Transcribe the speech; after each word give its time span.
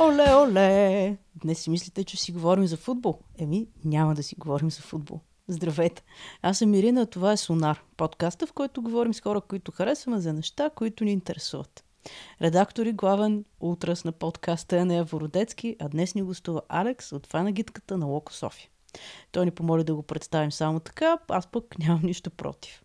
Оле, 0.00 0.34
оле! 0.34 1.16
Днес 1.34 1.58
си 1.58 1.70
мислите, 1.70 2.04
че 2.04 2.16
си 2.16 2.32
говорим 2.32 2.66
за 2.66 2.76
футбол. 2.76 3.18
Еми, 3.38 3.66
няма 3.84 4.14
да 4.14 4.22
си 4.22 4.34
говорим 4.34 4.70
за 4.70 4.82
футбол. 4.82 5.20
Здравейте! 5.48 6.04
Аз 6.42 6.58
съм 6.58 6.74
Ирина, 6.74 7.00
а 7.00 7.06
това 7.06 7.32
е 7.32 7.36
Сонар, 7.36 7.84
подкаста, 7.96 8.46
в 8.46 8.52
който 8.52 8.82
говорим 8.82 9.14
с 9.14 9.20
хора, 9.20 9.40
които 9.40 9.72
харесваме 9.72 10.20
за 10.20 10.32
неща, 10.32 10.70
които 10.70 11.04
ни 11.04 11.12
интересуват. 11.12 11.84
Редактор 12.42 12.86
и 12.86 12.92
главен 12.92 13.44
утрас 13.60 14.04
на 14.04 14.12
подкаста 14.12 14.78
е 14.78 14.84
Нея 14.84 15.04
Вородецки, 15.04 15.76
а 15.80 15.88
днес 15.88 16.14
ни 16.14 16.22
гостува 16.22 16.62
Алекс 16.68 17.12
от 17.12 17.26
фанагитката 17.26 17.98
на 17.98 18.06
Локо 18.06 18.32
София. 18.32 18.68
Той 19.32 19.44
ни 19.44 19.50
помоли 19.50 19.84
да 19.84 19.94
го 19.94 20.02
представим 20.02 20.52
само 20.52 20.80
така, 20.80 21.18
аз 21.28 21.46
пък 21.46 21.78
нямам 21.78 22.00
нищо 22.04 22.30
против. 22.30 22.82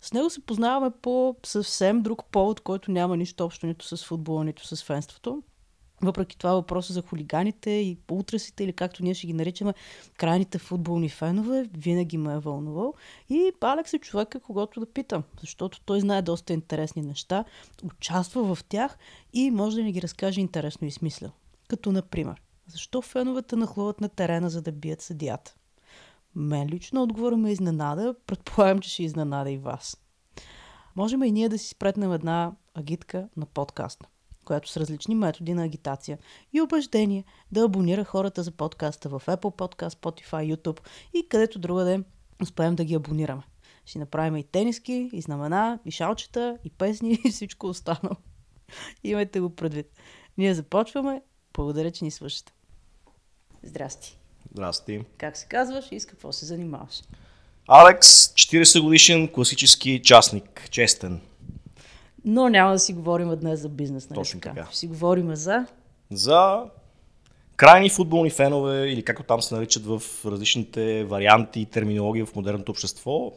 С 0.00 0.12
него 0.12 0.30
се 0.30 0.40
познаваме 0.40 0.90
по 1.02 1.36
съвсем 1.46 2.02
друг 2.02 2.24
повод, 2.24 2.60
който 2.60 2.90
няма 2.90 3.16
нищо 3.16 3.44
общо 3.44 3.66
нито 3.66 3.96
с 3.96 4.04
футбола, 4.04 4.44
нито 4.44 4.66
с 4.66 4.84
фенството. 4.84 5.42
Въпреки 6.02 6.38
това 6.38 6.54
въпроса 6.54 6.92
за 6.92 7.02
хулиганите 7.02 7.70
и 7.70 7.98
утрасите, 8.10 8.64
или 8.64 8.72
както 8.72 9.02
ние 9.02 9.14
ще 9.14 9.26
ги 9.26 9.32
наричаме, 9.32 9.74
крайните 10.16 10.58
футболни 10.58 11.08
фенове, 11.08 11.68
винаги 11.76 12.18
ме 12.18 12.34
е 12.34 12.38
вълнувал. 12.38 12.94
И 13.28 13.52
Алекс 13.60 13.94
е 13.94 13.98
човека, 13.98 14.40
когато 14.40 14.80
да 14.80 14.86
питам, 14.86 15.22
защото 15.40 15.80
той 15.80 16.00
знае 16.00 16.22
доста 16.22 16.52
интересни 16.52 17.02
неща, 17.02 17.44
участва 17.84 18.54
в 18.54 18.64
тях 18.64 18.98
и 19.32 19.50
може 19.50 19.76
да 19.76 19.82
ни 19.82 19.92
ги 19.92 20.02
разкаже 20.02 20.40
интересно 20.40 20.86
и 20.86 20.90
смисля. 20.90 21.30
Като, 21.68 21.92
например, 21.92 22.42
защо 22.66 23.02
феновете 23.02 23.56
нахлуват 23.56 24.00
на 24.00 24.08
терена, 24.08 24.50
за 24.50 24.62
да 24.62 24.72
бият 24.72 25.00
съдията? 25.00 25.54
Мен 26.34 26.68
лично 26.68 27.02
отговора 27.02 27.36
ме 27.36 27.52
изненада, 27.52 28.14
предполагам, 28.26 28.78
че 28.78 28.90
ще 28.90 29.02
изненада 29.02 29.50
и 29.50 29.58
вас. 29.58 29.96
Можем 30.96 31.22
и 31.22 31.32
ние 31.32 31.48
да 31.48 31.58
си 31.58 31.68
спретнем 31.68 32.12
една 32.12 32.52
агитка 32.74 33.28
на 33.36 33.46
подкаста 33.46 34.08
която 34.48 34.70
с 34.70 34.76
различни 34.76 35.14
методи 35.14 35.54
на 35.54 35.64
агитация 35.64 36.18
и 36.52 36.60
убеждение 36.60 37.24
да 37.52 37.64
абонира 37.64 38.04
хората 38.04 38.42
за 38.42 38.50
подкаста 38.50 39.08
в 39.08 39.22
Apple 39.26 39.36
Podcast, 39.36 39.94
Spotify, 39.94 40.54
YouTube 40.54 40.80
и 41.14 41.28
където 41.28 41.58
другаде 41.58 42.00
успеем 42.42 42.74
да 42.74 42.84
ги 42.84 42.94
абонираме. 42.94 43.42
Ще 43.86 43.98
направим 43.98 44.36
и 44.36 44.44
тениски, 44.44 45.10
и 45.12 45.20
знамена, 45.20 45.78
и 45.84 45.90
шалчета, 45.90 46.58
и 46.64 46.70
песни, 46.70 47.18
и 47.24 47.30
всичко 47.30 47.66
останало. 47.66 48.16
Имайте 49.04 49.40
го 49.40 49.50
предвид. 49.50 49.86
Ние 50.38 50.54
започваме. 50.54 51.22
Благодаря, 51.54 51.90
че 51.90 52.04
ни 52.04 52.10
слушате. 52.10 52.52
Здрасти. 53.62 54.18
Здрасти. 54.52 55.04
Как 55.18 55.36
се 55.36 55.46
казваш 55.46 55.84
и 55.92 56.00
с 56.00 56.06
какво 56.06 56.32
се 56.32 56.46
занимаваш? 56.46 57.02
Алекс, 57.66 58.08
40 58.28 58.82
годишен 58.82 59.28
класически 59.32 60.02
частник, 60.04 60.68
честен. 60.70 61.20
Но 62.24 62.48
няма 62.48 62.72
да 62.72 62.78
си 62.78 62.92
говорим 62.92 63.36
днес 63.36 63.60
за 63.60 63.68
бизнес. 63.68 64.10
Нали 64.10 64.18
Точно 64.18 64.40
така. 64.40 64.66
Ще 64.66 64.78
си 64.78 64.86
говорим 64.86 65.36
за... 65.36 65.66
За 66.10 66.64
крайни 67.56 67.90
футболни 67.90 68.30
фенове 68.30 68.88
или 68.88 69.02
както 69.02 69.22
там 69.22 69.42
се 69.42 69.54
наричат 69.54 69.86
в 69.86 70.02
различните 70.24 71.04
варианти 71.04 71.60
и 71.60 71.66
терминологии 71.66 72.24
в 72.24 72.34
модерното 72.36 72.72
общество, 72.72 73.32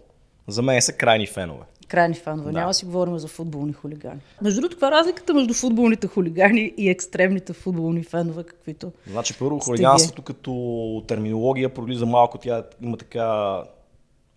за 0.47 0.61
мен 0.61 0.81
са 0.81 0.93
крайни 0.93 1.27
фенове. 1.27 1.65
Крайни 1.87 2.15
фенове. 2.15 2.51
Да. 2.51 2.59
Няма 2.59 2.73
си 2.73 2.85
говорим 2.85 3.19
за 3.19 3.27
футболни 3.27 3.73
хулигани. 3.73 4.19
Между 4.41 4.61
другото, 4.61 4.75
каква 4.75 4.87
е 4.87 4.91
разликата 4.91 5.33
между 5.33 5.53
футболните 5.53 6.07
хулигани 6.07 6.73
и 6.77 6.89
екстремните 6.89 7.53
футболни 7.53 8.03
фенове, 8.03 8.43
каквито? 8.43 8.91
Значи, 9.07 9.37
първо, 9.39 9.59
хулиганството 9.59 10.21
като 10.21 11.03
терминология 11.07 11.73
пролиза 11.73 12.05
малко, 12.05 12.37
тя 12.37 12.63
има 12.81 12.97
така 12.97 13.57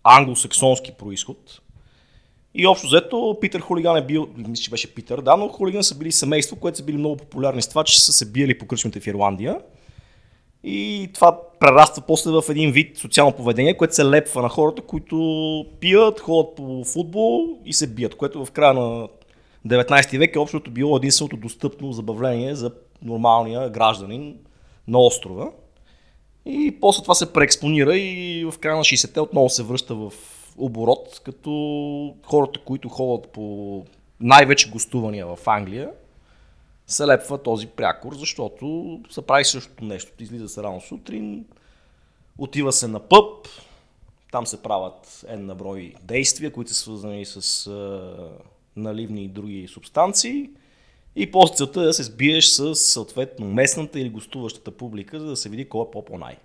англосаксонски 0.03 0.91
происход. 0.91 1.61
И 2.57 2.67
общо 2.67 2.87
взето 2.87 3.37
Питър 3.41 3.59
Хулиган 3.59 3.97
е 3.97 4.05
бил, 4.05 4.27
мисля, 4.37 4.63
че 4.63 4.69
беше 4.69 4.93
Питър, 4.95 5.21
да, 5.21 5.37
но 5.37 5.47
Хулиган 5.47 5.83
са 5.83 5.97
били 5.97 6.11
семейство, 6.11 6.55
което 6.55 6.77
са 6.77 6.83
били 6.83 6.97
много 6.97 7.17
популярни 7.17 7.61
с 7.61 7.67
това, 7.67 7.83
че 7.83 8.01
са 8.01 8.13
се 8.13 8.31
биели 8.31 8.57
по 8.57 8.67
кръчмите 8.67 8.99
в 8.99 9.07
Ирландия. 9.07 9.59
И 10.63 11.09
това 11.13 11.39
прераства 11.59 12.03
после 12.07 12.31
в 12.31 12.43
един 12.49 12.71
вид 12.71 12.97
социално 12.97 13.31
поведение, 13.35 13.77
което 13.77 13.95
се 13.95 14.05
лепва 14.05 14.41
на 14.41 14.49
хората, 14.49 14.81
които 14.81 15.65
пият, 15.79 16.19
ходят 16.19 16.55
по 16.55 16.83
футбол 16.83 17.57
и 17.65 17.73
се 17.73 17.87
бият, 17.87 18.15
което 18.15 18.45
в 18.45 18.51
края 18.51 18.73
на 18.73 19.07
19 19.67 20.17
век 20.17 20.35
е 20.35 20.39
общото 20.39 20.71
било 20.71 20.97
единственото 20.97 21.37
достъпно 21.37 21.91
забавление 21.91 22.55
за 22.55 22.71
нормалния 23.01 23.69
гражданин 23.69 24.35
на 24.87 24.99
острова. 24.99 25.51
И 26.45 26.77
после 26.81 27.01
това 27.01 27.15
се 27.15 27.33
преекспонира 27.33 27.97
и 27.97 28.45
в 28.51 28.59
края 28.59 28.75
на 28.75 28.83
60-те 28.83 29.19
отново 29.19 29.49
се 29.49 29.63
връща 29.63 29.95
в 29.95 30.11
оборот, 30.57 31.21
като 31.25 32.15
хората, 32.23 32.59
които 32.65 32.89
ходят 32.89 33.31
по 33.31 33.85
най-вече 34.19 34.69
гостувания 34.69 35.27
в 35.27 35.39
Англия, 35.45 35.91
се 36.87 37.07
лепва 37.07 37.43
този 37.43 37.67
прякор, 37.67 38.13
защото 38.15 38.99
се 39.09 39.21
прави 39.21 39.45
същото 39.45 39.85
нещо. 39.85 40.11
Ти 40.17 40.23
излиза 40.23 40.49
се 40.49 40.63
рано 40.63 40.81
сутрин, 40.81 41.45
отива 42.37 42.71
се 42.71 42.87
на 42.87 42.99
пъп, 42.99 43.47
там 44.31 44.47
се 44.47 44.63
правят 44.63 45.25
една 45.27 45.55
брой 45.55 45.93
действия, 46.03 46.51
които 46.51 46.71
са 46.71 46.75
свързани 46.75 47.25
с 47.25 47.71
наливни 48.75 49.23
и 49.23 49.27
други 49.27 49.67
субстанции. 49.67 50.49
И 51.15 51.31
после 51.31 51.65
е 51.65 51.67
да 51.67 51.93
се 51.93 52.03
сбиеш 52.03 52.45
с 52.45 52.75
съответно 52.75 53.47
местната 53.47 53.99
или 53.99 54.09
гостуващата 54.09 54.71
публика, 54.71 55.19
за 55.19 55.25
да 55.25 55.35
се 55.35 55.49
види 55.49 55.69
кой 55.69 55.81
е 55.81 55.91
по-по-най 55.91 56.37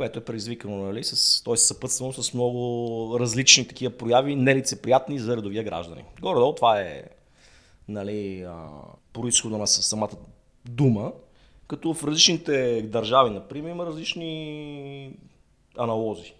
което 0.00 0.18
е 0.18 0.24
предизвикано, 0.24 0.76
нали, 0.76 1.04
с, 1.04 1.44
т.е. 1.44 1.56
съпътствано 1.56 2.12
с 2.12 2.34
много 2.34 3.16
различни 3.20 3.68
такива 3.68 3.96
прояви, 3.96 4.36
нелицеприятни 4.36 5.18
за 5.18 5.36
редовия 5.36 5.64
граждани. 5.64 6.04
Горе-долу 6.20 6.54
това 6.54 6.80
е 6.80 7.02
нали, 7.88 8.46
происхода 9.12 9.58
на 9.58 9.66
самата 9.66 10.10
дума, 10.68 11.12
като 11.68 11.94
в 11.94 12.04
различните 12.04 12.82
държави, 12.82 13.30
например, 13.30 13.70
има 13.70 13.86
различни 13.86 15.12
аналози. 15.78 16.34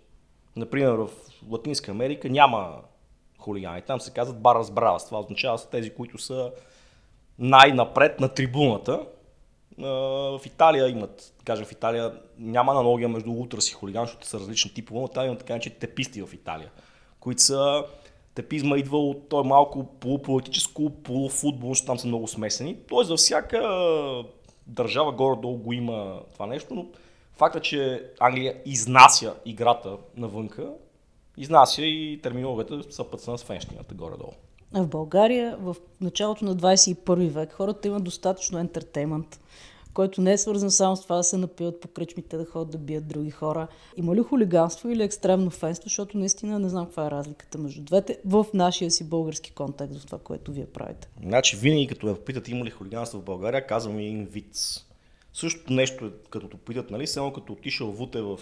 Например, 0.57 0.93
в 0.93 1.09
Латинска 1.51 1.91
Америка 1.91 2.29
няма 2.29 2.81
хулигани. 3.39 3.83
Там 3.83 4.01
се 4.01 4.11
казват 4.11 4.41
барас 4.41 4.71
бравас. 4.71 5.07
Това 5.07 5.21
означава 5.21 5.59
са 5.59 5.71
тези, 5.71 5.91
които 5.91 6.19
са 6.19 6.53
най-напред 7.39 8.21
на 8.21 8.29
трибуната, 8.29 9.07
в 9.81 10.41
Италия 10.47 10.89
имат, 10.89 11.33
кажем 11.45 11.67
в 11.67 11.73
Италия 11.73 12.13
няма 12.39 12.73
аналогия 12.73 13.09
между 13.09 13.31
ултрас 13.31 13.71
и 13.71 13.73
хулиган, 13.73 14.05
защото 14.05 14.27
са 14.27 14.39
различни 14.39 14.75
типове, 14.75 15.01
но 15.01 15.09
там 15.09 15.27
имат 15.27 15.39
така 15.39 15.59
че 15.59 15.71
теписти 15.71 16.23
в 16.23 16.35
Италия, 16.35 16.71
които 17.21 17.43
са 17.43 17.85
тепизма 18.35 18.77
идва 18.79 18.99
от 18.99 19.29
той 19.29 19.45
малко 19.45 19.85
полуполитическо, 19.85 20.91
полуфутбол, 20.91 21.71
защото 21.71 21.87
там 21.87 21.99
са 21.99 22.07
много 22.07 22.29
смесени. 22.29 22.77
Тоест 22.89 23.09
за 23.09 23.17
всяка 23.17 23.61
държава 24.67 25.13
горе-долу 25.13 25.57
го 25.57 25.73
има 25.73 26.21
това 26.33 26.47
нещо, 26.47 26.75
но 26.75 26.87
факта, 27.33 27.61
че 27.61 28.11
Англия 28.21 28.57
изнася 28.67 29.35
играта 29.45 29.97
навънка, 30.17 30.71
изнася 31.37 31.83
и 31.83 32.21
терминологията 32.23 33.05
път 33.11 33.21
с 33.21 33.39
фенщината 33.45 33.95
горе-долу. 33.95 34.33
В 34.73 34.87
България 34.87 35.57
в 35.61 35.77
началото 36.01 36.45
на 36.45 36.57
21 36.57 37.29
век 37.29 37.53
хората 37.53 37.89
имат 37.89 38.05
достатъчно 38.05 38.59
ентертеймент 38.59 39.41
който 39.95 40.21
не 40.21 40.33
е 40.33 40.39
свързан 40.39 40.71
само 40.71 40.97
с 40.97 41.03
това 41.03 41.17
да 41.17 41.25
се 41.25 41.37
напиват 41.37 41.81
по 41.81 41.89
кръчмите, 41.89 42.37
да 42.37 42.45
ходят 42.45 42.71
да 42.71 42.79
бият 42.79 43.09
други 43.09 43.31
хора. 43.31 43.69
Има 43.97 44.17
ли 44.17 44.21
хулиганство 44.21 44.89
или 44.89 45.03
екстремно 45.03 45.51
фенство, 45.51 45.89
защото 45.89 46.19
наистина 46.19 46.59
не 46.59 46.69
знам 46.69 46.87
каква 46.87 47.07
е 47.07 47.11
разликата 47.11 47.59
между 47.59 47.83
двете 47.83 48.19
в 48.25 48.47
нашия 48.55 48.91
си 48.91 49.09
български 49.09 49.53
контекст, 49.53 50.01
в 50.01 50.07
това, 50.07 50.19
което 50.19 50.53
вие 50.53 50.67
правите. 50.67 51.09
Значи 51.23 51.57
винаги 51.57 51.87
като 51.87 52.07
ме 52.07 52.15
попитат 52.15 52.49
има 52.49 52.65
ли 52.65 52.71
хулиганство 52.71 53.19
в 53.19 53.25
България, 53.25 53.67
казвам 53.67 53.99
един 53.99 54.27
виц. 54.27 54.87
Същото 55.33 55.73
нещо 55.73 56.07
е 56.07 56.11
като 56.31 56.49
те 56.49 56.57
попитат, 56.57 56.91
нали, 56.91 57.07
само 57.07 57.33
като 57.33 57.53
отишъл 57.53 57.93
в 57.93 58.01
Уте 58.01 58.21
в 58.21 58.41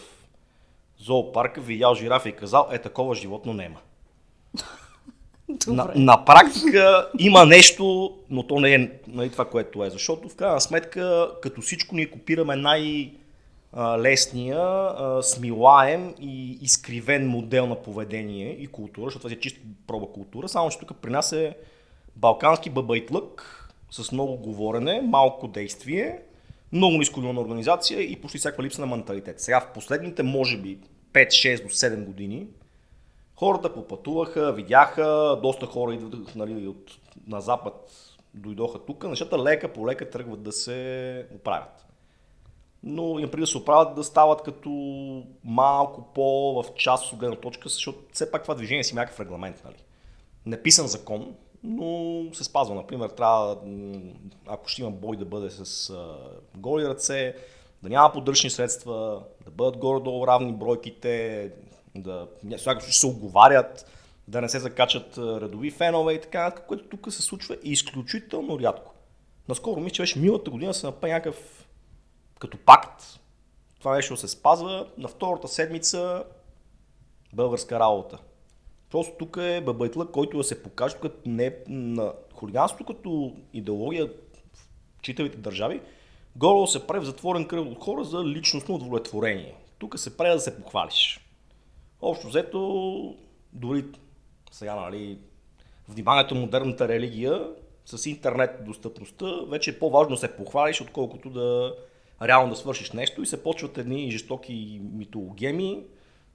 зоопарка, 0.99 1.61
видял 1.61 1.95
жирафа 1.95 2.29
и 2.29 2.37
казал, 2.37 2.69
е 2.73 2.79
такова 2.79 3.15
животно 3.15 3.53
нема. 3.53 3.81
На, 5.67 5.93
на 5.95 6.25
практика 6.25 7.09
има 7.19 7.47
нещо, 7.47 8.15
но 8.31 8.43
то 8.43 8.61
не 8.61 8.75
е 8.75 8.91
нали, 9.09 9.31
това, 9.31 9.45
което 9.45 9.85
е. 9.85 9.91
Защото 9.91 10.29
в 10.29 10.37
крайна 10.37 10.61
сметка, 10.61 11.31
като 11.43 11.61
всичко, 11.61 11.95
ние 11.95 12.11
копираме 12.11 12.57
най- 12.57 13.13
лесния, 13.77 14.89
смилаем 15.23 16.15
и 16.21 16.59
изкривен 16.63 17.29
модел 17.29 17.67
на 17.67 17.83
поведение 17.83 18.51
и 18.51 18.67
култура, 18.67 19.05
защото 19.05 19.27
това 19.27 19.37
е 19.37 19.41
чисто 19.41 19.61
проба 19.87 20.07
култура, 20.07 20.49
само 20.49 20.71
че 20.71 20.79
тук 20.79 20.93
при 21.03 21.11
нас 21.11 21.33
е 21.33 21.57
балкански 22.17 22.71
бабайтлък 22.71 23.65
с 23.91 24.13
много 24.13 24.37
говорене, 24.37 25.01
малко 25.03 25.49
действие, 25.49 26.19
много 26.73 26.99
нисколюна 26.99 27.41
организация 27.41 28.01
и 28.03 28.17
почти 28.17 28.39
всякаква 28.39 28.65
липса 28.65 28.81
на 28.81 28.87
менталитет. 28.87 29.41
Сега 29.41 29.61
в 29.61 29.73
последните, 29.75 30.23
може 30.23 30.57
би, 30.57 30.79
5, 31.13 31.29
6 31.29 31.63
до 31.63 31.69
7 31.69 32.05
години, 32.05 32.47
Хората 33.39 33.75
попътуваха, 33.75 34.53
видяха, 34.53 35.39
доста 35.43 35.67
хора 35.67 35.95
идват 35.95 36.35
нали, 36.35 36.67
от, 36.67 36.99
на 37.27 37.41
запад, 37.41 37.91
дойдоха 38.35 38.79
тук, 38.79 39.05
нещата 39.05 39.39
лека 39.39 39.73
по 39.73 39.87
лека 39.87 40.11
тръгват 40.11 40.43
да 40.43 40.53
се 40.53 41.27
оправят. 41.35 41.87
Но 42.83 43.19
им 43.19 43.31
преди 43.31 43.41
да 43.41 43.47
се 43.47 43.59
оправят 43.59 43.95
да 43.95 44.05
стават 44.05 44.43
като 44.43 44.71
малко 45.45 46.13
по 46.15 46.63
в 46.63 46.75
част 46.75 47.13
от 47.13 47.19
гледна 47.19 47.37
точка, 47.37 47.69
защото 47.69 47.99
все 48.13 48.31
пак 48.31 48.43
това 48.43 48.55
движение 48.55 48.85
си 48.85 48.95
някакъв 48.95 49.21
регламент. 49.21 49.63
Нали? 49.65 49.85
Неписан 50.47 50.87
закон, 50.87 51.35
но 51.63 52.25
се 52.35 52.45
спазва. 52.45 52.75
Например, 52.75 53.09
трябва, 53.09 53.59
ако 54.47 54.69
ще 54.69 54.83
има 54.83 54.91
бой 54.91 55.17
да 55.17 55.25
бъде 55.25 55.51
с 55.51 55.95
голи 56.57 56.85
ръце, 56.89 57.35
да 57.83 57.89
няма 57.89 58.13
поддръжни 58.13 58.51
средства, 58.51 59.23
да 59.45 59.51
бъдат 59.51 59.77
горе-долу 59.77 60.27
равни 60.27 60.53
бройките, 60.53 61.53
да 61.95 62.29
ще 62.59 62.93
се 62.93 63.07
оговарят, 63.07 63.91
да 64.29 64.41
не 64.41 64.49
се 64.49 64.59
закачат 64.59 65.19
редови 65.19 65.71
фенове 65.71 66.13
и 66.13 66.21
така, 66.21 66.51
което 66.51 66.85
тук 66.85 67.13
се 67.13 67.23
случва 67.23 67.57
изключително 67.63 68.61
рядко. 68.61 68.95
Наскоро 69.49 69.81
мисля, 69.81 69.95
че 69.95 70.03
беше 70.03 70.19
миналата 70.19 70.51
година 70.51 70.75
се 70.75 70.87
направи 70.87 71.13
някакъв 71.13 71.69
като 72.39 72.59
пакт. 72.59 73.21
Това 73.79 73.95
нещо 73.95 74.17
се 74.17 74.29
спазва. 74.29 74.87
На 74.99 75.09
втората 75.09 75.49
седмица 75.49 76.25
българска 77.33 77.81
работа. 77.81 78.19
Просто 78.91 79.15
тук 79.19 79.37
е 79.37 79.61
бъбайтла, 79.61 80.13
който 80.13 80.37
да 80.37 80.45
се 80.45 80.63
покаже, 80.63 80.97
тук 80.97 81.13
не 81.27 81.57
на 81.69 82.13
хулиганството 82.35 82.85
като 82.85 83.37
идеология 83.53 84.07
в 84.07 84.11
читавите 85.03 85.37
държави, 85.37 85.81
горе 86.37 86.67
се 86.67 86.87
прави 86.87 87.01
в 87.01 87.07
затворен 87.07 87.49
кръг 87.49 87.67
от 87.67 87.85
хора 87.85 88.05
за 88.05 88.25
личностно 88.25 88.75
удовлетворение. 88.75 89.55
Тук 89.79 89.99
се 89.99 90.17
прави 90.17 90.31
да 90.31 90.41
се 90.41 90.63
похвалиш. 90.63 91.21
Общо 92.03 92.29
взето, 92.29 93.17
дори 93.53 93.85
сега, 94.51 94.75
нали, 94.75 95.19
вниманието 95.89 96.35
на 96.35 96.41
модерната 96.41 96.89
религия 96.89 97.49
с 97.85 98.07
интернет 98.07 98.65
достъпността, 98.65 99.27
вече 99.49 99.71
е 99.71 99.79
по-важно 99.79 100.15
да 100.15 100.21
се 100.21 100.37
похвалиш, 100.37 100.81
отколкото 100.81 101.31
да 101.31 101.75
реално 102.23 102.51
да 102.51 102.57
свършиш 102.57 102.93
нещо 102.93 103.23
и 103.23 103.27
се 103.27 103.43
почват 103.43 103.79
едни 103.79 104.11
жестоки 104.11 104.81
митологеми, 104.93 105.83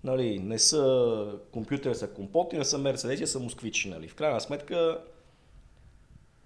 нали, 0.03 0.39
не 0.39 0.59
са 0.59 1.39
компютъри, 1.51 1.95
са 1.95 2.13
компоти, 2.13 2.57
не 2.57 2.65
са 2.65 2.77
мерцедеси, 2.77 3.27
са 3.27 3.39
москвичи. 3.39 3.89
Нали. 3.89 4.07
В 4.07 4.15
крайна 4.15 4.41
сметка 4.41 5.01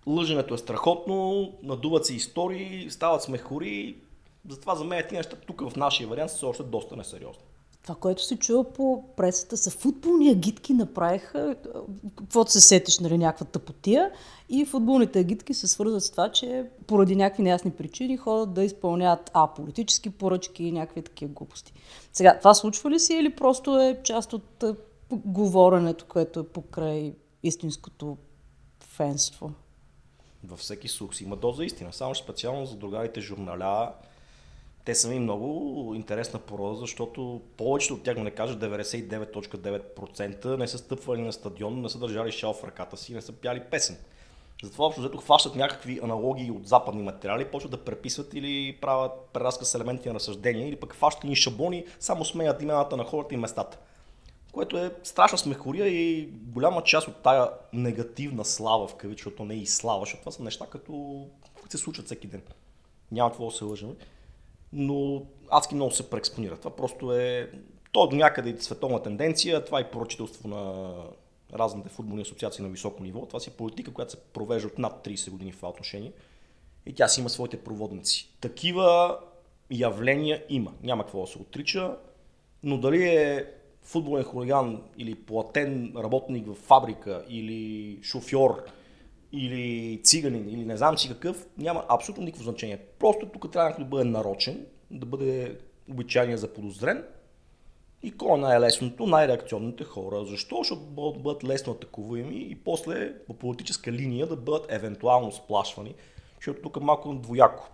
лъженето 0.07 0.53
е 0.53 0.57
страхотно, 0.57 1.53
надуват 1.63 2.05
се 2.05 2.15
истории, 2.15 2.89
стават 2.89 3.23
смехори. 3.23 3.95
Затова 4.49 4.75
за 4.75 4.83
мен 4.83 5.03
тези 5.03 5.15
неща 5.15 5.35
тук 5.47 5.69
в 5.69 5.75
нашия 5.75 6.07
вариант 6.07 6.31
са 6.31 6.47
още 6.47 6.63
доста 6.63 6.95
несериозни. 6.95 7.43
Това, 7.87 7.99
което 7.99 8.23
се 8.23 8.35
чува 8.37 8.73
по 8.73 9.03
пресата, 9.15 9.57
са 9.57 9.71
футболни 9.71 10.29
агитки 10.29 10.73
направиха, 10.73 11.55
каквото 12.17 12.51
се 12.51 12.61
сетиш, 12.61 12.99
нали, 12.99 13.17
някаква 13.17 13.45
тъпотия. 13.45 14.11
И 14.49 14.65
футболните 14.65 15.19
агитки 15.19 15.53
се 15.53 15.67
свързват 15.67 16.03
с 16.03 16.11
това, 16.11 16.31
че 16.31 16.65
поради 16.87 17.15
някакви 17.15 17.43
неясни 17.43 17.71
причини 17.71 18.17
ходят 18.17 18.53
да 18.53 18.63
изпълняват 18.63 19.31
а, 19.33 19.47
политически 19.47 20.09
поръчки 20.09 20.63
и 20.63 20.71
някакви 20.71 21.01
такива 21.01 21.33
глупости. 21.33 21.73
Сега, 22.13 22.37
това 22.37 22.53
случва 22.53 22.89
ли 22.89 22.99
си 22.99 23.13
или 23.13 23.35
просто 23.35 23.79
е 23.79 23.99
част 24.03 24.33
от 24.33 24.63
говоренето, 25.11 26.05
което 26.05 26.39
е 26.39 26.47
покрай 26.47 27.13
истинското 27.43 28.17
фенство? 28.79 29.51
Във 30.43 30.59
всеки 30.59 30.87
случай 30.87 31.25
има 31.25 31.35
доза 31.35 31.65
истина. 31.65 31.93
Само 31.93 32.15
специално 32.15 32.65
за 32.65 32.75
другарите 32.75 33.21
журналя, 33.21 33.93
те 34.87 34.95
са 34.95 35.07
ми 35.09 35.19
много 35.19 35.93
интересна 35.95 36.39
порода, 36.39 36.75
защото 36.75 37.41
повечето 37.57 37.93
от 37.93 38.03
тях, 38.03 38.15
да 38.15 38.23
не 38.23 38.31
кажа 38.31 38.59
99.9% 38.59 40.57
не 40.57 40.67
са 40.67 40.77
стъпвали 40.77 41.21
на 41.21 41.33
стадион, 41.33 41.81
не 41.81 41.89
са 41.89 41.99
държали 41.99 42.31
шал 42.31 42.53
в 42.53 42.63
ръката 42.63 42.97
си, 42.97 43.13
не 43.13 43.21
са 43.21 43.33
пяли 43.33 43.59
песен. 43.71 43.97
Затова 44.63 44.85
общо 44.85 45.01
взето 45.01 45.17
хващат 45.17 45.55
някакви 45.55 45.99
аналогии 46.03 46.51
от 46.51 46.67
западни 46.67 47.03
материали, 47.03 47.45
почват 47.45 47.71
да 47.71 47.83
преписват 47.83 48.33
или 48.33 48.77
правят 48.81 49.11
преразка 49.33 49.65
с 49.65 49.75
елементи 49.75 50.07
на 50.07 50.15
разсъждение, 50.15 50.67
или 50.67 50.75
пък 50.75 50.93
хващат 50.93 51.23
ни 51.23 51.35
шаблони, 51.35 51.85
само 51.99 52.25
сменят 52.25 52.61
имената 52.61 52.97
на 52.97 53.03
хората 53.03 53.33
и 53.33 53.37
местата. 53.37 53.77
Което 54.51 54.77
е 54.77 54.91
страшна 55.03 55.37
смехория 55.37 55.87
и 55.87 56.29
голяма 56.31 56.83
част 56.83 57.07
от 57.07 57.15
тая 57.15 57.49
негативна 57.73 58.45
слава 58.45 58.87
в 58.87 58.95
кавичото, 58.95 59.45
не 59.45 59.55
и 59.55 59.65
слава, 59.65 59.99
защото 59.99 60.19
това 60.19 60.31
са 60.31 60.43
неща, 60.43 60.65
като 60.65 61.25
се 61.69 61.77
случват 61.77 62.05
всеки 62.05 62.27
ден. 62.27 62.41
Няма 63.11 63.29
какво 63.29 63.45
да 63.45 63.51
се 63.51 63.63
лъжим 63.63 63.95
но 64.73 65.23
адски 65.49 65.75
много 65.75 65.91
се 65.91 66.09
преекспонира. 66.09 66.57
Това 66.57 66.75
просто 66.75 67.13
е, 67.13 67.51
то 67.91 68.05
е 68.05 68.07
до 68.09 68.15
някъде 68.15 68.49
и 68.49 68.61
световна 68.61 69.03
тенденция, 69.03 69.65
това 69.65 69.79
е 69.79 69.91
поръчителство 69.91 70.47
на 70.47 70.93
разните 71.53 71.89
футболни 71.89 72.21
асоциации 72.21 72.63
на 72.63 72.69
високо 72.69 73.03
ниво. 73.03 73.25
Това 73.25 73.39
си 73.39 73.49
политика, 73.51 73.93
която 73.93 74.11
се 74.11 74.17
провежда 74.33 74.67
от 74.67 74.77
над 74.77 75.05
30 75.05 75.31
години 75.31 75.51
в 75.51 75.55
това 75.55 75.69
отношение. 75.69 76.11
И 76.85 76.93
тя 76.93 77.07
си 77.07 77.19
има 77.19 77.29
своите 77.29 77.63
проводници. 77.63 78.29
Такива 78.41 79.17
явления 79.71 80.43
има. 80.49 80.73
Няма 80.83 81.03
какво 81.03 81.21
да 81.21 81.27
се 81.27 81.37
отрича. 81.37 81.97
Но 82.63 82.77
дали 82.77 83.03
е 83.03 83.45
футболен 83.83 84.23
хулиган 84.23 84.81
или 84.97 85.15
платен 85.15 85.93
работник 85.97 86.47
в 86.47 86.53
фабрика 86.53 87.25
или 87.29 87.99
шофьор 88.03 88.63
или 89.31 89.99
циганин, 90.03 90.49
или 90.49 90.65
не 90.65 90.77
знам 90.77 90.97
си 90.97 91.07
какъв, 91.09 91.47
няма 91.57 91.83
абсолютно 91.89 92.23
никакво 92.23 92.43
значение. 92.43 92.79
Просто 92.99 93.25
тук 93.25 93.51
трябва 93.51 93.75
да 93.79 93.85
бъде 93.85 94.03
нарочен, 94.03 94.65
да 94.91 95.05
бъде 95.05 95.57
обичайния 95.89 96.37
за 96.37 96.53
подозрен. 96.53 97.03
И 98.03 98.11
кой 98.11 98.37
е 98.37 98.41
най-лесното? 98.41 99.07
Най-реакционните 99.07 99.83
хора. 99.83 100.25
Защо? 100.25 100.57
Защото 100.57 100.81
да 100.81 101.19
бъдат 101.19 101.43
лесно 101.43 101.73
атакувани 101.73 102.47
и 102.49 102.55
после 102.55 103.13
по 103.27 103.33
политическа 103.33 103.91
линия 103.91 104.27
да 104.27 104.35
бъдат 104.35 104.65
евентуално 104.69 105.31
сплашвани. 105.31 105.95
Защото 106.35 106.61
тук 106.61 106.77
е 106.77 106.83
малко 106.83 107.13
двояко. 107.13 107.69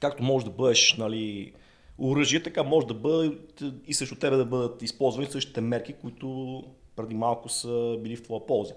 Както 0.00 0.22
може 0.22 0.44
да 0.44 0.50
бъдеш 0.50 0.96
нали, 0.96 1.52
оръжие, 1.98 2.42
така 2.42 2.62
може 2.62 2.86
да 2.86 2.94
бъде 2.94 3.38
и 3.86 3.94
срещу 3.94 4.14
тебе 4.14 4.36
да 4.36 4.44
бъдат 4.44 4.82
използвани 4.82 5.26
същите 5.26 5.60
мерки, 5.60 5.92
които 5.92 6.64
преди 6.96 7.14
малко 7.14 7.48
са 7.48 7.96
били 8.00 8.16
в 8.16 8.22
твоя 8.22 8.46
полза. 8.46 8.74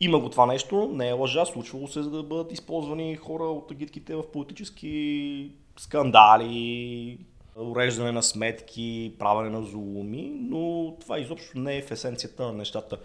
Има 0.00 0.18
го 0.18 0.30
това 0.30 0.46
нещо, 0.46 0.90
не 0.92 1.08
е 1.08 1.12
лъжа, 1.12 1.46
случвало 1.46 1.88
се 1.88 2.02
за 2.02 2.10
да 2.10 2.22
бъдат 2.22 2.52
използвани 2.52 3.16
хора 3.16 3.44
от 3.44 3.70
агитките 3.70 4.14
в 4.14 4.30
политически 4.32 5.52
скандали, 5.76 7.18
уреждане 7.56 8.12
на 8.12 8.22
сметки, 8.22 9.14
правене 9.18 9.50
на 9.50 9.62
зулуми, 9.62 10.32
но 10.34 10.94
това 11.00 11.18
изобщо 11.18 11.58
не 11.58 11.76
е 11.76 11.82
в 11.82 11.90
есенцията 11.90 12.46
на 12.46 12.52
нещата. 12.52 12.98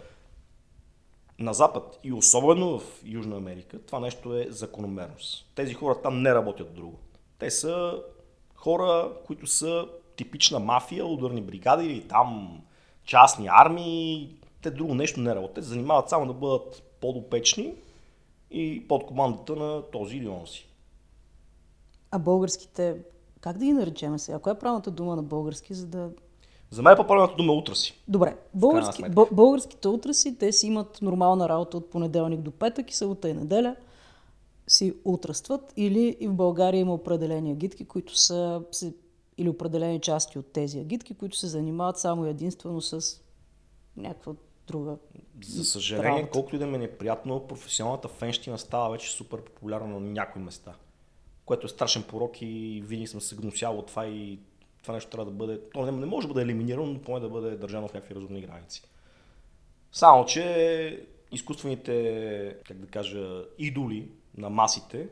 На 1.38 1.54
Запад 1.54 2.00
и 2.04 2.12
особено 2.12 2.78
в 2.78 3.02
Южна 3.04 3.36
Америка 3.36 3.78
това 3.86 4.00
нещо 4.00 4.36
е 4.36 4.46
закономерност. 4.50 5.52
Тези 5.54 5.74
хора 5.74 6.02
там 6.02 6.22
не 6.22 6.34
работят 6.34 6.74
друго. 6.74 6.98
Те 7.38 7.50
са 7.50 8.02
хора, 8.54 9.10
които 9.26 9.46
са 9.46 9.86
типична 10.16 10.58
мафия, 10.58 11.06
ударни 11.06 11.42
бригади 11.42 11.86
или 11.86 12.08
там 12.08 12.60
частни 13.04 13.48
армии, 13.50 14.36
те 14.62 14.70
друго 14.70 14.94
нещо 14.94 15.20
не 15.20 15.34
работят. 15.34 15.54
Те 15.54 15.62
занимават 15.62 16.08
само 16.08 16.26
да 16.26 16.32
бъдат 16.32 16.82
подопечни 17.00 17.74
и 18.50 18.88
под 18.88 19.06
командата 19.06 19.56
на 19.56 19.82
този 19.82 20.16
или 20.16 20.28
онзи. 20.28 20.66
А 22.10 22.18
българските, 22.18 22.96
как 23.40 23.58
да 23.58 23.64
ги 23.64 23.72
наречем 23.72 24.18
сега? 24.18 24.38
Коя 24.38 24.54
е 24.54 24.58
правилната 24.58 24.90
дума 24.90 25.16
на 25.16 25.22
български, 25.22 25.74
за 25.74 25.86
да... 25.86 26.10
За 26.70 26.82
мен 26.82 26.92
е 26.92 26.96
по-правилната 26.96 27.36
дума 27.36 27.52
е 27.52 27.56
утраси. 27.56 28.02
Добре. 28.08 28.36
Български, 28.54 29.02
българските 29.32 29.88
утраси, 29.88 30.38
те 30.38 30.52
си 30.52 30.66
имат 30.66 31.02
нормална 31.02 31.48
работа 31.48 31.76
от 31.76 31.90
понеделник 31.90 32.40
до 32.40 32.50
петък 32.50 32.90
и 32.90 32.96
събота 32.96 33.28
и 33.28 33.34
неделя 33.34 33.76
си 34.68 34.94
утрастват 35.04 35.72
или 35.76 36.16
и 36.20 36.28
в 36.28 36.34
България 36.34 36.80
има 36.80 36.94
определени 36.94 37.52
агитки, 37.52 37.84
които 37.84 38.16
са 38.16 38.62
или 39.38 39.48
определени 39.48 40.00
части 40.00 40.38
от 40.38 40.52
тези 40.52 40.78
агитки, 40.78 41.14
които 41.14 41.36
се 41.36 41.46
занимават 41.46 41.98
само 41.98 42.26
единствено 42.26 42.80
с 42.80 43.20
някаква 43.96 44.32
друга. 44.66 44.96
За 45.44 45.64
съжаление, 45.64 46.10
работа. 46.10 46.30
колкото 46.30 46.56
и 46.56 46.58
да 46.58 46.66
ми 46.66 46.74
е 46.74 46.78
неприятно, 46.78 47.46
професионалната 47.46 48.08
фенщина 48.08 48.58
става 48.58 48.90
вече 48.90 49.12
супер 49.12 49.40
популярна 49.40 50.00
на 50.00 50.00
някои 50.00 50.42
места. 50.42 50.74
Което 51.44 51.66
е 51.66 51.68
страшен 51.68 52.02
порок 52.02 52.42
и 52.42 52.82
винаги 52.86 53.06
съм 53.06 53.20
се 53.20 53.36
гносял 53.36 53.78
от 53.78 53.86
това 53.86 54.06
и 54.06 54.38
това 54.82 54.94
нещо 54.94 55.10
трябва 55.10 55.30
да 55.30 55.36
бъде, 55.36 55.60
то 55.74 55.86
не, 55.86 55.92
не 55.92 56.06
може 56.06 56.28
да 56.28 56.34
бъде 56.34 56.44
елиминирано, 56.44 56.86
но 56.86 57.02
поне 57.02 57.20
да 57.20 57.28
бъде 57.28 57.56
държано 57.56 57.88
в 57.88 57.94
някакви 57.94 58.14
разумни 58.14 58.40
граници. 58.40 58.82
Само, 59.92 60.26
че 60.26 61.06
изкуствените, 61.32 62.56
как 62.64 62.78
да 62.78 62.86
кажа, 62.86 63.44
идоли 63.58 64.10
на 64.36 64.50
масите, 64.50 65.08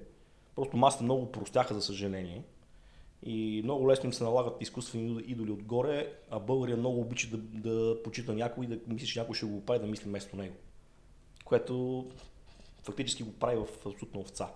просто 0.55 0.77
масите 0.77 1.05
много 1.05 1.33
простяха, 1.33 1.75
за 1.75 1.83
съжаление 1.83 2.43
и 3.23 3.61
много 3.65 3.89
лесно 3.89 4.07
им 4.07 4.13
се 4.13 4.25
налагат 4.25 4.63
изкуствени 4.63 5.23
идоли 5.27 5.51
отгоре, 5.51 6.13
а 6.31 6.39
българия 6.39 6.77
много 6.77 7.01
обича 7.01 7.29
да, 7.31 7.37
да 7.37 8.03
почита 8.03 8.33
някой 8.33 8.65
и 8.65 8.69
да 8.69 8.79
мисли, 8.87 9.07
че 9.07 9.19
някой 9.19 9.35
ще 9.35 9.47
го 9.47 9.65
прави 9.65 9.81
да 9.81 9.87
мисли 9.87 10.09
вместо 10.09 10.37
него. 10.37 10.55
Което 11.45 12.07
фактически 12.83 13.23
го 13.23 13.33
прави 13.33 13.57
в 13.57 13.87
абсолютна 13.87 14.21
овца. 14.21 14.49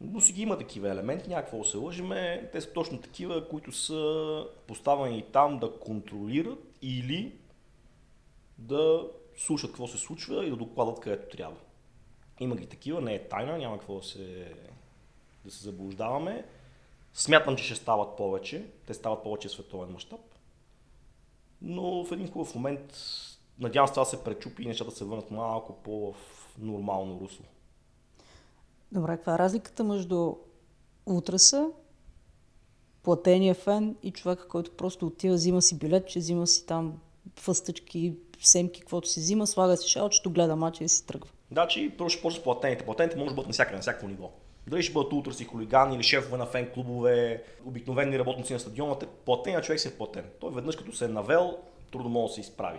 Но 0.00 0.20
си 0.20 0.32
ги 0.32 0.42
има 0.42 0.58
такива 0.58 0.90
елементи, 0.90 1.28
някакво 1.28 1.64
се 1.64 1.76
лъжиме. 1.76 2.50
Те 2.52 2.60
са 2.60 2.72
точно 2.72 3.00
такива, 3.00 3.48
които 3.48 3.72
са 3.72 4.44
поставени 4.66 5.24
там 5.32 5.58
да 5.58 5.78
контролират 5.78 6.74
или 6.82 7.32
да 8.58 9.10
слушат 9.36 9.70
какво 9.70 9.86
се 9.86 9.98
случва 9.98 10.46
и 10.46 10.50
да 10.50 10.56
докладат 10.56 11.00
където 11.00 11.36
трябва. 11.36 11.56
Има 12.40 12.56
ги 12.56 12.66
такива, 12.66 13.00
не 13.00 13.14
е 13.14 13.28
тайна, 13.28 13.58
няма 13.58 13.78
какво 13.78 13.94
да 13.94 14.02
се, 14.02 14.54
да 15.44 15.50
се 15.50 15.64
заблуждаваме. 15.64 16.44
Смятам, 17.16 17.56
че 17.56 17.64
ще 17.64 17.74
стават 17.74 18.16
повече. 18.16 18.66
Те 18.86 18.94
стават 18.94 19.22
повече 19.22 19.48
в 19.48 19.50
световен 19.50 19.92
мащаб. 19.92 20.20
Но 21.62 22.04
в 22.04 22.12
един 22.12 22.30
хубав 22.30 22.54
момент 22.54 22.96
надявам 23.58 23.88
се 23.88 23.92
това 23.92 24.04
се 24.04 24.24
пречупи 24.24 24.62
и 24.62 24.66
нещата 24.66 24.90
се 24.90 25.04
върнат 25.04 25.30
малко 25.30 25.72
по 25.82 26.12
в 26.12 26.16
нормално 26.58 27.20
русло. 27.20 27.44
Добре, 28.92 29.16
каква 29.16 29.34
е 29.34 29.38
разликата 29.38 29.84
между 29.84 30.34
утраса, 31.06 31.70
платения 33.02 33.54
фен 33.54 33.96
и 34.02 34.12
човека, 34.12 34.48
който 34.48 34.76
просто 34.76 35.06
отива, 35.06 35.34
взима 35.34 35.62
си 35.62 35.78
билет, 35.78 36.08
че 36.08 36.18
взима 36.18 36.46
си 36.46 36.66
там 36.66 37.00
фъстъчки, 37.36 38.16
семки, 38.40 38.80
каквото 38.80 39.08
си 39.08 39.20
взима, 39.20 39.46
слага 39.46 39.76
си 39.76 39.88
шалчето, 39.88 40.30
гледа 40.30 40.56
мача 40.56 40.84
и 40.84 40.88
си 40.88 41.06
тръгва. 41.06 41.30
Да, 41.50 41.68
че 41.68 41.94
почне 41.98 42.30
с 42.30 42.42
платените. 42.42 42.84
Платените 42.84 43.16
може 43.16 43.28
да 43.28 43.34
бъдат 43.34 43.48
навсякъде, 43.48 43.76
на 43.76 43.82
всяко 43.82 44.08
ниво. 44.08 44.30
Дали 44.66 44.82
ще 44.82 44.92
бъдат 44.92 45.12
утраси, 45.12 45.44
хулигани 45.44 45.96
или 45.96 46.02
шефове 46.02 46.36
на 46.36 46.46
фен 46.46 46.70
клубове, 46.74 47.42
обикновени 47.64 48.18
работници 48.18 48.52
на 48.52 48.60
стадионите, 48.60 49.06
платения 49.06 49.62
човек 49.62 49.80
си 49.80 49.88
е 49.88 49.96
платен. 49.96 50.24
Той 50.40 50.52
веднъж 50.52 50.76
като 50.76 50.92
се 50.92 51.04
е 51.04 51.08
навел, 51.08 51.58
трудно 51.92 52.08
може 52.08 52.30
да 52.30 52.34
се 52.34 52.40
изправи. 52.40 52.78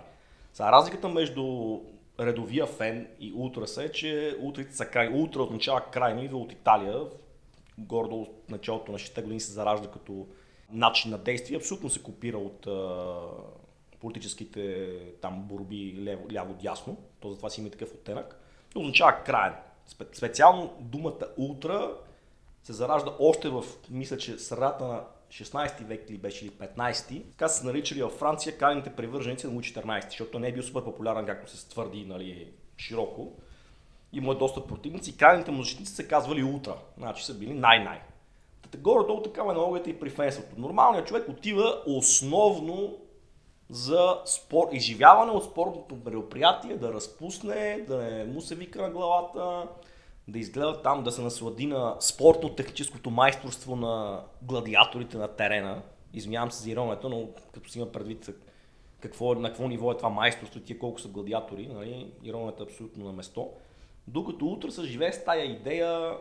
За 0.53 0.71
разликата 0.71 1.09
между 1.09 1.77
редовия 2.19 2.65
фен 2.65 3.07
и 3.19 3.33
ултраса 3.35 3.83
е, 3.83 3.91
че 3.91 4.37
утрите 4.41 4.75
са 4.75 4.85
край. 4.85 5.09
Ултра 5.13 5.41
означава 5.43 5.81
крайни, 5.91 6.25
идва 6.25 6.37
от 6.37 6.51
Италия. 6.51 7.01
Гордо 7.77 8.15
от 8.15 8.49
началото 8.49 8.91
на 8.91 8.99
6 8.99 9.21
години 9.21 9.39
се 9.39 9.51
заражда 9.51 9.91
като 9.91 10.27
начин 10.71 11.11
на 11.11 11.17
действие. 11.17 11.57
Абсолютно 11.57 11.89
се 11.89 12.03
копира 12.03 12.37
от 12.37 12.67
а, 12.67 13.15
политическите 13.99 14.89
там 15.21 15.41
борби 15.41 16.05
ляво, 16.05 16.27
ляво-дясно. 16.31 16.97
То 17.19 17.31
затова 17.31 17.49
си 17.49 17.61
има 17.61 17.69
такъв 17.69 17.93
оттенък. 17.93 18.39
Означава 18.75 19.23
краен. 19.25 19.53
Специално 19.87 20.73
думата 20.79 21.27
ултра 21.37 21.91
се 22.63 22.73
заражда 22.73 23.11
още 23.19 23.49
в, 23.49 23.63
мисля, 23.89 24.17
че 24.17 24.37
средата 24.37 24.87
на 24.87 25.03
16 25.29 25.83
век 25.83 26.09
или 26.09 26.17
беше 26.17 26.45
или 26.45 26.51
15, 26.51 27.23
така 27.31 27.47
са 27.47 27.65
наричали 27.65 28.03
във 28.03 28.13
Франция 28.13 28.57
крайните 28.57 28.95
привърженици 28.95 29.47
на 29.47 29.53
Луи 29.53 29.63
14, 29.63 30.09
защото 30.09 30.39
не 30.39 30.47
е 30.47 30.53
бил 30.53 30.63
супер 30.63 30.83
популярен, 30.83 31.25
както 31.25 31.51
се 31.51 31.69
твърди 31.69 32.05
нали, 32.05 32.51
широко. 32.77 33.31
Има 34.13 34.31
е 34.31 34.35
доста 34.35 34.67
противници. 34.67 35.17
Крайните 35.17 35.51
му 35.51 35.63
защитници 35.63 35.95
се 35.95 36.07
казвали 36.07 36.43
утра, 36.43 36.75
значи 36.97 37.25
са 37.25 37.33
били 37.33 37.53
най-най. 37.53 38.01
Горе-долу 38.77 39.21
такава 39.21 39.51
аналогията 39.51 39.89
и 39.89 39.99
при 39.99 40.09
фенството. 40.09 40.61
Нормалният 40.61 41.07
човек 41.07 41.29
отива 41.29 41.81
основно 41.85 42.97
за 43.69 44.21
спор, 44.25 44.67
изживяване 44.71 45.31
от 45.31 45.43
спортното 45.43 45.97
мероприятие, 46.05 46.77
да 46.77 46.93
разпусне, 46.93 47.85
да 47.87 47.97
не 47.97 48.23
му 48.25 48.41
се 48.41 48.55
вика 48.55 48.81
на 48.81 48.89
главата, 48.89 49.67
да 50.27 50.39
изгледа 50.39 50.81
там, 50.81 51.03
да 51.03 51.11
се 51.11 51.21
наслади 51.21 51.65
на 51.65 51.95
спортно-техническото 51.99 53.09
майсторство 53.09 53.75
на 53.75 54.21
гладиаторите 54.41 55.17
на 55.17 55.27
терена. 55.27 55.81
Извинявам 56.13 56.51
се 56.51 56.63
за 56.63 56.71
иронията, 56.71 57.09
но 57.09 57.27
като 57.53 57.69
си 57.69 57.79
има 57.79 57.91
предвид 57.91 58.29
какво, 58.99 59.33
на 59.33 59.49
какво 59.49 59.67
ниво 59.67 59.91
е 59.91 59.97
това 59.97 60.09
майсторство 60.09 60.59
тия 60.59 60.79
колко 60.79 60.99
са 60.99 61.07
гладиатори, 61.07 61.67
нали, 61.67 62.11
иронията 62.23 62.63
е 62.63 62.65
абсолютно 62.65 63.05
на 63.05 63.13
место. 63.13 63.49
Докато 64.07 64.45
утре 64.45 64.71
се 64.71 64.83
живее 64.83 65.13
с 65.13 65.25
тая 65.25 65.45
идея 65.45 66.17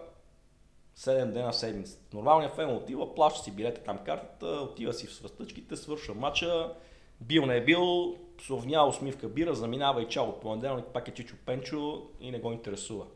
7 0.96 1.32
дена 1.32 1.52
в 1.52 1.56
седмица. 1.56 1.98
Нормалният 2.12 2.54
фен 2.54 2.76
отива, 2.76 3.14
плаща 3.14 3.42
си 3.42 3.50
билета 3.50 3.82
там 3.82 3.98
картата, 3.98 4.46
отива 4.46 4.92
си 4.92 5.06
в 5.06 5.14
свъстъчките, 5.14 5.76
свършва 5.76 6.14
матча, 6.14 6.74
бил 7.20 7.46
не 7.46 7.56
е 7.56 7.64
бил, 7.64 8.16
совнява 8.40 8.88
усмивка 8.88 9.28
бира, 9.28 9.54
заминава 9.54 10.02
и 10.02 10.08
чао 10.08 10.24
от 10.24 10.40
понеделник, 10.40 10.84
пак 10.84 11.08
е 11.08 11.14
Чичо 11.14 11.36
Пенчо 11.46 12.02
и 12.20 12.30
не 12.30 12.38
го 12.38 12.52
интересува. 12.52 13.06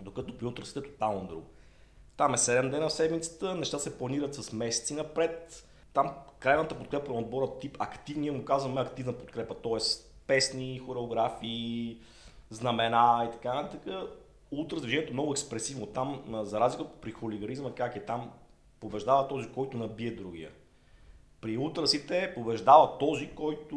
Докато 0.00 0.38
при 0.38 0.46
утрасите 0.46 0.82
тотално 0.82 1.26
друго. 1.26 1.46
Там 2.16 2.34
е 2.34 2.36
7 2.36 2.70
дена 2.70 2.88
в 2.88 2.92
седмицата, 2.92 3.54
неща 3.54 3.78
се 3.78 3.98
планират 3.98 4.34
с 4.34 4.52
месеци 4.52 4.94
напред. 4.94 5.68
Там 5.94 6.10
крайната 6.38 6.78
подкрепа 6.78 7.12
на 7.12 7.18
отбора 7.18 7.58
тип 7.60 7.76
активни, 7.78 8.30
му 8.30 8.44
казваме 8.44 8.80
активна 8.80 9.12
подкрепа, 9.12 9.54
т.е. 9.54 9.78
песни, 10.26 10.78
хореографии, 10.78 11.98
знамена 12.50 13.28
и 13.28 13.32
така 13.32 13.54
нататък. 13.54 14.10
Ултра 14.50 14.80
движението 14.80 15.10
е 15.10 15.12
много 15.12 15.32
експресивно. 15.32 15.86
Там, 15.86 16.22
за 16.42 16.60
разлика 16.60 16.90
при 17.00 17.10
хулигаризма, 17.10 17.74
как 17.74 17.96
е 17.96 18.04
там, 18.04 18.30
побеждава 18.80 19.28
този, 19.28 19.48
който 19.48 19.76
набие 19.76 20.10
другия. 20.10 20.50
При 21.42 21.58
ултрасите 21.58 22.32
побеждава 22.34 22.98
този, 22.98 23.30
който 23.34 23.76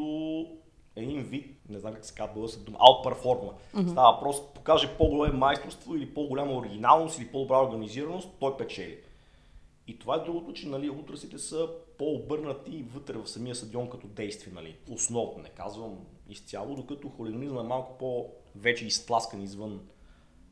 един 0.96 1.24
вид, 1.24 1.58
не 1.70 1.80
знам 1.80 1.94
как 1.94 2.06
се 2.06 2.14
казва 2.14 2.34
българска 2.34 2.62
дума, 2.62 2.78
outperforma. 2.78 3.52
Mm-hmm. 3.76 3.92
Става 3.92 4.12
въпрос, 4.12 4.54
покаже 4.54 4.98
по-голямо 4.98 5.38
майсторство 5.38 5.96
или 5.96 6.14
по-голяма 6.14 6.54
оригиналност 6.54 7.20
или 7.20 7.28
по-добра 7.28 7.64
организираност, 7.64 8.30
той 8.40 8.58
печели. 8.58 8.98
И 9.88 10.00
това 10.00 10.16
е 10.16 10.20
другото, 10.20 10.54
че 10.54 10.68
нали, 10.68 10.90
утрасите 10.90 11.38
са 11.38 11.70
по-обърнати 11.98 12.86
вътре 12.94 13.14
в 13.14 13.28
самия 13.28 13.56
стадион 13.56 13.90
като 13.90 14.08
действие. 14.08 14.54
Нали. 14.56 14.76
Основно, 14.92 15.44
не 15.44 15.50
казвам 15.50 15.98
изцяло, 16.30 16.76
докато 16.76 17.10
хулиганизма 17.10 17.62
е 17.62 17.64
малко 17.64 17.98
по-вече 17.98 18.86
изтласкан 18.86 19.42
извън 19.42 19.80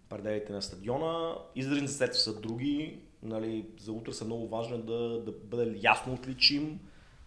пределите 0.09 0.53
на 0.53 0.61
стадиона. 0.61 1.35
Изразните 1.55 1.91
средства 1.91 2.19
са 2.19 2.41
други. 2.41 2.99
Нали, 3.23 3.65
за 3.79 3.91
утре 3.91 4.13
са 4.13 4.25
много 4.25 4.47
важно 4.47 4.77
да, 4.77 5.21
да 5.23 5.31
бъде 5.31 5.79
ясно 5.83 6.13
отличим 6.13 6.79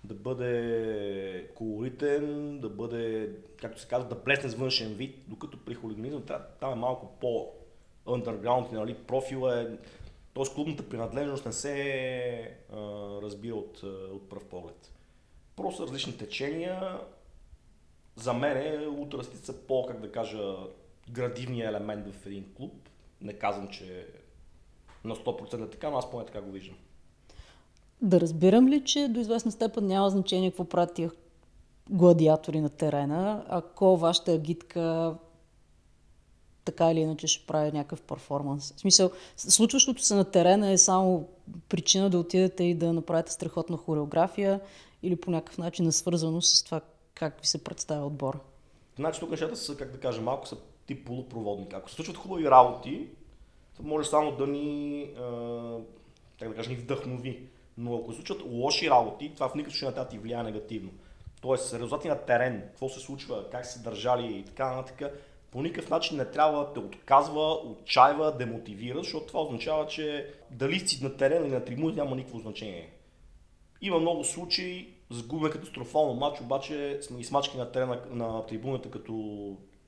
да 0.06 0.14
бъде 0.14 1.50
колоритен, 1.54 2.58
да 2.60 2.68
бъде, 2.68 3.30
както 3.60 3.80
се 3.80 3.88
казва, 3.88 4.08
да 4.08 4.14
блесне 4.14 4.48
с 4.50 4.54
външен 4.54 4.94
вид, 4.94 5.25
докато 5.28 5.64
при 5.64 5.75
хулиганизъм 5.75 6.22
там 6.60 6.72
е 6.72 6.75
малко 6.75 7.18
по 7.20 7.52
underground, 8.06 8.72
нали, 8.72 8.94
профила 8.94 9.60
е, 9.60 9.66
т.е. 10.34 10.54
клубната 10.54 10.88
принадлежност 10.88 11.46
не 11.46 11.52
се 11.52 12.56
а, 12.72 12.76
разбира 13.22 13.54
от, 13.54 13.82
от 14.12 14.28
пръв 14.28 14.44
поглед. 14.44 14.92
Просто 15.56 15.82
различни 15.82 16.16
течения. 16.16 17.00
За 18.16 18.32
мен 18.32 18.56
е, 18.56 18.86
са 19.42 19.66
по, 19.66 19.86
как 19.86 20.00
да 20.00 20.12
кажа, 20.12 20.56
градивния 21.10 21.68
елемент 21.68 22.14
в 22.14 22.26
един 22.26 22.54
клуб. 22.54 22.88
Не 23.20 23.32
казвам, 23.32 23.68
че 23.68 24.06
на 25.04 25.16
100% 25.16 25.66
е 25.66 25.70
така, 25.70 25.90
но 25.90 25.98
аз 25.98 26.10
поне 26.10 26.26
така 26.26 26.40
го 26.40 26.50
виждам. 26.50 26.76
Да 28.02 28.20
разбирам 28.20 28.68
ли, 28.68 28.84
че 28.84 29.08
до 29.08 29.20
известна 29.20 29.52
степен 29.52 29.86
няма 29.86 30.10
значение 30.10 30.50
какво 30.50 30.64
правят 30.64 30.94
тия 30.94 31.10
гладиатори 31.90 32.60
на 32.60 32.68
терена, 32.68 33.44
ако 33.48 33.96
вашата 33.96 34.32
агитка 34.32 35.14
така 36.64 36.90
или 36.90 37.00
иначе 37.00 37.26
ще 37.26 37.46
прави 37.46 37.72
някакъв 37.72 38.02
перформанс. 38.02 38.72
В 38.76 38.80
смисъл, 38.80 39.10
случващото 39.36 40.02
се 40.02 40.14
на 40.14 40.24
терена 40.24 40.70
е 40.70 40.78
само 40.78 41.28
причина 41.68 42.10
да 42.10 42.18
отидете 42.18 42.64
и 42.64 42.74
да 42.74 42.92
направите 42.92 43.32
страхотна 43.32 43.76
хореография 43.76 44.60
или 45.02 45.16
по 45.16 45.30
някакъв 45.30 45.58
начин 45.58 45.86
е 45.86 45.92
свързано 45.92 46.42
с 46.42 46.64
това 46.64 46.80
как 47.14 47.40
ви 47.40 47.46
се 47.46 47.64
представя 47.64 48.06
отбора. 48.06 48.38
Значи 48.96 49.20
тук 49.20 49.30
нещата 49.30 49.56
са, 49.56 49.76
как 49.76 49.92
да 49.92 50.00
кажа, 50.00 50.22
малко 50.22 50.48
са 50.48 50.56
тип 50.86 51.06
полупроводник. 51.06 51.74
Ако 51.74 51.90
се 51.90 51.96
случват 51.96 52.16
хубави 52.16 52.50
работи, 52.50 53.08
може 53.82 54.08
само 54.08 54.36
да 54.36 54.46
ни, 54.46 55.06
как 56.38 56.48
да 56.48 56.54
кажа, 56.54 56.70
ни 56.70 56.76
вдъхнови. 56.76 57.42
Но 57.78 57.97
ако 57.97 58.12
случват 58.12 58.42
лоши 58.47 58.90
работи, 58.90 59.33
това 59.35 59.49
в 59.49 59.54
никакъв 59.54 59.78
случай 59.78 59.99
на 59.99 60.09
ти 60.09 60.18
влияе 60.18 60.42
негативно. 60.42 60.90
Тоест, 61.40 61.75
резултати 61.75 62.09
на 62.09 62.18
терен, 62.18 62.62
какво 62.66 62.88
се 62.88 63.00
случва, 63.00 63.50
как 63.50 63.66
се 63.66 63.78
държали 63.78 64.37
и 64.37 64.45
така 64.45 64.76
нататък, 64.76 65.12
по 65.50 65.62
никакъв 65.62 65.90
начин 65.90 66.16
не 66.16 66.25
трябва 66.25 66.64
да 66.64 66.73
те 66.73 66.78
отказва, 66.78 67.52
отчаива, 67.52 68.37
демотивира, 68.37 68.99
защото 68.99 69.26
това 69.26 69.42
означава, 69.42 69.87
че 69.87 70.30
дали 70.50 70.80
си 70.80 71.04
на 71.04 71.16
терен 71.16 71.45
или 71.45 71.52
на 71.52 71.64
трибуни 71.64 71.95
няма 71.95 72.16
никакво 72.16 72.38
значение. 72.38 72.90
Има 73.80 73.99
много 73.99 74.25
случаи, 74.25 74.88
загубяме 75.11 75.50
катастрофално 75.50 76.14
матч, 76.14 76.40
обаче 76.40 76.99
сме 77.02 77.21
измачки 77.21 77.59
на 77.59 77.73
терена 77.73 78.00
на 78.11 78.47
трибуната 78.47 78.90
като 78.90 79.12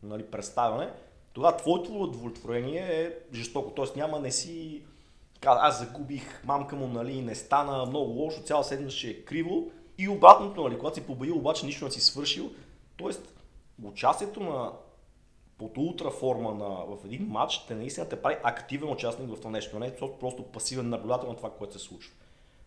нали, 0.02 0.24
представяне. 0.24 0.90
Тогава 1.32 1.56
твоето 1.56 2.02
удовлетворение 2.02 3.02
е 3.02 3.12
жестоко. 3.34 3.70
Тоест 3.70 3.96
няма 3.96 4.20
не 4.20 4.30
си 4.30 4.82
аз 5.44 5.78
загубих, 5.78 6.44
мамка 6.44 6.76
му, 6.76 6.88
нали, 6.88 7.22
не 7.22 7.34
стана 7.34 7.86
много 7.86 8.12
лошо, 8.12 8.42
цяла 8.42 8.64
седмица 8.64 8.96
ще 8.96 9.08
е 9.08 9.24
криво. 9.24 9.70
И 9.98 10.08
обратното, 10.08 10.62
нали, 10.62 10.78
когато 10.78 10.96
си 10.96 11.06
победил, 11.06 11.36
обаче 11.36 11.66
нищо 11.66 11.84
не 11.84 11.90
си 11.90 12.00
свършил. 12.00 12.50
Тоест, 12.96 13.34
участието 13.84 14.40
на 14.40 14.72
под 15.58 15.76
ултра 15.76 16.10
форма 16.10 16.54
на, 16.54 16.68
в 16.68 17.04
един 17.04 17.26
матч, 17.26 17.66
те 17.66 17.74
наистина 17.74 18.08
те 18.08 18.22
прави 18.22 18.36
активен 18.42 18.90
участник 18.90 19.30
в 19.30 19.40
това 19.40 19.50
нещо, 19.50 19.78
не 19.78 19.96
просто 19.96 20.42
пасивен 20.42 20.88
наблюдател 20.88 21.28
на 21.28 21.36
това, 21.36 21.50
което 21.50 21.78
се 21.78 21.86
случва. 21.86 22.12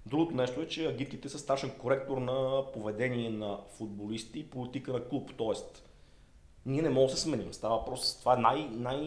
Другото 0.06 0.36
нещо 0.36 0.62
е, 0.62 0.68
че 0.68 0.88
агитките 0.88 1.30
са 1.30 1.40
страшен 1.40 1.72
коректор 1.80 2.18
на 2.18 2.63
поведение 2.74 3.30
на 3.30 3.60
футболисти 3.78 4.40
и 4.40 4.50
политика 4.50 4.94
на 4.94 5.08
клуб. 5.08 5.32
Тоест, 5.38 5.90
ние 6.66 6.82
не 6.82 6.90
можем 6.90 7.08
да 7.08 7.18
се 7.18 7.24
сменим. 7.24 7.54
Става 7.54 7.78
въпрос, 7.78 8.20
това 8.20 8.34
е 8.34 8.42
най, 8.42 8.70
най 8.72 9.01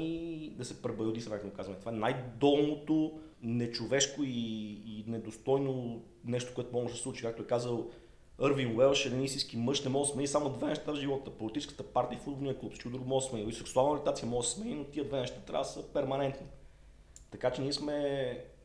да 0.52 0.64
се 0.64 0.82
пребълди, 0.82 1.20
сега 1.20 1.40
казваме. 1.56 1.78
Това 1.78 1.92
е 1.92 1.96
най-долното 1.96 3.20
нечовешко 3.44 4.22
и, 4.22 4.70
и 4.86 5.04
недостойно 5.06 6.02
нещо, 6.24 6.54
което 6.54 6.72
може 6.72 6.88
да 6.88 6.96
се 6.96 7.02
случи. 7.02 7.22
Както 7.22 7.42
е 7.42 7.46
казалЪрвин 7.46 8.76
Уелш, 8.76 9.06
един 9.06 9.24
истински 9.24 9.56
мъж 9.56 9.84
не 9.84 9.90
може 9.90 10.08
да 10.08 10.12
смени 10.12 10.26
само 10.26 10.50
две 10.50 10.66
неща 10.66 10.92
в 10.92 10.96
живота. 10.96 11.30
Политическата 11.30 11.82
партия 11.82 12.16
и 12.16 12.20
футболния 12.20 12.58
клуб. 12.58 12.72
Всичко 12.72 12.90
друго 12.90 13.08
може 13.08 13.26
да 13.26 13.30
смени. 13.30 13.48
И 13.48 13.52
сексуална 13.52 13.92
ориентация 13.92 14.28
може 14.28 14.48
да 14.48 14.54
смени, 14.54 14.74
но 14.74 14.84
тия 14.84 15.04
две 15.04 15.20
неща 15.20 15.40
трябва 15.46 15.64
да 15.64 15.68
са 15.68 15.92
перманентни. 15.92 16.46
Така 17.30 17.50
че 17.50 17.62
ние 17.62 17.72
сме 17.72 17.94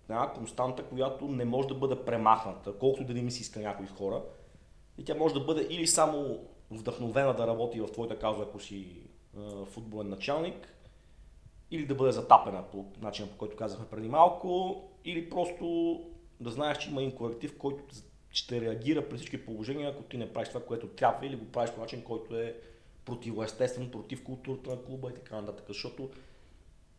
една 0.09 0.33
константа, 0.33 0.83
която 0.83 1.27
не 1.27 1.45
може 1.45 1.67
да 1.67 1.75
бъде 1.75 1.95
премахната, 2.05 2.73
колкото 2.73 3.03
да 3.03 3.13
не 3.13 3.21
ми 3.21 3.31
се 3.31 3.41
иска 3.41 3.59
някои 3.59 3.87
хора. 3.87 4.23
И 4.97 5.05
тя 5.05 5.15
може 5.15 5.33
да 5.33 5.39
бъде 5.39 5.67
или 5.69 5.87
само 5.87 6.39
вдъхновена 6.71 7.35
да 7.35 7.47
работи 7.47 7.81
в 7.81 7.91
твоята 7.91 8.19
кауза, 8.19 8.43
ако 8.43 8.59
си 8.59 8.87
футболен 9.65 10.09
началник, 10.09 10.73
или 11.71 11.85
да 11.85 11.95
бъде 11.95 12.11
затапена 12.11 12.63
по 12.71 12.85
начина, 13.01 13.27
по 13.27 13.37
който 13.37 13.57
казахме 13.57 13.85
преди 13.91 14.09
малко, 14.09 14.81
или 15.05 15.29
просто 15.29 15.99
да 16.39 16.49
знаеш, 16.49 16.77
че 16.77 16.89
има 16.89 17.01
един 17.01 17.15
колектив, 17.15 17.57
който 17.57 17.83
ще 18.31 18.61
реагира 18.61 19.09
при 19.09 19.17
всички 19.17 19.45
положения, 19.45 19.89
ако 19.89 20.03
ти 20.03 20.17
не 20.17 20.33
правиш 20.33 20.49
това, 20.49 20.65
което 20.65 20.87
трябва, 20.87 21.27
или 21.27 21.35
го 21.35 21.45
правиш 21.45 21.71
по 21.71 21.81
начин, 21.81 22.03
който 22.03 22.37
е 22.37 22.55
противоестествен, 23.05 23.91
против 23.91 24.23
културата 24.23 24.69
на 24.69 24.83
клуба 24.83 25.09
и 25.09 25.13
така 25.13 25.35
нататък. 25.35 25.65
Защото 25.67 26.09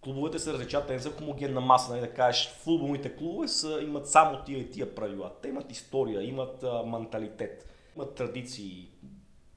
клубовете 0.01 0.39
се 0.39 0.53
различават, 0.53 0.87
те 0.87 0.93
не 0.93 1.01
са 1.01 1.11
хомогенна 1.11 1.61
маса, 1.61 1.93
нали, 1.93 2.01
да 2.01 2.15
кажеш, 2.15 2.49
футболните 2.49 3.17
клубове 3.17 3.49
са, 3.49 3.81
имат 3.83 4.09
само 4.09 4.45
тия 4.45 4.59
и 4.59 4.71
тия 4.71 4.95
правила. 4.95 5.33
Те 5.43 5.49
имат 5.49 5.73
история, 5.73 6.23
имат 6.23 6.63
а, 6.63 6.83
менталитет, 6.83 7.69
имат 7.97 8.15
традиции. 8.15 8.89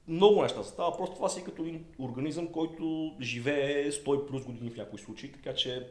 Много 0.08 0.42
неща 0.42 0.62
става, 0.62 0.96
просто 0.96 1.14
това 1.14 1.28
си 1.28 1.44
като 1.44 1.62
един 1.62 1.84
организъм, 1.98 2.48
който 2.48 3.16
живее 3.20 3.92
100 3.92 4.26
плюс 4.26 4.44
години 4.44 4.70
в 4.70 4.76
някои 4.76 4.98
случаи, 4.98 5.32
така 5.32 5.54
че 5.54 5.88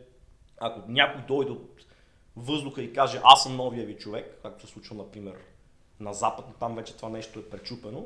ако 0.57 0.91
някой 0.91 1.21
дойде 1.27 1.51
от 1.51 1.85
въздуха 2.35 2.83
и 2.83 2.93
каже 2.93 3.21
аз 3.23 3.43
съм 3.43 3.55
новия 3.55 3.85
ви 3.85 3.97
човек, 3.97 4.39
както 4.41 4.67
се 4.67 4.73
случва, 4.73 4.95
например, 4.95 5.35
на 5.99 6.13
Запад, 6.13 6.45
там 6.59 6.75
вече 6.75 6.95
това 6.95 7.09
нещо 7.09 7.39
е 7.39 7.49
пречупено, 7.49 8.05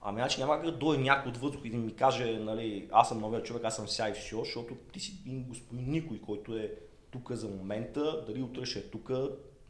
Ами 0.00 0.20
значи 0.20 0.40
няма 0.40 0.62
да 0.62 0.72
дойде 0.72 1.02
някой 1.02 1.32
от 1.32 1.36
въздух 1.36 1.60
и 1.64 1.70
да 1.70 1.76
ми 1.76 1.94
каже, 1.94 2.38
нали, 2.38 2.88
аз 2.92 3.08
съм 3.08 3.20
новия 3.20 3.42
човек, 3.42 3.64
аз 3.64 3.76
съм 3.76 3.88
ся 3.88 4.08
и 4.08 4.12
все, 4.12 4.36
защото 4.36 4.74
ти 4.92 5.00
си 5.00 5.22
един 5.26 5.44
господин 5.44 5.90
никой, 5.90 6.20
който 6.20 6.56
е 6.56 6.74
тук 7.10 7.32
за 7.32 7.48
момента, 7.48 8.24
дали 8.26 8.42
утре 8.42 8.64
ще 8.66 8.78
е 8.78 8.82
тук, 8.82 9.10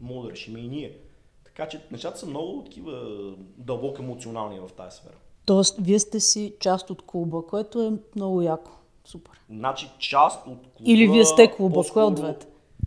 мога 0.00 0.26
да 0.26 0.32
решим 0.32 0.56
и 0.56 0.68
ние. 0.68 0.98
Така 1.44 1.68
че 1.68 1.80
нещата 1.90 2.18
са 2.18 2.26
много 2.26 2.64
такива 2.64 3.16
дълбоко 3.38 4.02
емоционални 4.02 4.60
в 4.60 4.68
тази 4.76 4.96
сфера. 4.96 5.16
Тоест, 5.48 5.76
вие 5.80 5.98
сте 5.98 6.20
си 6.20 6.54
част 6.60 6.90
от 6.90 7.02
клуба, 7.02 7.42
което 7.48 7.82
е 7.82 7.92
много 8.16 8.42
яко. 8.42 8.70
Супер. 9.04 9.40
Значи 9.50 9.90
част 9.98 10.46
от 10.46 10.58
клуба... 10.76 10.90
Или 10.90 11.08
вие 11.08 11.24
сте 11.24 11.52
клуба, 11.52 11.82
кое 11.92 12.02
от 12.02 12.14
двете? 12.14 12.46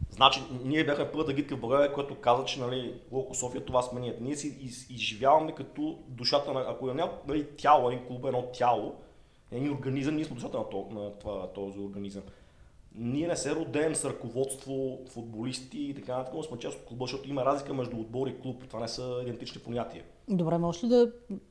Значи, 0.09 0.43
ние 0.63 0.85
бяхме 0.85 1.11
първата 1.11 1.33
гидка 1.33 1.57
в 1.57 1.59
България, 1.59 1.93
която 1.93 2.15
каза, 2.15 2.45
че 2.45 2.59
нали, 2.59 2.93
Локо 3.11 3.35
София 3.35 3.65
това 3.65 3.81
сме 3.81 3.99
ние. 3.99 4.17
Ние 4.21 4.35
си 4.35 4.57
из, 4.61 4.89
изживяваме 4.89 5.51
като 5.51 5.97
душата 6.07 6.53
на... 6.53 6.65
Ако 6.67 6.93
няма 6.93 7.11
нали, 7.27 7.47
тяло, 7.57 7.89
един 7.89 8.07
клуб, 8.07 8.25
едно 8.25 8.41
тяло, 8.41 8.93
един 9.51 9.71
организъм, 9.71 10.15
ние 10.15 10.25
сме 10.25 10.35
душата 10.35 10.57
на, 10.57 10.69
то, 10.69 10.87
на 10.91 11.11
това, 11.11 11.47
този 11.47 11.79
организъм. 11.79 12.23
Ние 12.95 13.27
не 13.27 13.35
се 13.35 13.55
родеем 13.55 13.95
с 13.95 14.05
ръководство, 14.05 14.99
футболисти 15.09 15.79
и 15.79 15.95
така 15.95 16.17
нататък, 16.17 16.33
но 16.35 16.43
сме 16.43 16.59
част 16.59 16.77
от 16.77 16.85
клуба, 16.85 17.03
защото 17.03 17.29
има 17.29 17.45
разлика 17.45 17.73
между 17.73 17.97
отбор 17.97 18.27
и 18.27 18.41
клуб. 18.41 18.63
Това 18.67 18.79
не 18.79 18.87
са 18.87 19.19
идентични 19.21 19.61
понятия. 19.61 20.03
Добре, 20.31 20.57
можеш 20.57 20.83
ли 20.83 20.87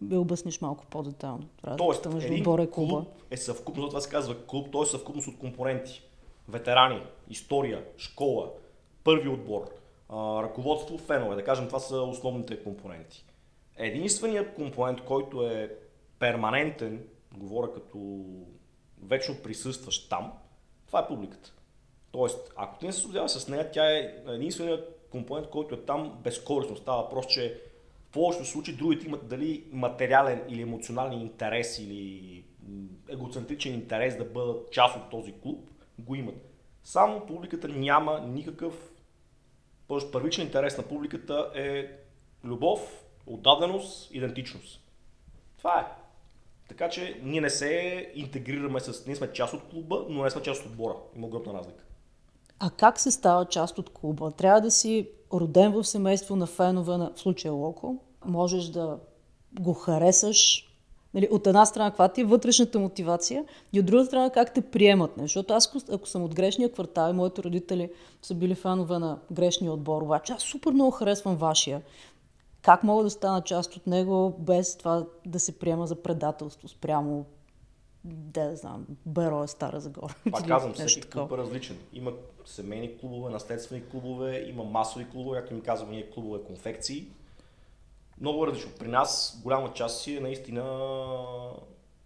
да 0.00 0.20
обясниш 0.20 0.60
малко 0.60 0.86
по-детално? 0.90 1.48
Тоест, 1.78 2.04
между 2.04 2.26
един 2.26 2.40
отбор 2.40 2.58
и 2.58 2.70
клуба? 2.70 2.94
клуб 2.94 3.08
е 3.30 3.36
съвкупност, 3.36 3.88
това 3.88 4.00
се 4.00 4.10
казва 4.10 4.46
клуб, 4.46 4.68
той 4.72 4.82
е 4.82 4.86
съвкупност 4.86 5.28
от 5.28 5.38
компоненти 5.38 6.02
ветерани, 6.48 7.02
история, 7.28 7.84
школа, 7.96 8.50
първи 9.04 9.28
отбор, 9.28 9.70
ръководство, 10.12 10.98
фенове, 10.98 11.36
да 11.36 11.44
кажем, 11.44 11.66
това 11.66 11.78
са 11.78 11.96
основните 11.96 12.62
компоненти. 12.62 13.24
Единственият 13.76 14.54
компонент, 14.54 15.04
който 15.04 15.46
е 15.46 15.76
перманентен, 16.18 17.04
говоря 17.36 17.72
като 17.72 18.24
вечно 19.02 19.34
присъстващ 19.42 20.10
там, 20.10 20.32
това 20.86 21.00
е 21.00 21.06
публиката. 21.06 21.52
Тоест, 22.12 22.52
ако 22.56 22.78
ти 22.78 22.86
не 22.86 22.92
се 22.92 23.00
съобразяваш 23.00 23.30
с 23.30 23.48
нея, 23.48 23.70
тя 23.70 23.98
е 23.98 24.14
единственият 24.28 25.08
компонент, 25.10 25.48
който 25.50 25.74
е 25.74 25.80
там 25.80 26.18
безкорисно. 26.24 26.76
Става 26.76 27.02
въпрос, 27.02 27.26
че 27.26 27.60
повечето 28.12 28.48
случаи 28.48 28.76
другите 28.76 29.06
имат 29.06 29.28
дали 29.28 29.64
материален 29.72 30.42
или 30.48 30.62
емоционален 30.62 31.20
интерес 31.20 31.78
или 31.78 32.44
егоцентричен 33.08 33.74
интерес 33.74 34.16
да 34.16 34.24
бъдат 34.24 34.72
част 34.72 34.96
от 34.96 35.10
този 35.10 35.32
клуб, 35.32 35.70
го 35.98 36.14
имат. 36.14 36.34
Само 36.84 37.26
публиката 37.26 37.68
няма 37.68 38.20
никакъв 38.20 38.92
първичен 40.12 40.46
интерес 40.46 40.78
на 40.78 40.84
публиката 40.84 41.50
е 41.54 41.86
любов, 42.44 43.04
отдаденост, 43.26 44.14
идентичност. 44.14 44.80
Това 45.58 45.80
е. 45.80 45.86
Така 46.68 46.88
че 46.88 47.20
ние 47.22 47.40
не 47.40 47.50
се 47.50 48.12
интегрираме 48.14 48.80
с... 48.80 49.06
Ние 49.06 49.16
сме 49.16 49.32
част 49.32 49.54
от 49.54 49.62
клуба, 49.70 50.06
но 50.08 50.22
не 50.22 50.30
сме 50.30 50.42
част 50.42 50.60
от 50.60 50.70
отбора. 50.70 50.94
Има 51.16 51.26
огромна 51.26 51.54
разлика. 51.54 51.84
А 52.58 52.70
как 52.70 53.00
се 53.00 53.10
става 53.10 53.44
част 53.44 53.78
от 53.78 53.90
клуба? 53.90 54.30
Трябва 54.30 54.60
да 54.60 54.70
си 54.70 55.08
роден 55.32 55.72
в 55.72 55.84
семейство 55.84 56.36
на 56.36 56.46
фенове 56.46 56.96
на 56.96 57.12
в 57.14 57.20
случая 57.20 57.52
Локо. 57.52 57.96
Можеш 58.24 58.64
да 58.64 58.98
го 59.60 59.74
харесаш, 59.74 60.66
Нали, 61.14 61.28
от 61.30 61.46
една 61.46 61.66
страна, 61.66 61.90
каква 61.90 62.08
ти 62.08 62.20
е 62.20 62.24
вътрешната 62.24 62.78
мотивация 62.78 63.44
и 63.72 63.80
от 63.80 63.86
друга 63.86 64.04
страна, 64.04 64.30
как 64.30 64.54
те 64.54 64.60
приемат. 64.60 65.16
Не? 65.16 65.22
Защото 65.22 65.54
аз, 65.54 65.72
ако 65.92 66.08
съм 66.08 66.24
от 66.24 66.34
грешния 66.34 66.72
квартал 66.72 67.10
и 67.10 67.16
моите 67.16 67.42
родители 67.42 67.90
са 68.22 68.34
били 68.34 68.54
фанове 68.54 68.98
на 68.98 69.18
грешния 69.32 69.72
отбор, 69.72 70.02
обаче 70.02 70.32
аз 70.32 70.42
супер 70.42 70.72
много 70.72 70.90
харесвам 70.90 71.36
вашия. 71.36 71.82
Как 72.62 72.82
мога 72.82 73.04
да 73.04 73.10
стана 73.10 73.42
част 73.42 73.76
от 73.76 73.86
него 73.86 74.34
без 74.38 74.76
това 74.76 75.06
да 75.26 75.40
се 75.40 75.58
приема 75.58 75.86
за 75.86 76.02
предателство 76.02 76.68
спрямо 76.68 77.24
да, 78.04 78.56
знам, 78.56 78.86
Беро 79.06 79.44
е 79.44 79.48
Стара 79.48 79.80
Загора. 79.80 80.14
Пак 80.30 80.46
казвам, 80.48 80.72
всеки 80.72 81.08
клуб 81.08 81.32
е 81.32 81.36
различен. 81.36 81.78
Има 81.92 82.12
семейни 82.44 82.98
клубове, 82.98 83.30
наследствени 83.30 83.88
клубове, 83.88 84.44
има 84.48 84.64
масови 84.64 85.10
клубове, 85.10 85.38
както 85.38 85.54
ми 85.54 85.62
казваме 85.62 85.92
ние 85.92 86.10
клубове 86.10 86.44
конфекции 86.44 87.06
много 88.20 88.46
различно. 88.46 88.70
При 88.78 88.88
нас 88.88 89.40
голяма 89.42 89.72
част 89.72 90.02
си 90.02 90.16
е 90.16 90.20
наистина 90.20 90.62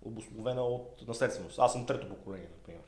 обословена 0.03 0.63
от 0.63 1.09
наследственост. 1.09 1.59
Аз 1.59 1.73
съм 1.73 1.87
трето 1.87 2.09
поколение, 2.09 2.49
например. 2.59 2.83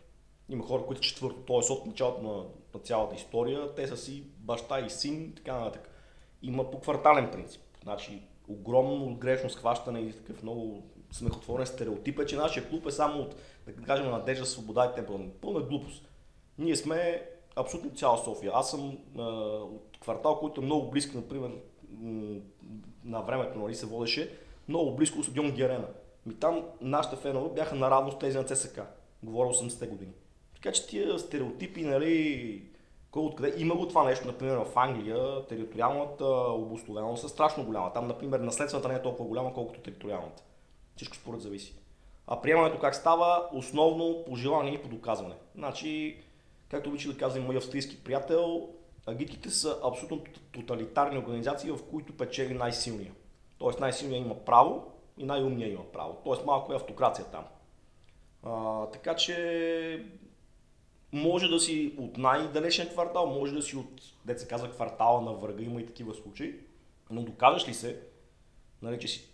Има 0.49 0.64
хора, 0.64 0.83
които 0.87 1.03
са 1.03 1.09
четвърто, 1.09 1.40
т.е. 1.40 1.73
от 1.73 1.87
началото 1.87 2.23
на, 2.23 2.45
на 2.75 2.81
цялата 2.81 3.14
история, 3.14 3.75
те 3.75 3.88
са 3.88 3.97
си 3.97 4.23
баща 4.38 4.81
и 4.81 4.90
син 4.90 5.25
и 5.25 5.35
така 5.35 5.59
нататък. 5.59 5.90
Има 6.42 6.71
по 6.71 6.81
квартален 6.81 7.31
принцип. 7.31 7.62
Значи, 7.83 8.23
огромно 8.49 9.14
грешно 9.16 9.51
схващане 9.51 10.01
и 10.01 10.12
такъв 10.12 10.42
много 10.42 10.83
смехотворен 11.12 11.66
стереотип 11.66 12.19
е, 12.19 12.27
че 12.27 12.37
нашия 12.37 12.69
клуб 12.69 12.87
е 12.87 12.90
само 12.90 13.23
от, 13.23 13.35
да 13.66 13.85
кажем, 13.85 14.11
надежда, 14.11 14.47
свобода 14.47 14.90
и 14.92 14.95
темпо. 14.95 15.21
Пълна 15.40 15.61
глупост. 15.61 16.09
Ние 16.59 16.77
сме 16.77 17.23
абсолютно 17.57 17.95
цяла 17.95 18.19
София. 18.19 18.53
Аз 18.55 18.71
съм 18.71 18.99
а, 19.19 19.23
от 19.62 19.99
квартал, 20.01 20.38
който 20.38 20.61
е 20.61 20.64
много 20.64 20.90
близък, 20.90 21.14
например, 21.14 21.51
на 23.05 23.21
времето 23.21 23.59
нали, 23.59 23.75
се 23.75 23.87
водеше 23.87 24.38
много 24.69 24.97
близко 24.97 25.23
стадион 25.23 25.51
Герена. 25.51 25.88
Ми 26.27 26.35
там 26.35 26.62
нашите 26.81 27.16
фенове 27.16 27.55
бяха 27.55 27.75
наравно 27.75 28.12
с 28.12 28.19
тези 28.19 28.38
на 28.38 28.45
ЦСК. 28.45 28.81
Говоря 29.23 29.49
80-те 29.49 29.87
години. 29.87 30.12
Така 30.55 30.73
че 30.73 30.87
тия 30.87 31.19
стереотипи, 31.19 31.85
нали, 31.85 32.62
кой 33.11 33.23
откъде 33.23 33.55
има 33.57 33.75
го 33.75 33.88
това 33.88 34.05
нещо, 34.05 34.27
например 34.27 34.57
в 34.57 34.79
Англия, 34.79 35.47
териториалната 35.47 36.25
обословеност 36.53 37.25
е 37.25 37.29
страшно 37.29 37.64
голяма. 37.64 37.92
Там, 37.92 38.07
например, 38.07 38.40
наследствената 38.40 38.88
не 38.88 38.95
е 38.95 39.03
толкова 39.03 39.29
голяма, 39.29 39.55
колкото 39.55 39.81
териториалната. 39.81 40.42
Всичко 40.97 41.17
според 41.17 41.41
зависи. 41.41 41.75
А 42.27 42.41
приемането 42.41 42.79
как 42.79 42.95
става? 42.95 43.49
Основно 43.53 44.25
по 44.27 44.37
желание 44.37 44.75
и 44.75 44.83
по 44.83 44.89
доказване. 44.89 45.35
Значи, 45.55 46.21
както 46.69 46.89
обича 46.89 47.09
да 47.09 47.19
казва 47.19 47.43
мой 47.43 47.57
австрийски 47.57 48.05
приятел, 48.05 48.69
агитките 49.07 49.51
са 49.51 49.81
абсолютно 49.85 50.25
тоталитарни 50.53 51.19
организации, 51.19 51.71
в 51.71 51.79
които 51.91 52.17
печели 52.17 52.55
най-силния. 52.55 53.13
Тоест 53.59 53.81
най-силният 53.81 54.25
има 54.25 54.45
право 54.45 54.93
и 55.19 55.25
най-умният 55.25 55.73
има 55.73 55.93
право. 55.93 56.17
Тоест 56.25 56.45
малко 56.45 56.73
е 56.73 56.77
автокрация 56.77 57.25
там. 57.25 57.45
А, 58.43 58.87
така 58.87 59.17
че 59.17 60.07
може 61.13 61.49
да 61.49 61.61
си 61.61 61.95
от 61.99 62.19
най-далечен 62.19 62.89
квартал, 62.89 63.27
може 63.27 63.55
да 63.55 63.63
си 63.63 63.77
от, 63.77 64.03
деца 64.25 64.49
казва, 64.49 64.71
квартала 64.71 65.21
на 65.21 65.33
врага, 65.33 65.65
има 65.65 65.81
и 65.81 65.87
такива 65.87 66.15
случаи, 66.15 66.61
но 67.11 67.23
докажеш 67.23 67.69
ли 67.69 67.75
се, 67.75 68.01
нали, 68.83 68.99
че 68.99 69.09
си 69.09 69.29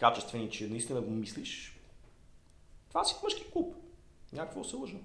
качествен 0.00 0.42
и 0.42 0.50
че 0.50 0.68
наистина 0.68 1.00
го 1.00 1.10
мислиш, 1.10 1.80
това 2.88 3.04
си 3.04 3.14
мъжки 3.24 3.50
клуб. 3.52 3.74
Някакво 4.32 4.64
се 4.64 4.76
лъжа. 4.76 4.96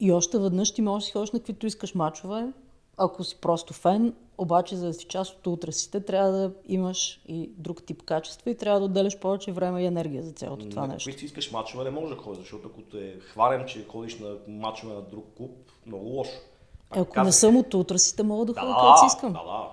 И 0.00 0.12
още 0.12 0.38
веднъж 0.38 0.74
ти 0.74 0.82
можеш 0.82 1.04
да 1.04 1.06
си 1.06 1.12
ходиш 1.12 1.30
на 1.30 1.38
каквито 1.38 1.66
искаш 1.66 1.94
мачове, 1.94 2.52
ако 2.96 3.24
си 3.24 3.36
просто 3.40 3.72
фен, 3.74 4.14
обаче 4.38 4.76
за 4.76 4.86
да 4.86 4.94
си 4.94 5.06
част 5.06 5.36
от 5.36 5.46
утрасите, 5.46 6.00
трябва 6.00 6.32
да 6.32 6.52
имаш 6.64 7.20
и 7.28 7.50
друг 7.56 7.82
тип 7.82 8.02
качества 8.02 8.50
и 8.50 8.56
трябва 8.56 8.80
да 8.80 8.86
отделяш 8.86 9.18
повече 9.18 9.52
време 9.52 9.82
и 9.82 9.86
енергия 9.86 10.22
за 10.22 10.32
цялото 10.32 10.68
това 10.68 10.86
на 10.86 10.92
нещо. 10.92 11.10
Ако 11.10 11.18
си 11.18 11.24
искаш 11.24 11.52
мачове, 11.52 11.84
не 11.84 11.90
можеш 11.90 12.16
да 12.16 12.22
ходиш, 12.22 12.40
защото 12.40 12.68
ако 12.68 12.82
те 12.82 13.20
хвалям, 13.20 13.66
че 13.66 13.86
ходиш 13.88 14.18
на 14.18 14.36
мачове 14.48 14.94
на 14.94 15.02
друг 15.02 15.26
клуб, 15.36 15.72
много 15.86 16.04
лошо. 16.04 16.38
Пак 16.88 16.98
ако 16.98 17.12
казах, 17.12 17.26
не 17.26 17.32
съм 17.32 17.56
от 17.56 17.74
утрасите, 17.74 18.22
мога 18.22 18.44
да 18.44 18.52
ходя 18.60 18.66
да, 18.66 18.74
където 18.74 18.98
си 18.98 19.06
искам. 19.06 19.32
Да, 19.32 19.44
да. 19.44 19.68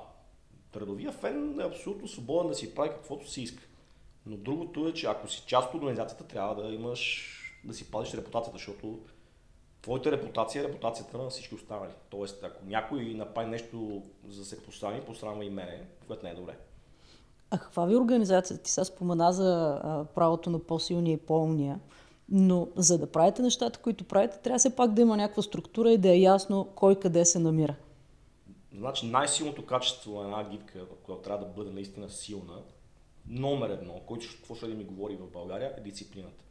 Тредовия 0.71 1.11
фен 1.11 1.59
е 1.59 1.63
абсолютно 1.63 2.07
свободен 2.07 2.47
да 2.47 2.55
си 2.55 2.75
прави 2.75 2.89
каквото 2.89 3.29
си 3.29 3.41
иска. 3.41 3.63
Но 4.25 4.37
другото 4.37 4.87
е, 4.87 4.93
че 4.93 5.05
ако 5.05 5.27
си 5.27 5.43
част 5.47 5.73
от 5.73 5.81
организацията, 5.81 6.23
трябва 6.23 6.63
да 6.63 6.69
имаш, 6.69 7.29
да 7.63 7.73
си 7.73 7.91
пазиш 7.91 8.13
репутацията, 8.13 8.57
защото 8.57 8.99
твоята 9.81 10.11
репутация 10.11 10.61
е 10.61 10.67
репутацията 10.67 11.17
на 11.17 11.29
всички 11.29 11.55
останали. 11.55 11.91
Тоест, 12.09 12.43
ако 12.43 12.65
някой 12.65 13.03
направи 13.03 13.49
нещо 13.49 14.01
за 14.27 14.39
да 14.39 14.45
се 14.45 14.63
посрами, 14.63 15.01
посрама 15.01 15.45
и 15.45 15.49
мене, 15.49 15.81
което 16.07 16.25
не 16.25 16.31
е 16.31 16.35
добре. 16.35 16.57
А 17.51 17.57
каква 17.57 17.85
ви 17.85 17.95
организация? 17.95 18.57
Ти 18.57 18.71
сега 18.71 18.85
спомена 18.85 19.33
за 19.33 19.79
а, 19.83 20.05
правото 20.15 20.49
на 20.49 20.59
по-силния 20.59 21.13
и 21.13 21.17
по-умния. 21.17 21.79
Но 22.29 22.67
за 22.75 22.97
да 22.97 23.11
правите 23.11 23.41
нещата, 23.41 23.79
които 23.79 24.03
правите, 24.03 24.37
трябва 24.37 24.59
все 24.59 24.75
пак 24.75 24.93
да 24.93 25.01
има 25.01 25.17
някаква 25.17 25.43
структура 25.43 25.91
и 25.91 25.97
да 25.97 26.09
е 26.09 26.19
ясно 26.19 26.69
кой 26.75 26.99
къде 26.99 27.25
се 27.25 27.39
намира. 27.39 27.75
Значи 28.77 29.05
най-силното 29.05 29.65
качество 29.65 30.19
на 30.19 30.23
една 30.23 30.49
гидка, 30.49 30.85
която 31.03 31.23
трябва 31.23 31.45
да 31.45 31.51
бъде 31.51 31.71
наистина 31.71 32.09
силна, 32.09 32.53
номер 33.27 33.69
едно, 33.69 34.01
който 34.05 34.27
какво 34.35 34.55
ще 34.55 34.67
да 34.67 34.73
ми 34.73 34.83
говори 34.83 35.15
в 35.15 35.31
България, 35.31 35.73
е 35.77 35.81
дисциплината. 35.81 36.43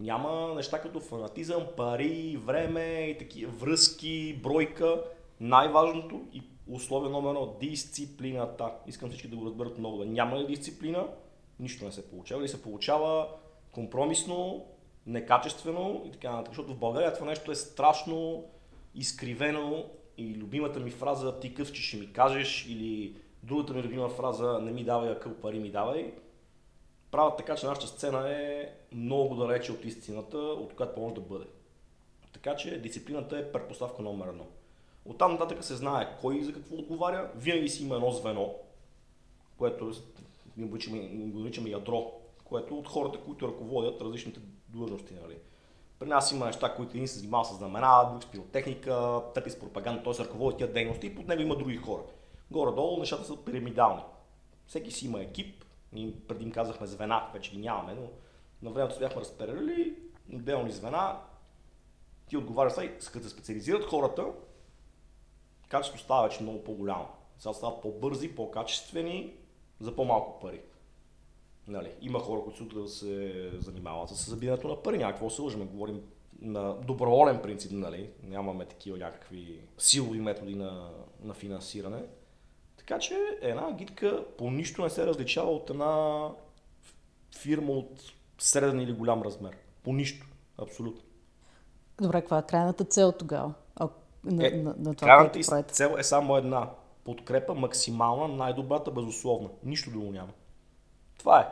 Няма 0.00 0.54
неща 0.54 0.80
като 0.80 1.00
фанатизъм, 1.00 1.66
пари, 1.76 2.36
време 2.36 3.06
и 3.10 3.18
такива 3.18 3.52
връзки, 3.52 4.40
бройка. 4.42 5.04
Най-важното 5.40 6.22
и 6.32 6.42
условие 6.70 7.10
номер 7.10 7.28
едно 7.28 7.56
дисциплината. 7.60 8.72
Искам 8.86 9.10
всички 9.10 9.28
да 9.28 9.36
го 9.36 9.46
разберат 9.46 9.78
много. 9.78 10.04
Няма 10.04 10.38
ли 10.38 10.46
дисциплина, 10.46 11.06
нищо 11.60 11.84
не 11.84 11.92
се 11.92 12.10
получава. 12.10 12.40
Или 12.40 12.48
се 12.48 12.62
получава 12.62 13.28
компромисно, 13.72 14.66
некачествено 15.06 16.02
и 16.06 16.10
така 16.10 16.30
нататък. 16.30 16.54
Защото 16.54 16.74
в 16.74 16.78
България 16.78 17.14
това 17.14 17.26
нещо 17.26 17.52
е 17.52 17.54
страшно 17.54 18.44
изкривено 18.94 19.84
и 20.18 20.34
любимата 20.34 20.80
ми 20.80 20.90
фраза 20.90 21.40
ти 21.40 21.54
къв, 21.54 21.72
че 21.72 21.82
ще 21.82 21.96
ми 21.96 22.12
кажеш 22.12 22.66
или 22.68 23.16
другата 23.42 23.72
ми 23.72 23.82
любима 23.82 24.08
фраза 24.08 24.58
не 24.62 24.72
ми 24.72 24.84
давай, 24.84 25.10
а 25.10 25.20
къл 25.20 25.34
пари 25.34 25.58
ми 25.58 25.70
давай 25.70 26.14
правят 27.10 27.36
така, 27.36 27.56
че 27.56 27.66
нашата 27.66 27.86
сцена 27.86 28.30
е 28.30 28.70
много 28.92 29.34
далече 29.34 29.72
от 29.72 29.84
истината, 29.84 30.38
от 30.38 30.74
която 30.74 31.00
може 31.00 31.14
да 31.14 31.20
бъде. 31.20 31.44
Така 32.32 32.56
че 32.56 32.80
дисциплината 32.80 33.38
е 33.38 33.52
предпоставка 33.52 34.02
номер 34.02 34.28
едно. 34.28 34.46
Оттам 35.04 35.32
нататък 35.32 35.64
се 35.64 35.76
знае 35.76 36.16
кой 36.20 36.42
за 36.42 36.52
какво 36.52 36.76
отговаря. 36.76 37.30
Винаги 37.36 37.68
си 37.68 37.84
има 37.84 37.94
едно 37.94 38.10
звено, 38.10 38.54
което 39.58 39.92
ние 40.56 40.68
го 40.68 41.38
наричаме 41.38 41.70
ядро, 41.70 42.12
което 42.44 42.78
от 42.78 42.88
хората, 42.88 43.20
които 43.20 43.48
ръководят 43.48 44.00
различните 44.00 44.40
длъжности. 44.68 45.14
Нали. 45.22 45.38
При 45.98 46.08
нас 46.08 46.32
има 46.32 46.46
неща, 46.46 46.74
които 46.74 46.96
един 46.96 47.08
се 47.08 47.18
занимава 47.18 47.44
с 47.44 47.56
знамена, 47.56 48.08
друг 48.10 48.22
с 48.22 48.26
пиротехника, 48.26 49.22
трети 49.34 49.50
с 49.50 49.58
пропаганда, 49.58 50.02
т.е. 50.02 50.24
ръководи 50.24 50.56
тия 50.56 50.72
дейности 50.72 51.06
и 51.06 51.14
под 51.14 51.28
него 51.28 51.42
има 51.42 51.56
други 51.56 51.76
хора. 51.76 52.02
Горе-долу 52.50 52.98
нещата 52.98 53.24
са 53.24 53.44
пирамидални. 53.44 54.02
Всеки 54.66 54.90
си 54.90 55.06
има 55.06 55.20
екип, 55.20 55.64
ние 55.92 56.12
преди 56.28 56.44
им 56.44 56.52
казахме 56.52 56.86
звена, 56.86 57.30
вече 57.34 57.50
ги 57.50 57.58
нямаме, 57.58 57.94
но 57.94 58.08
на 58.62 58.70
времето 58.70 58.98
бяхме 58.98 59.20
разпределили 59.20 59.96
отделни 60.34 60.70
звена. 60.70 61.20
Ти 62.28 62.36
отговаряш 62.36 62.72
сега, 62.72 62.94
като 63.12 63.24
се 63.24 63.30
специализират 63.30 63.84
хората, 63.84 64.26
качеството 65.68 66.04
става 66.04 66.28
вече 66.28 66.42
много 66.42 66.64
по-голямо. 66.64 67.08
Сега 67.38 67.52
стават 67.52 67.82
по-бързи, 67.82 68.34
по-качествени, 68.34 69.36
за 69.80 69.96
по-малко 69.96 70.40
пари. 70.40 70.60
Нали, 71.68 71.94
има 72.00 72.18
хора, 72.18 72.42
които 72.44 72.64
да 72.64 72.88
се 72.88 73.50
занимават 73.58 74.08
с 74.08 74.30
забирането 74.30 74.68
на 74.68 74.82
пари, 74.82 74.98
някакво 74.98 75.30
се 75.30 75.42
лъжим, 75.42 75.66
говорим 75.66 76.02
на 76.40 76.74
доброволен 76.74 77.42
принцип, 77.42 77.72
нали? 77.72 78.10
нямаме 78.22 78.64
такива 78.64 78.98
някакви 78.98 79.60
силови 79.78 80.20
методи 80.20 80.54
на, 80.54 80.90
на 81.22 81.34
финансиране. 81.34 82.02
Така 82.88 83.00
че 83.00 83.38
една 83.40 83.72
гидка 83.72 84.24
по 84.38 84.50
нищо 84.50 84.82
не 84.82 84.90
се 84.90 85.06
различава 85.06 85.50
от 85.50 85.70
една 85.70 86.28
фирма 87.38 87.72
от 87.72 88.02
среден 88.38 88.80
или 88.80 88.92
голям 88.92 89.22
размер. 89.22 89.56
По 89.82 89.92
нищо. 89.92 90.26
Абсолютно. 90.58 91.02
Добре, 92.00 92.20
каква 92.20 92.38
е 92.38 92.46
крайната 92.46 92.84
цел 92.84 93.12
тогава? 93.12 93.54
А, 93.76 93.88
на, 94.24 94.46
е, 94.46 94.50
на, 94.50 94.74
на 94.78 94.94
това, 94.94 95.06
крайната 95.06 95.40
което 95.48 95.74
цел 95.74 95.96
е 95.98 96.02
само 96.02 96.36
една. 96.36 96.70
Подкрепа 97.04 97.54
максимална, 97.54 98.28
най-добрата, 98.28 98.90
безусловна. 98.90 99.48
Нищо 99.64 99.90
друго 99.90 100.12
няма. 100.12 100.32
Това 101.18 101.40
е. 101.40 101.46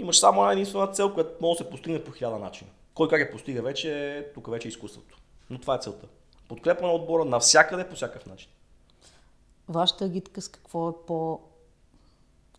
Имаш 0.00 0.18
само 0.18 0.40
една 0.40 0.52
единствена 0.52 0.86
цел, 0.86 1.14
която 1.14 1.30
може 1.40 1.58
да 1.58 1.64
се 1.64 1.70
постигне 1.70 2.04
по 2.04 2.12
хиляда 2.12 2.38
начина. 2.38 2.70
Кой 2.94 3.08
как 3.08 3.20
я 3.20 3.30
постига 3.30 3.62
вече, 3.62 4.30
тук 4.34 4.50
вече 4.50 4.68
е 4.68 4.70
изкуството. 4.70 5.18
Но 5.50 5.58
това 5.58 5.74
е 5.74 5.78
целта. 5.78 6.06
Подкрепа 6.48 6.86
на 6.86 6.92
отбора 6.92 7.24
навсякъде, 7.24 7.88
по 7.88 7.94
всякакъв 7.94 8.26
начин 8.26 8.50
вашата 9.68 10.04
агитка 10.04 10.42
с 10.42 10.48
какво 10.48 10.88
е 10.88 10.92
по... 11.06 11.40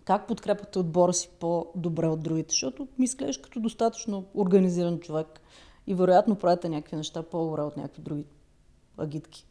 Как 0.06 0.28
подкрепяте 0.28 0.80
отбора 0.80 1.14
си 1.14 1.30
по-добре 1.40 2.08
от 2.08 2.24
другите? 2.24 2.52
Защото 2.52 2.88
ми 3.00 3.06
изглеждаш 3.06 3.38
като 3.38 3.60
достатъчно 3.60 4.26
организиран 4.36 5.00
човек 5.00 5.42
и 5.88 5.96
вероятно 5.96 6.36
правите 6.36 6.70
някакви 6.70 6.96
неща 6.96 7.24
по-добре 7.24 7.62
от 7.62 7.78
някакви 7.78 8.02
други 8.02 8.26
агитки. 8.98 9.46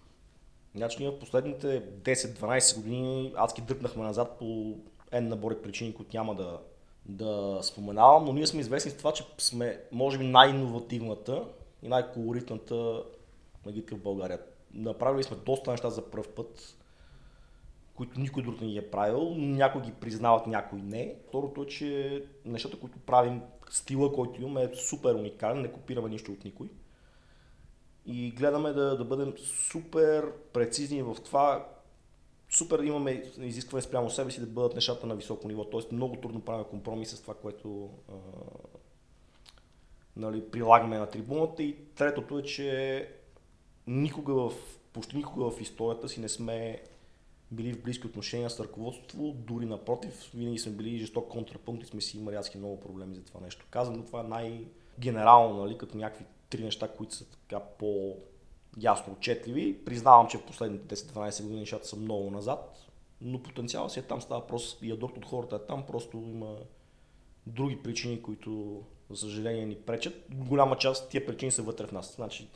Значи 0.74 0.96
ние 1.00 1.10
в 1.10 1.18
последните 1.18 1.82
10-12 2.02 2.76
години 2.76 3.32
адски 3.36 3.62
дръпнахме 3.62 4.02
назад 4.02 4.38
по 4.38 4.44
N 5.12 5.20
набори 5.20 5.62
причини, 5.62 5.94
които 5.94 6.16
няма 6.16 6.34
да, 6.34 6.58
да 7.06 7.58
споменавам, 7.62 8.24
но 8.24 8.32
ние 8.32 8.46
сме 8.46 8.60
известни 8.60 8.90
с 8.90 8.96
това, 8.96 9.12
че 9.12 9.24
сме 9.38 9.80
може 9.92 10.18
би 10.18 10.24
най-инновативната 10.24 11.44
и 11.82 11.88
най-колоритната 11.88 13.02
агитка 13.66 13.96
в 13.96 14.02
България. 14.02 14.40
Направили 14.74 15.22
сме 15.22 15.36
доста 15.36 15.70
неща 15.70 15.90
за 15.90 16.10
първ 16.10 16.24
път 16.36 16.76
които 17.94 18.20
никой 18.20 18.42
друг 18.42 18.60
не 18.60 18.66
ги 18.66 18.78
е 18.78 18.90
правил. 18.90 19.34
Някои 19.34 19.82
ги 19.82 19.92
признават, 19.92 20.46
някои 20.46 20.82
не. 20.82 21.14
Второто 21.28 21.62
е, 21.62 21.66
че 21.66 22.22
нещата, 22.44 22.80
които 22.80 22.98
правим, 22.98 23.42
стила, 23.70 24.12
който 24.12 24.42
имаме 24.42 24.62
е 24.62 24.76
супер 24.76 25.14
уникален, 25.14 25.62
не 25.62 25.72
копираме 25.72 26.08
нищо 26.08 26.32
от 26.32 26.44
никой. 26.44 26.68
И 28.06 28.30
гледаме 28.30 28.72
да, 28.72 28.96
да 28.96 29.04
бъдем 29.04 29.34
супер 29.38 30.32
прецизни 30.52 31.02
в 31.02 31.16
това, 31.24 31.68
супер 32.50 32.78
имаме 32.78 33.22
изискване 33.38 33.82
спрямо 33.82 34.10
себе 34.10 34.30
си 34.30 34.40
да 34.40 34.46
бъдат 34.46 34.74
нещата 34.74 35.06
на 35.06 35.14
високо 35.14 35.48
ниво. 35.48 35.64
Тоест 35.64 35.92
много 35.92 36.16
трудно 36.16 36.40
правим 36.40 36.64
компромис 36.64 37.10
с 37.10 37.20
това, 37.20 37.34
което 37.34 37.90
а, 38.08 38.12
нали, 40.16 40.50
прилагаме 40.50 40.98
на 40.98 41.06
трибуната. 41.06 41.62
И 41.62 41.76
третото 41.94 42.38
е, 42.38 42.42
че 42.42 43.08
никога 43.86 44.34
в, 44.34 44.52
почти 44.92 45.16
никога 45.16 45.50
в 45.50 45.60
историята 45.60 46.08
си 46.08 46.20
не 46.20 46.28
сме 46.28 46.82
били 47.54 47.72
в 47.72 47.82
близки 47.82 48.06
отношения 48.06 48.50
с 48.50 48.60
ръководство, 48.60 49.32
дори 49.32 49.66
напротив, 49.66 50.30
винаги 50.34 50.58
сме 50.58 50.72
били 50.72 50.98
жесток 50.98 51.28
контрапункт 51.28 51.82
и 51.82 51.86
сме 51.86 52.00
си 52.00 52.18
имали 52.18 52.36
адски 52.36 52.58
много 52.58 52.80
проблеми 52.80 53.14
за 53.14 53.24
това 53.24 53.40
нещо. 53.40 53.66
Казвам, 53.70 53.96
но 53.96 54.04
това 54.04 54.20
е 54.20 54.28
най-генерално, 54.28 55.64
нали, 55.64 55.78
като 55.78 55.96
някакви 55.96 56.24
три 56.50 56.64
неща, 56.64 56.88
които 56.88 57.14
са 57.14 57.30
така 57.30 57.60
по 57.60 58.16
ясно 58.80 59.12
отчетливи. 59.12 59.84
Признавам, 59.84 60.28
че 60.28 60.38
в 60.38 60.46
последните 60.46 60.96
10-12 60.96 61.42
години 61.42 61.60
нещата 61.60 61.86
са 61.86 61.96
много 61.96 62.30
назад, 62.30 62.86
но 63.20 63.42
потенциалът 63.42 63.92
си 63.92 63.98
е 63.98 64.02
там, 64.02 64.20
става 64.20 64.46
просто 64.46 64.84
и 64.84 64.90
ядот 64.90 65.16
от 65.16 65.26
хората 65.26 65.56
е 65.56 65.66
там, 65.66 65.86
просто 65.86 66.16
има 66.16 66.56
други 67.46 67.82
причини, 67.82 68.22
които 68.22 68.82
за 69.10 69.16
съжаление 69.16 69.66
ни 69.66 69.76
пречат. 69.76 70.26
Голяма 70.30 70.76
част 70.76 71.04
от 71.04 71.10
тия 71.10 71.26
причини 71.26 71.52
са 71.52 71.62
вътре 71.62 71.86
в 71.86 71.92
нас. 71.92 72.14
Значи, 72.16 72.48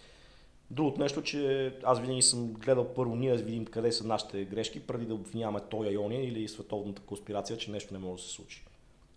Другото 0.71 1.01
нещо, 1.01 1.23
че 1.23 1.73
аз 1.83 2.01
винаги 2.01 2.23
съм 2.23 2.53
гледал 2.53 2.95
първо 2.95 3.17
ние 3.17 3.37
да 3.37 3.43
видим 3.43 3.65
къде 3.65 3.93
са 3.93 4.07
нашите 4.07 4.45
грешки, 4.45 4.87
преди 4.87 5.07
да 5.07 5.15
обвиняваме 5.15 5.61
той 5.71 5.87
Иония 5.87 6.29
или 6.29 6.49
световната 6.49 7.03
конспирация, 7.03 7.59
че 7.59 7.71
нещо 7.71 7.95
не 7.95 8.01
може 8.01 8.23
да 8.23 8.29
се 8.29 8.35
случи. 8.35 8.65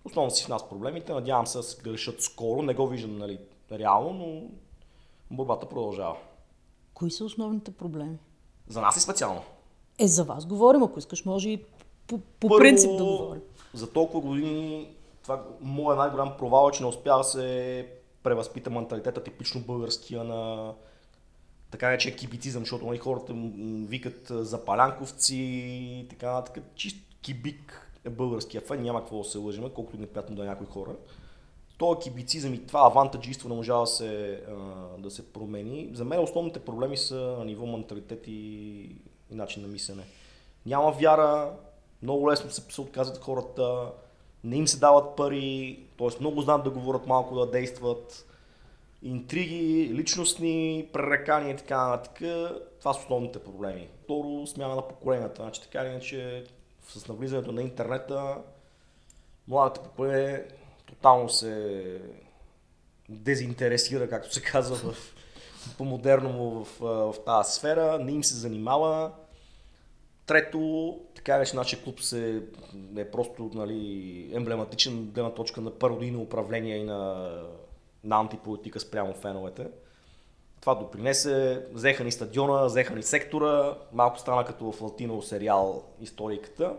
Основно 0.06 0.32
си 0.32 0.44
в 0.44 0.48
нас 0.48 0.70
проблемите, 0.70 1.14
надявам 1.14 1.48
се 1.48 1.58
да 1.58 1.64
се 1.64 1.82
грешат 1.82 2.22
скоро, 2.22 2.62
не 2.62 2.74
го 2.74 2.88
виждам 2.88 3.18
нали, 3.18 3.40
реално, 3.72 4.14
но 4.14 4.42
борбата 5.32 5.70
продължава. 5.70 6.16
Кои 6.94 7.12
са 7.12 7.26
основните 7.26 7.72
проблеми? 7.72 8.18
За 8.68 8.82
нас 8.82 8.98
и 8.98 9.00
специално. 9.00 9.42
Е, 10.00 10.08
за 10.08 10.24
вас 10.24 10.46
говорим, 10.46 10.84
ако 10.84 11.00
искаш, 11.00 11.26
може 11.26 11.50
и 11.50 11.64
по, 12.08 12.18
по 12.18 12.48
Първо, 12.48 12.60
принцип 12.60 12.92
да 12.92 13.04
говорим. 13.04 13.42
За 13.74 13.92
толкова 13.92 14.28
години 14.28 14.88
това 15.24 15.44
моят 15.62 15.98
най-голям 15.98 16.38
провал 16.38 16.70
е, 16.70 16.72
че 16.72 16.84
не 16.84 16.90
успя 16.90 17.18
да 17.18 17.24
се 17.24 17.88
превъзпита 18.24 18.70
менталитета 18.70 19.24
типично 19.24 19.62
българския 19.62 20.24
на 20.24 20.74
така 21.72 21.86
наречен 21.86 22.16
кибицизъм, 22.16 22.62
защото 22.62 22.86
нали, 22.86 22.98
хората 22.98 23.34
викат 23.88 24.28
за 24.30 24.66
палянковци 24.66 25.36
и 25.36 26.08
така 26.10 26.32
нататък. 26.32 26.64
Чист 26.76 26.98
кибик 27.22 27.92
е 28.06 28.10
българския 28.10 28.62
фен, 28.62 28.82
няма 28.82 29.00
какво 29.00 29.18
да 29.18 29.24
се 29.24 29.38
лъжим, 29.38 29.70
колкото 29.76 29.98
и 29.98 30.00
неприятно 30.00 30.36
да 30.36 30.44
е 30.44 30.46
някои 30.46 30.68
хора. 30.68 30.92
Това 31.78 32.00
кибицизъм 32.00 32.54
и 32.54 32.66
това 32.66 32.80
авантаджиство 32.80 33.50
не 33.50 33.56
може 33.56 33.72
да 33.72 33.88
се, 33.88 34.44
да 34.98 35.12
се 35.12 35.34
промени. 35.34 35.90
За 35.94 36.06
мен 36.06 36.20
основните 36.20 36.60
проблеми 36.60 36.98
са 36.98 37.16
на 37.16 37.46
ниво 37.46 37.66
менталитет 37.66 38.28
и, 38.28 38.32
и 39.32 39.36
начин 39.36 39.62
на 39.62 39.68
мислене. 39.68 40.04
Няма 40.66 40.92
вяра, 40.92 41.54
много 42.04 42.32
лесно 42.32 42.52
се, 42.52 42.62
се 42.70 42.82
отказват 42.82 43.18
хората, 43.18 43.92
не 44.44 44.56
им 44.56 44.68
се 44.68 44.80
дават 44.80 45.16
пари, 45.16 45.80
т.е. 45.98 46.08
много 46.20 46.42
знаят 46.42 46.64
да 46.64 46.70
говорят, 46.70 47.08
малко 47.08 47.36
да 47.36 47.52
действат 47.52 48.26
интриги, 49.02 49.90
личностни 49.94 50.88
пререкания 50.94 51.54
и 51.54 51.58
така 51.58 51.88
нататък. 51.88 52.18
Това 52.80 52.94
са 52.94 53.00
основните 53.00 53.40
проблеми. 53.40 53.90
Второ, 54.04 54.48
смяна 54.48 54.76
на 54.76 54.88
поколенията. 54.88 55.42
Значи, 55.42 55.62
така 55.62 55.82
или 55.82 55.90
иначе, 55.90 56.44
с 56.88 57.08
навлизането 57.08 57.52
на 57.52 57.62
интернета, 57.62 58.38
младото 59.48 59.82
поколение 59.82 60.46
тотално 60.86 61.30
се 61.30 62.02
дезинтересира, 63.10 64.10
както 64.10 64.34
се 64.34 64.42
казва 64.42 64.76
в, 64.76 65.16
по-модерно 65.78 66.64
в, 66.64 66.80
в, 66.80 67.14
в 67.14 67.24
тази 67.26 67.54
сфера, 67.54 68.00
не 68.00 68.12
им 68.12 68.24
се 68.24 68.36
занимава. 68.36 69.12
Трето, 70.26 71.00
така 71.16 71.38
вече 71.38 71.56
нашия 71.56 71.84
клуб 71.84 72.02
се, 72.02 72.44
е 72.98 73.12
просто 73.12 73.52
нали, 73.54 74.30
емблематичен 74.34 75.06
гледна 75.06 75.34
точка 75.34 75.62
на 75.62 75.72
пародийно 75.72 76.22
управление 76.22 76.78
и 76.78 76.84
на, 76.84 77.32
на 78.04 78.20
антиполитика 78.20 78.80
спрямо 78.80 79.14
феновете. 79.14 79.68
Това 80.62 80.76
допринесе, 80.76 81.66
взеха 81.74 82.04
ни 82.04 82.12
стадиона, 82.12 82.66
взеха 82.66 82.96
ни 82.96 83.04
сектора, 83.04 83.78
малко 83.94 84.20
стана 84.20 84.46
като 84.46 84.72
в 84.72 84.82
латино 84.82 85.22
сериал 85.22 85.84
историката. 86.02 86.78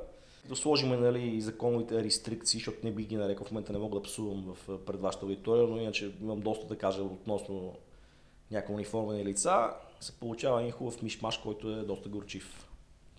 Да 0.49 0.57
сложим 0.57 1.01
нали, 1.01 1.41
законовите 1.41 2.05
рестрикции, 2.05 2.59
защото 2.59 2.79
не 2.85 2.93
би 2.93 3.05
ги 3.05 3.17
нарекал, 3.17 3.47
в 3.47 3.51
момента 3.51 3.73
не 3.73 3.79
мога 3.79 3.99
да 3.99 4.03
псувам 4.03 4.55
в, 4.55 4.79
пред 4.79 5.01
вашата 5.01 5.25
аудитория, 5.25 5.67
но 5.67 5.77
иначе 5.77 6.13
имам 6.23 6.41
доста 6.41 6.67
да 6.67 6.79
кажа 6.79 7.03
относно 7.03 7.75
някои 8.51 8.75
униформени 8.75 9.25
лица. 9.25 9.71
Се 10.01 10.13
получава 10.13 10.61
един 10.61 10.73
хубав 10.73 11.03
мишмаш, 11.03 11.37
който 11.37 11.71
е 11.71 11.83
доста 11.83 12.09
горчив. 12.09 12.69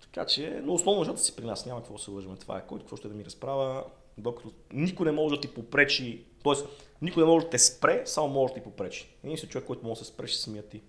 Така 0.02 0.26
че, 0.26 0.60
но 0.64 0.74
основно 0.74 1.04
защото 1.04 1.20
си 1.20 1.36
при 1.36 1.44
нас, 1.44 1.66
няма 1.66 1.80
какво 1.80 1.94
да 1.94 2.02
се 2.02 2.10
лъжим. 2.10 2.36
Това 2.36 2.58
е 2.58 2.66
който 2.66 2.84
какво 2.84 2.96
ще 2.96 3.08
да 3.08 3.14
ми 3.14 3.24
разправя, 3.24 3.84
докато 4.18 4.52
никой 4.72 5.06
не 5.06 5.12
може 5.12 5.34
да 5.34 5.40
ти 5.40 5.54
попречи, 5.54 6.24
т.е. 6.44 6.54
никой 7.02 7.22
не 7.22 7.28
може 7.28 7.44
да 7.44 7.50
те 7.50 7.58
спре, 7.58 8.02
само 8.06 8.28
може 8.28 8.54
да 8.54 8.60
ти 8.60 8.64
попречи. 8.64 9.08
Единствен 9.24 9.50
човек, 9.50 9.66
който 9.66 9.86
може 9.86 9.98
да 9.98 10.04
се 10.04 10.10
спре, 10.12 10.26
ще 10.26 10.38
самия 10.38 10.62
ти. 10.62 10.80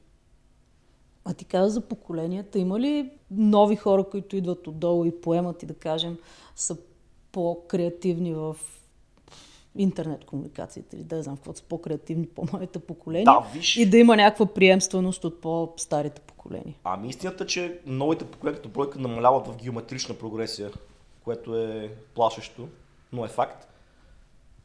А 1.26 1.34
ти 1.34 1.46
каза 1.46 1.70
за 1.70 1.82
поколенията. 1.82 2.60
Има 2.60 2.80
ли 2.80 3.10
нови 3.32 3.76
хора, 3.76 4.04
които 4.04 4.36
идват 4.36 4.68
отдолу 4.68 5.06
и 5.06 5.22
поемат 5.22 5.64
и 5.64 5.66
да 5.66 5.74
кажем 5.74 6.18
са 6.56 6.78
по-креативни 7.32 8.34
в 8.34 8.56
интернет 9.76 10.26
комуникацията 10.26 10.96
или 10.96 11.04
да 11.04 11.24
знам 11.24 11.36
какво 11.38 11.54
са 11.54 11.64
по-креативни 11.64 12.28
по 12.28 12.48
моите 12.54 12.80
поколения 12.80 13.26
Да, 13.26 13.48
виж. 13.54 13.78
и 13.78 13.90
да 13.90 13.98
има 13.98 14.16
някаква 14.16 14.46
приемственост 14.46 15.24
от 15.24 15.42
по-старите 15.42 16.22
поколения. 16.22 16.76
Ами 16.84 17.10
истината 17.10 17.44
е, 17.44 17.48
че 17.48 17.80
новите 17.86 18.26
поколения 18.26 18.58
като 18.62 18.70
бройка 18.70 19.00
намаляват 19.00 19.48
в 19.48 19.56
геометрична 19.56 20.16
прогресия, 20.16 20.72
което 21.24 21.58
е 21.58 21.92
плашещо, 22.16 22.68
но 23.14 23.26
е 23.26 23.28
факт. 23.28 23.68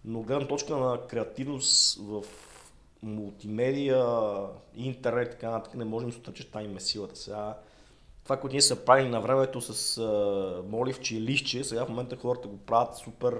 Но 0.04 0.20
от 0.20 0.26
гледна 0.26 0.48
точка 0.48 0.76
на 0.76 1.06
креативност 1.06 1.98
в 2.00 2.24
мултимедия, 3.02 4.06
интернет 4.74 5.28
и 5.28 5.30
така 5.30 5.50
нататък 5.50 5.74
не 5.74 5.84
можем 5.84 6.10
да 6.10 6.16
отрече, 6.16 6.42
че 6.42 6.50
там 6.50 6.64
им 6.64 6.76
е 6.76 6.80
силата. 6.80 7.16
Сега, 7.16 7.58
това, 8.24 8.36
което 8.36 8.54
ние 8.54 8.62
са 8.62 8.84
правили 8.84 9.08
на 9.08 9.20
времето 9.20 9.60
с 9.60 9.98
а, 9.98 10.62
моливче 10.68 11.16
и 11.16 11.20
лищче, 11.20 11.64
сега 11.64 11.86
в 11.86 11.88
момента 11.88 12.16
хората 12.16 12.48
го 12.48 12.58
правят 12.58 12.96
супер 12.96 13.38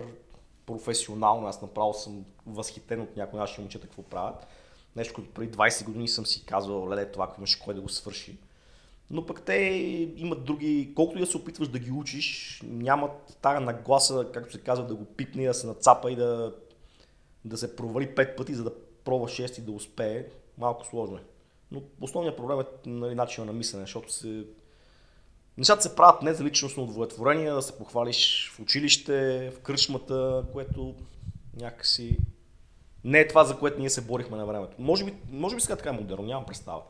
професионално. 0.66 1.46
Аз 1.46 1.62
направо 1.62 1.94
съм 1.94 2.24
възхитен 2.46 3.00
от 3.00 3.16
някои 3.16 3.38
наши 3.38 3.60
момчета 3.60 3.86
какво 3.86 4.02
правят. 4.02 4.46
Нещо, 4.96 5.14
което 5.14 5.30
преди 5.30 5.52
20 5.52 5.84
години 5.84 6.08
съм 6.08 6.26
си 6.26 6.44
казвал, 6.46 6.88
леле, 6.88 7.12
това 7.12 7.24
ако 7.24 7.40
имаш 7.40 7.56
кой 7.56 7.74
да 7.74 7.80
го 7.80 7.88
свърши. 7.88 8.38
Но 9.10 9.26
пък 9.26 9.42
те 9.42 9.54
имат 10.16 10.44
други, 10.44 10.92
колкото 10.96 11.18
и 11.18 11.20
да 11.20 11.26
се 11.26 11.36
опитваш 11.36 11.68
да 11.68 11.78
ги 11.78 11.90
учиш, 11.90 12.60
нямат 12.64 13.38
тая 13.42 13.60
нагласа, 13.60 14.26
както 14.32 14.52
се 14.52 14.60
казва, 14.60 14.86
да 14.86 14.94
го 14.94 15.04
пипне, 15.04 15.46
да 15.46 15.54
се 15.54 15.66
нацапа 15.66 16.12
и 16.12 16.16
да, 16.16 16.54
да 17.44 17.56
се 17.56 17.76
провали 17.76 18.14
пет 18.14 18.36
пъти, 18.36 18.54
за 18.54 18.64
да 18.64 18.72
пробва 19.04 19.28
шести 19.28 19.60
да 19.60 19.72
успее. 19.72 20.26
Малко 20.58 20.86
сложно 20.86 21.16
е. 21.16 21.20
Но 21.70 21.82
основният 22.00 22.36
проблем 22.36 22.60
е 22.60 22.64
нали, 22.86 23.14
начина 23.14 23.46
на 23.46 23.52
мислене, 23.52 23.82
защото 23.82 24.12
се... 24.12 24.44
Нещата 25.58 25.82
се 25.82 25.96
правят 25.96 26.22
не 26.22 26.34
за 26.34 26.44
личностно 26.44 26.82
удовлетворение, 26.82 27.50
да 27.50 27.62
се 27.62 27.78
похвалиш 27.78 28.50
в 28.54 28.60
училище, 28.60 29.50
в 29.50 29.60
кръчмата, 29.60 30.44
което 30.52 30.94
някакси 31.60 32.18
не 33.04 33.20
е 33.20 33.28
това, 33.28 33.44
за 33.44 33.58
което 33.58 33.80
ние 33.80 33.90
се 33.90 34.00
борихме 34.00 34.36
на 34.36 34.46
времето. 34.46 34.76
Може 34.78 35.04
би, 35.04 35.14
може 35.30 35.54
би 35.54 35.60
сега 35.60 35.76
така 35.76 35.90
е 35.90 35.92
модерно, 35.92 36.24
нямам 36.24 36.46
представа. 36.46 36.80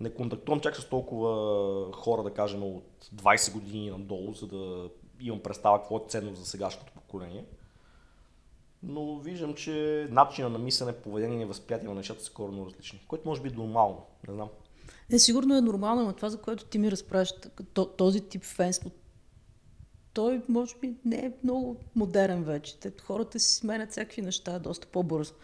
Не 0.00 0.14
контактувам 0.14 0.60
чак 0.60 0.76
с 0.76 0.88
толкова 0.88 1.92
хора, 1.92 2.22
да 2.22 2.30
кажем, 2.30 2.62
от 2.62 3.10
20 3.14 3.52
години 3.52 3.90
надолу, 3.90 4.34
за 4.34 4.46
да 4.46 4.90
имам 5.20 5.40
представа 5.40 5.78
какво 5.78 5.96
е 5.96 6.08
ценно 6.08 6.34
за 6.34 6.46
сегашното 6.46 6.92
поколение. 6.92 7.44
Но 8.82 9.18
виждам, 9.18 9.54
че 9.54 10.06
начина 10.10 10.48
на 10.48 10.58
мислене, 10.58 10.92
поведение 10.92 11.42
и 11.42 11.44
възприятие 11.44 11.88
на 11.88 11.94
нещата 11.94 12.24
са 12.24 12.32
коренно 12.32 12.66
различни, 12.66 13.04
което 13.08 13.28
може 13.28 13.42
би 13.42 13.48
е 13.48 13.52
нормално, 13.52 14.02
не 14.28 14.34
знам. 14.34 14.48
Не, 15.10 15.18
сигурно 15.18 15.56
е 15.56 15.60
нормално, 15.60 16.04
но 16.04 16.12
това, 16.12 16.28
за 16.28 16.40
което 16.40 16.64
ти 16.64 16.78
ми 16.78 16.90
разправяш, 16.90 17.34
този 17.96 18.20
тип 18.20 18.44
фенство, 18.44 18.90
той 20.12 20.42
може 20.48 20.74
би 20.80 20.94
не 21.04 21.16
е 21.16 21.32
много 21.44 21.76
модерен 21.94 22.44
вече. 22.44 22.80
Те, 22.80 22.92
хората 23.02 23.40
си 23.40 23.54
сменят 23.54 23.90
всякакви 23.90 24.22
неща 24.22 24.58
доста 24.58 24.86
по-бързо. 24.86 25.34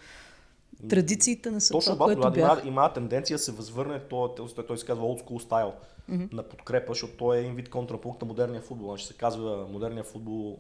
Традициите 0.89 1.51
не 1.51 1.61
са 1.61 1.73
Точно 1.73 1.93
това, 1.93 2.07
което 2.07 2.21
да, 2.21 2.31
бяха. 2.31 2.61
има, 2.61 2.69
има 2.69 2.93
тенденция 2.93 3.35
да 3.35 3.43
се 3.43 3.53
възвърне, 3.53 4.01
той, 4.01 4.29
той, 4.35 4.67
той 4.67 4.79
се 4.79 4.87
казва 4.87 5.05
old 5.05 5.25
school 5.25 5.43
style 5.49 5.73
mm-hmm. 6.11 6.33
на 6.33 6.43
подкрепа, 6.43 6.93
защото 6.93 7.17
той 7.17 7.37
е 7.37 7.41
един 7.41 7.55
вид 7.55 7.71
контрапункт 7.71 8.21
на 8.23 8.27
модерния 8.27 8.61
футбол. 8.61 8.89
Значи 8.89 9.07
се 9.07 9.15
казва, 9.15 9.67
модерния 9.71 10.05
футбол 10.05 10.59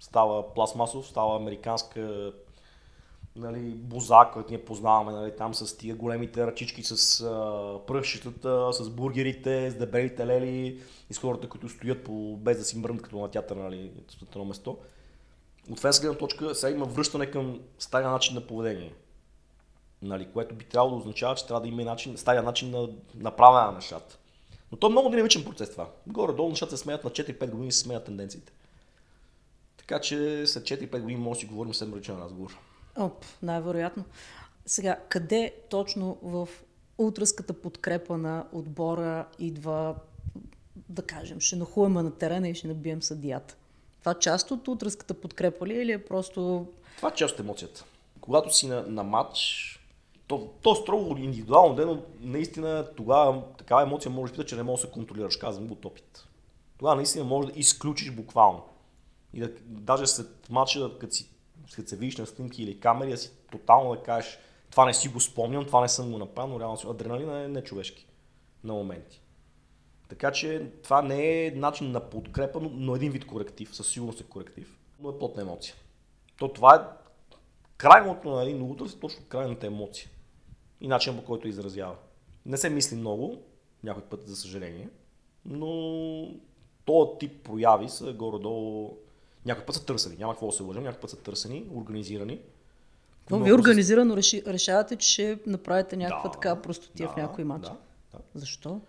става 0.00 0.54
пластмасов, 0.54 1.06
става 1.06 1.36
американска 1.36 2.32
нали, 3.36 3.70
боза, 3.74 4.30
който 4.32 4.50
ние 4.50 4.64
познаваме, 4.64 5.12
нали, 5.12 5.36
там 5.36 5.54
с 5.54 5.76
тия 5.76 5.96
големите 5.96 6.46
ръчички 6.46 6.82
с 6.82 7.20
а, 7.20 8.72
с 8.72 8.90
бургерите, 8.90 9.70
с 9.70 9.74
дебелите 9.74 10.26
лели 10.26 10.80
и 11.10 11.14
с 11.14 11.18
хората, 11.18 11.48
които 11.48 11.68
стоят 11.68 12.04
по, 12.04 12.36
без 12.36 12.58
да 12.58 12.64
си 12.64 12.78
мрънат 12.78 13.02
като 13.02 13.18
на 13.18 13.30
театър, 13.30 13.56
нали, 13.56 13.90
на 14.22 14.28
едно 14.30 14.44
место. 14.44 14.78
От 15.70 15.80
фенска 15.80 16.06
гледна 16.06 16.18
точка 16.18 16.54
сега 16.54 16.76
има 16.76 16.84
връщане 16.84 17.26
към 17.26 17.60
стария 17.78 18.10
начин 18.10 18.34
на 18.34 18.46
поведение. 18.46 18.92
Нали, 20.04 20.28
което 20.32 20.54
би 20.54 20.64
трябвало 20.64 20.90
да 20.90 20.96
означава, 20.96 21.34
че 21.34 21.46
трябва 21.46 21.60
да 21.60 21.68
има 21.68 21.82
и 21.82 21.84
начин, 21.84 22.16
стария 22.16 22.42
начин 22.42 22.70
на 22.70 22.88
направяне 23.14 23.66
на 23.66 23.72
нещата. 23.72 24.18
Но 24.72 24.78
то 24.78 24.86
е 24.86 24.90
много 24.90 25.10
динамичен 25.10 25.44
процес 25.44 25.70
това. 25.70 25.88
Горе-долу 26.06 26.48
нещата 26.48 26.76
се 26.76 26.82
сменят 26.82 27.04
на 27.04 27.10
4-5 27.10 27.50
години 27.50 27.72
се 27.72 27.78
сменят 27.78 28.04
тенденциите. 28.04 28.52
Така 29.76 30.00
че 30.00 30.46
след 30.46 30.64
4-5 30.64 31.00
години 31.00 31.20
може 31.20 31.36
да 31.36 31.40
си 31.40 31.46
говорим 31.46 31.74
съвсем 31.74 31.92
различен 31.92 32.18
разговор. 32.18 32.58
Оп, 32.96 33.24
най-вероятно. 33.42 34.04
Сега, 34.66 34.98
къде 35.08 35.54
точно 35.70 36.18
в 36.22 36.48
утръската 36.98 37.52
подкрепа 37.52 38.18
на 38.18 38.46
отбора 38.52 39.26
идва, 39.38 39.94
да 40.88 41.02
кажем, 41.02 41.40
ще 41.40 41.56
нахуваме 41.56 42.02
на 42.02 42.10
терена 42.10 42.48
и 42.48 42.54
ще 42.54 42.68
набием 42.68 43.02
съдията? 43.02 43.56
Това 44.00 44.14
част 44.14 44.50
от 44.50 44.68
утръската 44.68 45.14
подкрепа 45.14 45.66
ли 45.66 45.78
е 45.78 45.82
или 45.82 45.92
е 45.92 46.04
просто... 46.04 46.66
Това 46.96 47.08
е 47.08 47.14
част 47.14 47.34
от 47.34 47.40
емоцията. 47.40 47.84
Когато 48.20 48.56
си 48.56 48.66
на, 48.66 48.82
на 48.82 49.02
матч, 49.02 49.73
то, 50.26 50.50
то 50.62 50.72
е 50.72 50.76
строго 50.76 51.16
индивидуално, 51.16 51.86
но 51.86 52.02
наистина 52.20 52.88
тогава 52.96 53.42
такава 53.58 53.82
емоция 53.82 54.12
може 54.12 54.32
да 54.32 54.44
че 54.44 54.56
не 54.56 54.62
можеш 54.62 54.82
да 54.82 54.88
се 54.88 54.92
контролираш, 54.92 55.36
казвам 55.36 55.66
го 55.66 55.72
от 55.72 55.84
опит. 55.84 56.28
Тогава 56.78 56.96
наистина 56.96 57.24
можеш 57.24 57.52
да 57.52 57.60
изключиш 57.60 58.10
буквално. 58.10 58.62
И 59.34 59.40
да, 59.40 59.50
даже 59.66 60.06
след 60.06 60.50
матча, 60.50 60.98
като, 60.98 61.14
си, 61.14 61.30
като 61.74 61.88
се 61.88 61.96
видиш 61.96 62.16
на 62.16 62.26
снимки 62.26 62.62
или 62.62 62.80
камери, 62.80 63.10
да 63.10 63.16
си 63.16 63.30
тотално 63.52 63.94
да 63.94 64.02
кажеш, 64.02 64.38
това 64.70 64.84
не 64.84 64.94
си 64.94 65.08
го 65.08 65.20
спомням, 65.20 65.64
това 65.64 65.80
не 65.80 65.88
съм 65.88 66.12
го 66.12 66.18
направил, 66.18 66.52
но 66.52 66.60
реално 66.60 66.90
адреналина 66.90 67.44
е 67.44 67.48
нечовешки 67.48 68.06
на 68.64 68.72
моменти. 68.72 69.20
Така 70.08 70.32
че 70.32 70.70
това 70.82 71.02
не 71.02 71.46
е 71.46 71.50
начин 71.50 71.90
на 71.90 72.00
подкрепа, 72.00 72.60
но, 72.60 72.70
но 72.72 72.96
един 72.96 73.12
вид 73.12 73.26
коректив, 73.26 73.76
със 73.76 73.88
сигурност 73.88 74.20
е 74.20 74.24
коректив, 74.24 74.78
но 75.00 75.10
е 75.10 75.18
плотна 75.18 75.42
емоция. 75.42 75.74
То 76.38 76.48
това 76.48 76.74
е 76.74 77.06
крайното 77.76 78.30
на 78.30 78.42
един 78.42 78.62
удар, 78.62 78.86
точно 79.00 79.24
крайната 79.28 79.66
емоция 79.66 80.10
и 80.84 80.88
начин 80.88 81.16
по 81.16 81.24
който 81.24 81.48
изразява. 81.48 81.94
Не 82.46 82.56
се 82.56 82.70
мисли 82.70 82.96
много, 82.96 83.42
някой 83.84 84.02
път, 84.02 84.28
за 84.28 84.36
съжаление, 84.36 84.88
но 85.44 86.28
този 86.84 87.10
тип 87.20 87.44
прояви 87.44 87.88
са 87.88 88.12
горе-долу 88.12 88.96
някой 89.46 89.64
път 89.64 89.76
са 89.76 89.86
търсени, 89.86 90.16
няма 90.18 90.32
какво 90.32 90.46
да 90.46 90.52
се 90.52 90.62
лъжим, 90.62 90.82
някой 90.82 91.00
път 91.00 91.10
са 91.10 91.16
търсени, 91.16 91.66
организирани. 91.74 92.40
Но 93.30 93.38
вие 93.38 93.54
организирано 93.54 94.16
реши, 94.16 94.42
решавате, 94.46 94.96
че 94.96 95.08
ще 95.08 95.38
направите 95.46 95.96
някаква 95.96 96.28
Да, 96.28 96.32
така 96.32 96.62
простотия 96.62 97.08
в 97.08 97.14
да, 97.14 97.22
някой 97.22 97.44
матч. 97.44 97.66
да, 97.66 97.76
да. 98.12 98.18
Защо? 98.34 98.80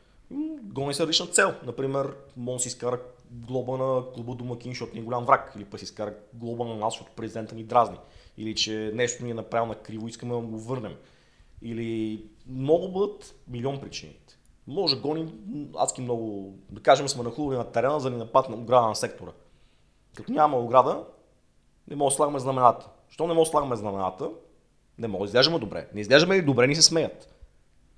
Гони 0.61 0.93
са 0.93 1.03
различна 1.03 1.27
цел. 1.27 1.55
Например, 1.65 2.15
да 2.37 2.59
си 2.59 2.67
изкара 2.67 2.99
глоба 3.31 3.77
на 3.77 4.11
клуба 4.13 4.35
домакин, 4.35 4.71
защото 4.71 4.93
ни 4.93 4.99
е 4.99 5.03
голям 5.03 5.25
враг. 5.25 5.53
Или 5.55 5.65
пък 5.65 5.79
си 5.79 5.83
изкара 5.83 6.13
глоба 6.33 6.65
на 6.65 6.75
нас, 6.75 6.93
защото 6.93 7.11
президента 7.15 7.55
ни 7.55 7.63
дразни. 7.63 7.97
Или 8.37 8.55
че 8.55 8.91
нещо 8.93 9.23
ни 9.23 9.31
е 9.31 9.33
направил 9.33 9.65
на 9.65 9.75
криво, 9.75 10.07
искаме 10.07 10.33
да 10.33 10.39
го 10.39 10.59
върнем. 10.59 10.95
Или 11.65 12.23
много 12.47 12.91
бъдат 12.91 13.35
милион 13.47 13.81
причините. 13.81 14.37
Може 14.67 14.95
да 14.95 15.01
гоним 15.01 15.31
адски 15.77 16.01
много, 16.01 16.53
да 16.71 16.81
кажем 16.81 17.09
сме 17.09 17.23
нахлували 17.23 17.57
на 17.57 17.71
терена, 17.71 17.99
за 17.99 18.09
да 18.09 18.15
ни 18.15 18.19
нападне 18.19 18.55
ограда 18.55 18.87
на 18.87 18.95
сектора. 18.95 19.31
Като 20.15 20.31
няма 20.31 20.57
ограда, 20.57 21.03
не 21.87 21.95
може 21.95 22.13
да 22.13 22.15
слагаме 22.15 22.39
знамената. 22.39 22.89
Що 23.09 23.27
не 23.27 23.33
може 23.33 23.47
да 23.47 23.51
слагаме 23.51 23.75
знамената? 23.75 24.29
Не 24.97 25.07
може 25.07 25.21
да 25.21 25.25
изглеждаме 25.25 25.59
добре. 25.59 25.89
Не 25.93 26.01
изглеждаме 26.01 26.35
ли 26.35 26.41
добре, 26.41 26.67
ни 26.67 26.75
се 26.75 26.81
смеят. 26.81 27.27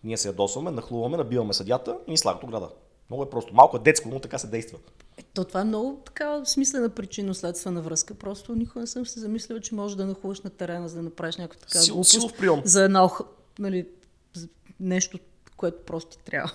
Ние 0.04 0.18
се 0.18 0.28
ядосваме, 0.28 0.72
нахлуваме, 0.72 1.18
набиваме 1.18 1.54
съдята 1.54 1.98
и 2.08 2.12
ни 2.12 2.18
слагат 2.18 2.44
ограда. 2.44 2.70
Много 3.10 3.24
е 3.24 3.30
просто. 3.30 3.54
Малко 3.54 3.78
е 3.78 3.80
детско, 3.80 4.10
но 4.10 4.20
така 4.20 4.38
се 4.38 4.48
действа. 4.48 4.78
Е, 5.18 5.24
то 5.24 5.46
това 5.46 5.62
е 5.62 5.64
много 5.64 6.02
така 6.06 6.46
смислена 6.46 6.90
причинно-следствена 6.90 7.82
връзка. 7.82 8.16
Просто 8.16 8.56
никога 8.56 8.80
не 8.80 8.88
съм 8.88 9.06
се 9.06 9.20
замислила, 9.20 9.62
че 9.62 9.76
можеш 9.76 9.98
да 9.98 10.06
нахуваш 10.06 10.42
на 10.42 10.50
терена, 10.50 10.90
за 10.90 10.96
да 10.96 11.02
направиш 11.02 11.38
някаква 11.38 11.60
така 11.60 11.80
Сил, 11.80 11.94
глупост. 11.94 12.12
силов 12.12 12.34
прием. 12.34 12.62
За 12.66 12.84
една, 12.84 13.10
нали, 13.60 13.88
нещо, 14.80 15.20
което 15.58 15.86
просто 15.86 16.18
ти 16.18 16.24
трябва. 16.24 16.52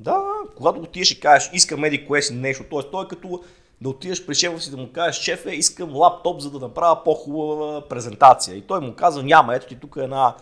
Да, 0.00 0.24
когато 0.56 0.80
отидеш 0.80 1.10
и 1.10 1.20
кажеш, 1.20 1.50
искам 1.52 1.84
еди 1.84 2.06
кое 2.06 2.22
си 2.22 2.34
нещо, 2.34 2.64
т.е. 2.70 2.90
той 2.90 3.04
е 3.04 3.08
като 3.08 3.42
да 3.80 3.88
отидеш 3.88 4.26
при 4.26 4.34
шефа 4.34 4.60
си 4.60 4.70
да 4.70 4.76
му 4.76 4.92
кажеш, 4.92 5.22
шефе, 5.22 5.50
искам 5.50 5.96
лаптоп, 5.96 6.40
за 6.40 6.50
да 6.50 6.58
направя 6.58 7.04
по-хубава 7.04 7.88
презентация. 7.88 8.56
И 8.56 8.62
той 8.62 8.80
му 8.80 8.94
казва, 8.94 9.22
няма, 9.22 9.54
ето 9.54 9.66
ти 9.66 9.80
тук 9.80 9.96
е 9.96 10.04
една 10.04 10.34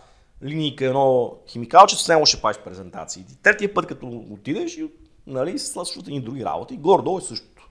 линийка, 0.43 0.85
едно 0.85 1.37
химикалче, 1.47 1.95
с 1.95 2.07
него 2.07 2.25
ще 2.25 2.41
правиш 2.41 2.57
презентации. 2.57 3.25
И 3.31 3.35
третия 3.43 3.73
път, 3.73 3.87
като 3.87 4.25
отидеш, 4.31 4.77
и, 4.77 4.91
нали, 5.27 5.59
се 5.59 5.67
случват 5.67 6.07
и 6.07 6.21
други 6.21 6.45
работи. 6.45 6.77
Гордо 6.77 7.17
е 7.17 7.21
същото. 7.21 7.69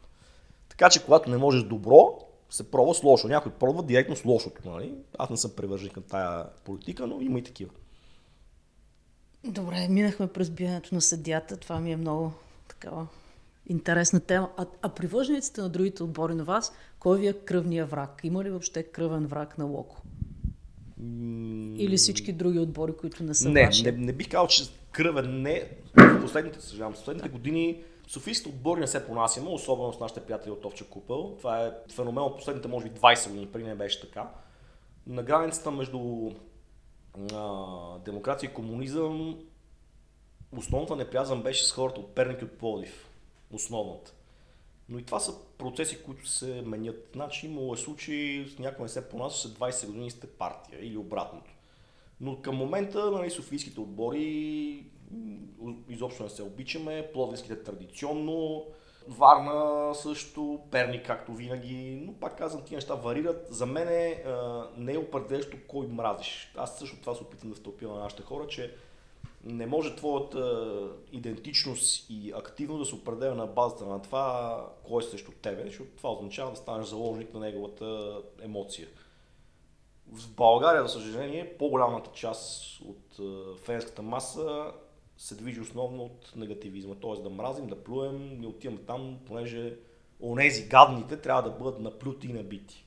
Така 0.68 0.90
че, 0.90 1.04
когато 1.04 1.30
не 1.30 1.36
можеш 1.36 1.62
добро, 1.62 2.18
се 2.50 2.70
пробва 2.70 2.94
с 2.94 3.02
лошо. 3.02 3.28
Някой 3.28 3.52
пробва 3.52 3.82
директно 3.82 4.16
с 4.16 4.24
лошото. 4.24 4.70
Нали? 4.70 4.94
Аз 5.18 5.30
не 5.30 5.36
съм 5.36 5.50
привърженик 5.56 5.96
на 5.96 6.02
тая 6.02 6.44
политика, 6.64 7.06
но 7.06 7.20
има 7.20 7.38
и 7.38 7.42
такива. 7.42 7.70
Добре, 9.44 9.88
минахме 9.88 10.26
през 10.26 10.50
биенето 10.50 10.94
на 10.94 11.00
съдята. 11.00 11.56
Това 11.56 11.80
ми 11.80 11.92
е 11.92 11.96
много 11.96 12.32
такава 12.68 13.06
интересна 13.66 14.20
тема. 14.20 14.50
А, 14.56 14.66
а 14.82 14.88
привържениците 14.88 15.60
на 15.60 15.68
другите 15.68 16.02
отбори 16.02 16.34
на 16.34 16.44
вас, 16.44 16.72
кой 16.98 17.18
ви 17.18 17.28
е 17.28 17.32
кръвния 17.32 17.86
враг? 17.86 18.20
Има 18.24 18.44
ли 18.44 18.50
въобще 18.50 18.82
кръвен 18.82 19.26
враг 19.26 19.58
на 19.58 19.64
Локо? 19.64 20.02
Или 21.76 21.96
всички 21.96 22.32
други 22.32 22.58
отбори, 22.58 22.92
които 22.92 23.24
не 23.24 23.34
са 23.34 23.48
не, 23.48 23.66
ваши? 23.66 23.82
Не, 23.82 23.92
не 23.92 24.12
бих 24.12 24.28
казал, 24.28 24.46
че 24.46 24.64
кръвен 24.92 25.42
не. 25.42 25.68
В 25.96 26.20
последните, 26.20 26.60
съжалявам, 26.60 26.92
последните 26.92 27.28
години 27.28 27.82
Софийските 28.08 28.48
отбори 28.48 28.80
не 28.80 28.86
се 28.86 29.06
понасяме, 29.06 29.48
особено 29.48 29.92
с 29.92 30.00
нашите 30.00 30.20
приятели 30.20 30.52
от 30.52 30.64
Овча 30.64 30.84
Купъл. 30.84 31.36
Това 31.38 31.66
е 31.66 31.72
феномен 31.94 32.24
от 32.24 32.36
последните, 32.36 32.68
може 32.68 32.88
би, 32.88 32.90
20 32.90 33.28
години, 33.28 33.46
преди 33.46 33.64
не 33.64 33.74
беше 33.74 34.00
така. 34.00 34.30
На 35.06 35.22
границата 35.22 35.70
между 35.70 36.30
а, 37.34 37.98
демокрация 37.98 38.50
и 38.50 38.54
комунизъм 38.54 39.38
основната 40.56 40.96
неприязъм 40.96 41.42
беше 41.42 41.66
с 41.66 41.72
хората 41.72 42.00
от 42.00 42.14
Перник 42.14 42.40
и 42.40 42.44
от 42.44 42.58
Плодив. 42.58 43.10
Основната. 43.52 44.14
Но 44.88 44.98
и 44.98 45.04
това 45.04 45.20
са 45.20 45.34
процеси, 45.58 46.02
които 46.02 46.28
се 46.28 46.62
менят. 46.62 47.10
Значи 47.14 47.46
имало 47.46 47.74
е 47.74 47.76
случаи, 47.76 48.56
някой 48.58 48.82
не 48.82 48.88
се 48.88 49.08
понася, 49.08 49.38
след 49.38 49.52
20 49.52 49.86
години 49.86 50.10
сте 50.10 50.26
партия 50.26 50.86
или 50.86 50.96
обратното. 50.96 51.50
Но 52.20 52.40
към 52.40 52.56
момента 52.56 53.10
нали, 53.10 53.30
софийските 53.30 53.80
отбори 53.80 54.84
изобщо 55.88 56.22
не 56.22 56.28
се 56.28 56.42
обичаме, 56.42 57.10
пловдивските 57.12 57.62
традиционно, 57.62 58.66
Варна 59.08 59.94
също, 59.94 60.60
Перник 60.70 61.06
както 61.06 61.32
винаги, 61.32 62.02
но 62.06 62.12
пак 62.12 62.38
казвам, 62.38 62.64
тия 62.64 62.76
неща 62.76 62.94
варират. 62.94 63.46
За 63.50 63.66
мен 63.66 63.88
е, 63.88 64.24
не 64.76 64.92
е 64.92 64.98
определящо 64.98 65.56
кой 65.68 65.86
мразиш. 65.86 66.52
Аз 66.56 66.78
също 66.78 67.00
това 67.00 67.14
се 67.14 67.22
опитам 67.22 67.50
да 67.50 67.56
втълпя 67.56 67.88
на 67.88 67.98
нашите 67.98 68.22
хора, 68.22 68.46
че 68.46 68.74
не 69.44 69.66
може 69.66 69.96
твоята 69.96 70.72
идентичност 71.12 72.06
и 72.10 72.32
активност 72.36 72.78
да 72.78 72.86
се 72.86 72.94
определя 72.94 73.34
на 73.34 73.46
базата 73.46 73.86
на 73.86 74.02
това, 74.02 74.66
кой 74.84 75.02
е 75.02 75.06
срещу 75.06 75.32
тебе, 75.32 75.64
защото 75.64 75.90
това 75.96 76.12
означава 76.12 76.50
да 76.50 76.56
станеш 76.56 76.86
заложник 76.86 77.34
на 77.34 77.40
неговата 77.40 78.18
емоция. 78.42 78.88
В 80.12 80.30
България, 80.34 80.82
за 80.82 80.88
съжаление, 80.88 81.56
по-голямата 81.58 82.10
част 82.12 82.80
от 82.80 83.20
фенската 83.58 84.02
маса 84.02 84.72
се 85.18 85.34
движи 85.34 85.60
основно 85.60 86.04
от 86.04 86.32
негативизма, 86.36 86.94
т.е. 86.94 87.22
да 87.22 87.30
мразим, 87.30 87.66
да 87.66 87.84
плюем, 87.84 88.40
не 88.40 88.46
отиваме 88.46 88.80
там, 88.86 89.18
понеже 89.26 89.76
онези 90.20 90.68
гадните 90.68 91.16
трябва 91.16 91.42
да 91.42 91.50
бъдат 91.50 91.80
наплюти 91.80 92.26
и 92.26 92.32
набити. 92.32 92.86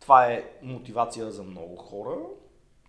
Това 0.00 0.26
е 0.26 0.50
мотивация 0.62 1.30
за 1.30 1.42
много 1.42 1.76
хора 1.76 2.16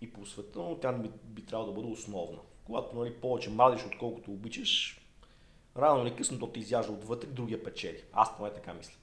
и 0.01 0.13
по 0.13 0.25
света, 0.25 0.59
но 0.59 0.75
тя 0.75 0.93
би, 0.93 1.11
би 1.23 1.45
трябвало 1.45 1.71
да 1.71 1.81
бъде 1.81 1.93
основна. 1.93 2.39
Когато 2.65 2.95
нали, 2.95 3.13
повече 3.13 3.49
мразиш, 3.49 3.85
отколкото 3.85 4.31
обичаш, 4.31 5.01
рано 5.77 6.07
или 6.07 6.15
късно 6.15 6.39
то 6.39 6.47
ти 6.47 6.59
изяжда 6.59 6.93
отвътре, 6.93 7.27
другия 7.27 7.63
печели. 7.63 8.03
Аз 8.13 8.37
поне 8.37 8.53
така 8.53 8.73
мисля. 8.73 8.93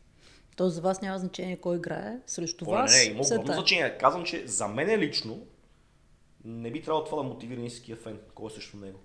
То 0.57 0.69
за 0.69 0.81
вас 0.81 1.03
няма 1.03 1.19
значение 1.19 1.57
кой 1.57 1.77
играе 1.77 2.21
срещу 2.27 2.65
О, 2.69 2.71
вас. 2.71 2.93
Не, 2.93 3.05
не, 3.05 3.11
има 3.11 3.23
огромно 3.27 3.53
значение. 3.53 3.99
Казвам, 3.99 4.25
че 4.25 4.47
за 4.47 4.69
мен 4.69 5.01
лично 5.01 5.47
не 6.45 6.71
би 6.71 6.83
трябвало 6.83 7.05
това 7.05 7.23
да 7.23 7.29
мотивира 7.29 7.61
ниския 7.61 7.97
фен, 7.97 8.21
кой 8.35 8.47
е 8.47 8.51
срещу 8.51 8.77
него. 8.77 8.99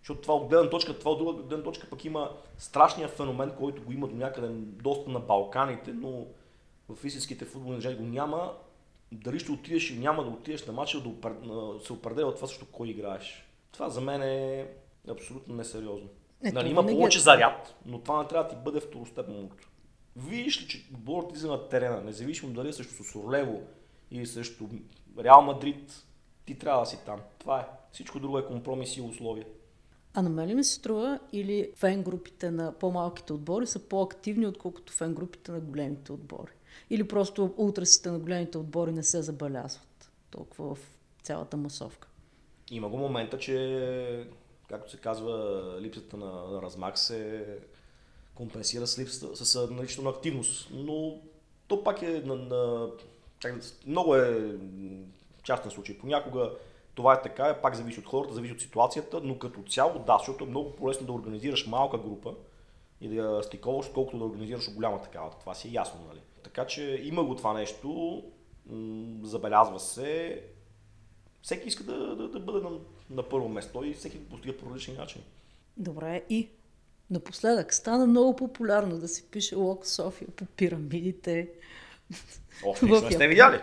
Защото 0.00 0.20
това 0.20 0.34
от 0.34 0.48
гледна 0.48 0.70
точка, 0.70 0.98
това 0.98 1.10
от 1.10 1.18
друга 1.18 1.42
гледна 1.42 1.64
точка 1.64 1.86
пък 1.90 2.04
има 2.04 2.30
страшния 2.58 3.08
феномен, 3.08 3.52
който 3.58 3.82
го 3.82 3.92
има 3.92 4.08
до 4.08 4.16
някъде 4.16 4.48
доста 4.54 5.10
на 5.10 5.20
Балканите, 5.20 5.92
но 5.92 6.26
в 6.88 7.04
истинските 7.04 7.44
футболни 7.44 7.76
държави 7.76 7.96
го 7.96 8.02
няма. 8.02 8.52
Дали 9.12 9.38
ще 9.38 9.52
отидеш 9.52 9.90
или 9.90 9.98
няма 9.98 10.24
да 10.24 10.30
отидеш 10.30 10.66
на 10.66 10.72
матча, 10.72 11.00
да 11.00 11.34
се 11.84 11.92
определя 11.92 12.26
от 12.26 12.36
това 12.36 12.48
също 12.48 12.66
кой 12.72 12.88
играеш. 12.88 13.46
Това 13.72 13.88
за 13.88 14.00
мен 14.00 14.22
е 14.22 14.66
абсолютно 15.08 15.54
несериозно. 15.54 16.08
Е, 16.44 16.52
нали, 16.52 16.70
има 16.70 16.86
повече 16.86 17.18
е... 17.18 17.22
заряд, 17.22 17.74
но 17.86 17.98
това 18.00 18.22
не 18.22 18.28
трябва 18.28 18.44
да 18.44 18.50
ти 18.50 18.56
бъде 18.64 18.80
второстепенното. 18.80 19.68
Видиш 20.16 20.62
ли, 20.62 20.68
че 20.68 20.86
отборът 20.94 21.34
ти 21.34 21.46
на 21.46 21.68
терена, 21.68 22.00
независимо 22.00 22.52
дали 22.52 22.68
е 22.68 22.72
срещу 22.72 22.94
Сосорлево 22.94 23.62
или 24.10 24.26
срещу 24.26 24.68
Реал 25.18 25.42
Мадрид, 25.42 26.04
ти 26.46 26.58
трябва 26.58 26.80
да 26.80 26.86
си 26.86 26.98
там. 27.06 27.20
Това 27.38 27.60
е. 27.60 27.66
Всичко 27.92 28.20
друго 28.20 28.38
е 28.38 28.46
компромис 28.46 28.96
и 28.96 29.00
условия. 29.00 29.46
А 30.14 30.22
на 30.22 30.30
мен 30.30 30.48
ли 30.48 30.54
ми 30.54 30.64
се 30.64 30.74
струва 30.74 31.18
или 31.32 31.70
фен 31.76 32.02
групите 32.02 32.50
на 32.50 32.72
по-малките 32.72 33.32
отбори 33.32 33.66
са 33.66 33.78
по-активни, 33.78 34.46
отколкото 34.46 34.92
фен 34.92 35.14
групите 35.14 35.52
на 35.52 35.60
големите 35.60 36.12
отбори? 36.12 36.50
Или 36.90 37.08
просто 37.08 37.54
утрасите 37.56 38.10
на 38.10 38.18
големите 38.18 38.58
отбори 38.58 38.92
не 38.92 39.02
се 39.02 39.22
забелязват 39.22 40.10
толкова 40.30 40.74
в 40.74 40.78
цялата 41.22 41.56
масовка? 41.56 42.08
Има 42.70 42.88
го 42.88 42.96
момента, 42.96 43.38
че, 43.38 44.26
както 44.68 44.90
се 44.90 44.96
казва, 44.96 45.62
липсата 45.80 46.16
на, 46.16 46.62
размах 46.62 46.98
се 46.98 47.46
компенсира 48.34 48.86
с 48.86 48.98
липсата, 48.98 49.44
с 49.44 49.68
наличието 49.70 50.02
на 50.02 50.10
активност. 50.10 50.68
Но 50.72 51.20
то 51.68 51.84
пак 51.84 52.02
е 52.02 52.22
на, 52.24 52.34
на 52.34 52.88
много 53.86 54.16
е 54.16 54.58
частен 55.42 55.70
случай. 55.70 55.98
Понякога 55.98 56.52
това 57.00 57.14
е 57.14 57.22
така, 57.22 57.58
пак 57.62 57.74
зависи 57.74 58.00
от 58.00 58.06
хората, 58.06 58.34
зависи 58.34 58.52
от 58.52 58.60
ситуацията, 58.60 59.20
но 59.24 59.38
като 59.38 59.62
цяло 59.62 59.98
да, 59.98 60.18
защото 60.18 60.44
е 60.44 60.48
много 60.48 60.76
по-лесно 60.76 61.06
да 61.06 61.12
организираш 61.12 61.66
малка 61.66 61.98
група 61.98 62.34
и 63.00 63.08
да 63.08 63.14
я 63.14 63.42
стиковаш, 63.42 63.86
колкото 63.94 64.18
да 64.18 64.24
организираш 64.24 64.74
голяма 64.74 65.02
такава. 65.02 65.30
Това 65.40 65.54
си 65.54 65.68
е 65.68 65.72
ясно, 65.72 66.00
нали? 66.08 66.20
Така 66.42 66.66
че 66.66 67.00
има 67.04 67.24
го 67.24 67.36
това 67.36 67.52
нещо, 67.52 68.22
забелязва 69.22 69.80
се. 69.80 70.42
Всеки 71.42 71.68
иска 71.68 71.84
да, 71.84 72.16
да, 72.16 72.28
да 72.28 72.40
бъде 72.40 72.60
на, 72.68 72.70
на 73.10 73.22
първо 73.22 73.48
место 73.48 73.84
и 73.84 73.94
всеки 73.94 74.18
го 74.18 74.28
постига 74.28 74.56
по 74.56 74.66
различни 74.66 74.94
начини. 74.94 75.24
Добре, 75.76 76.22
и 76.30 76.48
напоследък 77.10 77.74
стана 77.74 78.06
много 78.06 78.36
популярно 78.36 78.98
да 78.98 79.08
се 79.08 79.30
пише 79.30 79.54
Лок 79.54 79.86
София 79.86 80.28
по 80.36 80.44
пирамидите. 80.44 81.48
Още 82.64 82.86
не 82.86 83.10
сте 83.10 83.28
видяли. 83.28 83.60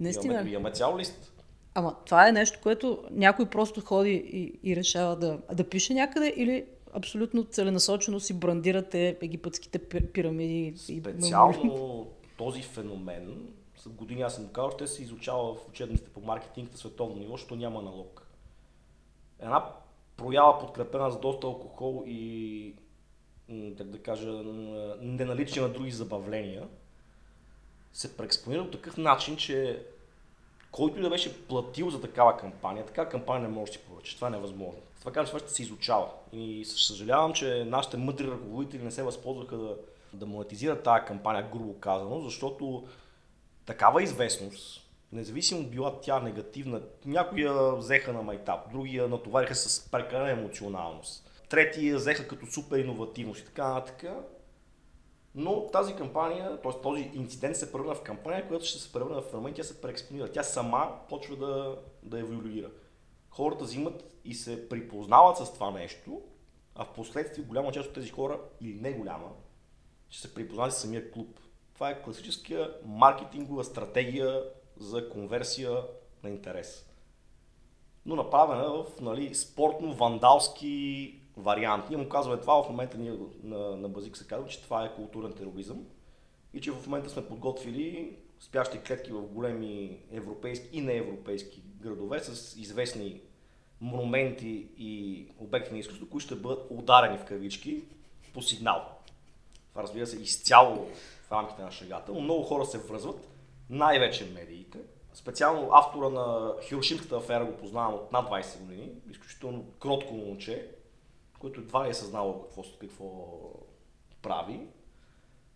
Наистина. 0.00 0.34
Имаме, 0.34 0.50
имаме 0.50 0.72
цял 0.72 0.98
лист. 0.98 1.32
Ама 1.74 1.96
това 2.06 2.28
е 2.28 2.32
нещо, 2.32 2.58
което 2.62 3.04
някой 3.10 3.46
просто 3.46 3.80
ходи 3.80 4.14
и, 4.32 4.70
и 4.70 4.76
решава 4.76 5.16
да, 5.16 5.38
да 5.52 5.68
пише 5.68 5.94
някъде 5.94 6.34
или 6.36 6.66
абсолютно 6.92 7.44
целенасочено 7.44 8.20
си 8.20 8.34
брандирате 8.34 9.18
египетските 9.22 9.78
пирамиди. 10.12 10.78
Специално 10.78 12.06
този 12.36 12.62
феномен, 12.62 13.48
с 13.76 13.88
години 13.88 14.22
аз 14.22 14.34
съм 14.34 14.48
казал, 14.48 14.70
ще 14.70 14.86
се 14.86 15.02
изучава 15.02 15.54
в 15.54 15.68
учебниците 15.68 16.10
по 16.10 16.20
маркетинг 16.20 16.72
на 16.72 16.78
световно 16.78 17.16
ниво, 17.16 17.32
защото 17.32 17.56
няма 17.56 17.82
налог. 17.82 18.26
Една 19.40 19.64
проява 20.16 20.58
подкрепена 20.58 21.10
с 21.10 21.20
доста 21.20 21.46
алкохол 21.46 22.04
и 22.06 22.74
так 23.78 23.86
да 23.86 23.98
кажа, 23.98 24.30
неналичие 25.00 25.62
на 25.62 25.68
други 25.68 25.90
забавления, 25.90 26.68
се 27.92 28.16
преекспонира 28.16 28.64
по 28.64 28.70
такъв 28.70 28.96
начин, 28.96 29.36
че 29.36 29.86
който 30.72 30.98
и 30.98 31.02
да 31.02 31.10
беше 31.10 31.46
платил 31.46 31.90
за 31.90 32.00
такава 32.00 32.36
кампания, 32.36 32.86
така 32.86 33.08
кампания 33.08 33.48
не 33.48 33.54
може 33.54 33.72
да 33.72 33.78
си 33.78 33.84
поръча. 33.84 34.16
Това 34.16 34.28
е 34.28 34.30
невъзможно. 34.30 34.80
Това 34.98 35.12
казвам, 35.12 35.26
това 35.26 35.38
ще 35.38 35.50
се 35.50 35.62
изучава. 35.62 36.06
И 36.32 36.64
съжалявам, 36.64 37.32
че 37.32 37.64
нашите 37.64 37.96
мъдри 37.96 38.26
ръководители 38.26 38.82
не 38.82 38.90
се 38.90 39.02
възползваха 39.02 39.56
да, 39.56 39.76
да 40.12 40.26
монетизират 40.26 40.82
тази 40.82 41.04
кампания, 41.06 41.48
грубо 41.52 41.78
казано, 41.80 42.20
защото 42.20 42.86
такава 43.66 44.02
известност, 44.02 44.86
независимо 45.12 45.62
била 45.62 46.00
тя 46.00 46.20
негативна, 46.20 46.80
някои 47.04 47.42
я 47.42 47.74
взеха 47.76 48.12
на 48.12 48.22
майтап, 48.22 48.72
други 48.72 48.96
я 48.96 49.08
натовариха 49.08 49.54
с 49.54 49.90
прекалена 49.90 50.30
емоционалност, 50.30 51.30
трети 51.48 51.88
я 51.88 51.96
взеха 51.96 52.28
като 52.28 52.46
супер 52.46 52.78
иновативност 52.78 53.40
и 53.40 53.44
така 53.44 53.68
нататък. 53.68 54.04
Но 55.34 55.66
тази 55.66 55.96
кампания, 55.96 56.60
т.е. 56.62 56.80
този 56.82 57.10
инцидент 57.14 57.56
се 57.56 57.72
превърна 57.72 57.94
в 57.94 58.02
кампания, 58.02 58.48
която 58.48 58.64
ще 58.64 58.78
се 58.78 58.92
превърне 58.92 59.20
в 59.20 59.24
феномен, 59.24 59.54
тя 59.54 59.62
се 59.62 59.80
преекспонира. 59.80 60.32
Тя 60.32 60.42
сама 60.42 60.98
почва 61.08 61.36
да, 61.36 61.78
да 62.02 62.18
еволюира. 62.18 62.70
Хората 63.30 63.64
взимат 63.64 64.14
и 64.24 64.34
се 64.34 64.68
припознават 64.68 65.36
с 65.36 65.52
това 65.54 65.70
нещо, 65.70 66.22
а 66.74 66.84
в 66.84 66.92
последствие 66.92 67.44
голяма 67.44 67.72
част 67.72 67.88
от 67.88 67.94
тези 67.94 68.10
хора, 68.10 68.40
или 68.60 68.80
не 68.80 68.92
голяма, 68.92 69.28
ще 70.08 70.28
се 70.28 70.34
припознават 70.34 70.74
с 70.74 70.80
самия 70.80 71.10
клуб. 71.10 71.40
Това 71.74 71.90
е 71.90 72.02
класическия 72.02 72.74
маркетингова 72.84 73.64
стратегия 73.64 74.44
за 74.76 75.10
конверсия 75.10 75.84
на 76.22 76.30
интерес. 76.30 76.86
Но 78.06 78.16
направена 78.16 78.70
в 78.70 79.00
нали, 79.00 79.34
спортно-вандалски 79.34 81.19
вариант. 81.40 81.84
Ние 81.88 81.98
му 81.98 82.08
казваме 82.08 82.40
това, 82.40 82.62
в 82.62 82.68
момента 82.68 82.98
ние 82.98 83.12
на, 83.42 83.76
на 83.76 83.88
Базик 83.88 84.16
се 84.16 84.26
казва, 84.26 84.48
че 84.48 84.62
това 84.62 84.84
е 84.84 84.94
културен 84.94 85.32
тероризъм 85.32 85.84
и 86.54 86.60
че 86.60 86.72
в 86.72 86.86
момента 86.86 87.10
сме 87.10 87.26
подготвили 87.26 88.16
спящи 88.40 88.80
клетки 88.80 89.12
в 89.12 89.22
големи 89.22 89.98
европейски 90.12 90.68
и 90.72 90.80
неевропейски 90.80 91.62
градове 91.80 92.20
с 92.20 92.56
известни 92.56 93.20
монументи 93.80 94.68
и 94.78 95.26
обекти 95.38 95.72
на 95.72 95.78
изкуството, 95.78 96.10
които 96.10 96.26
ще 96.26 96.34
бъдат 96.34 96.66
ударени 96.70 97.18
в 97.18 97.24
кавички 97.24 97.84
по 98.34 98.42
сигнал. 98.42 98.82
Това 99.70 99.82
разбира 99.82 100.06
се 100.06 100.22
изцяло 100.22 100.86
в 101.28 101.32
рамките 101.32 101.62
на 101.62 101.70
шагата, 101.70 102.12
но 102.12 102.20
много 102.20 102.42
хора 102.42 102.64
се 102.64 102.78
връзват, 102.78 103.28
най-вече 103.70 104.24
медиите. 104.24 104.78
Специално 105.14 105.68
автора 105.72 106.08
на 106.08 106.54
Хирошимската 106.62 107.16
афера 107.16 107.44
го 107.44 107.56
познавам 107.56 107.94
от 107.94 108.12
над 108.12 108.28
20 108.28 108.58
години, 108.58 108.88
изключително 109.10 109.64
кротко 109.80 110.14
момче, 110.14 110.68
който 111.40 111.60
едва 111.60 111.86
е 111.86 111.94
съзнавал 111.94 112.42
какво, 112.42 112.62
какво 112.80 113.06
прави, 114.22 114.60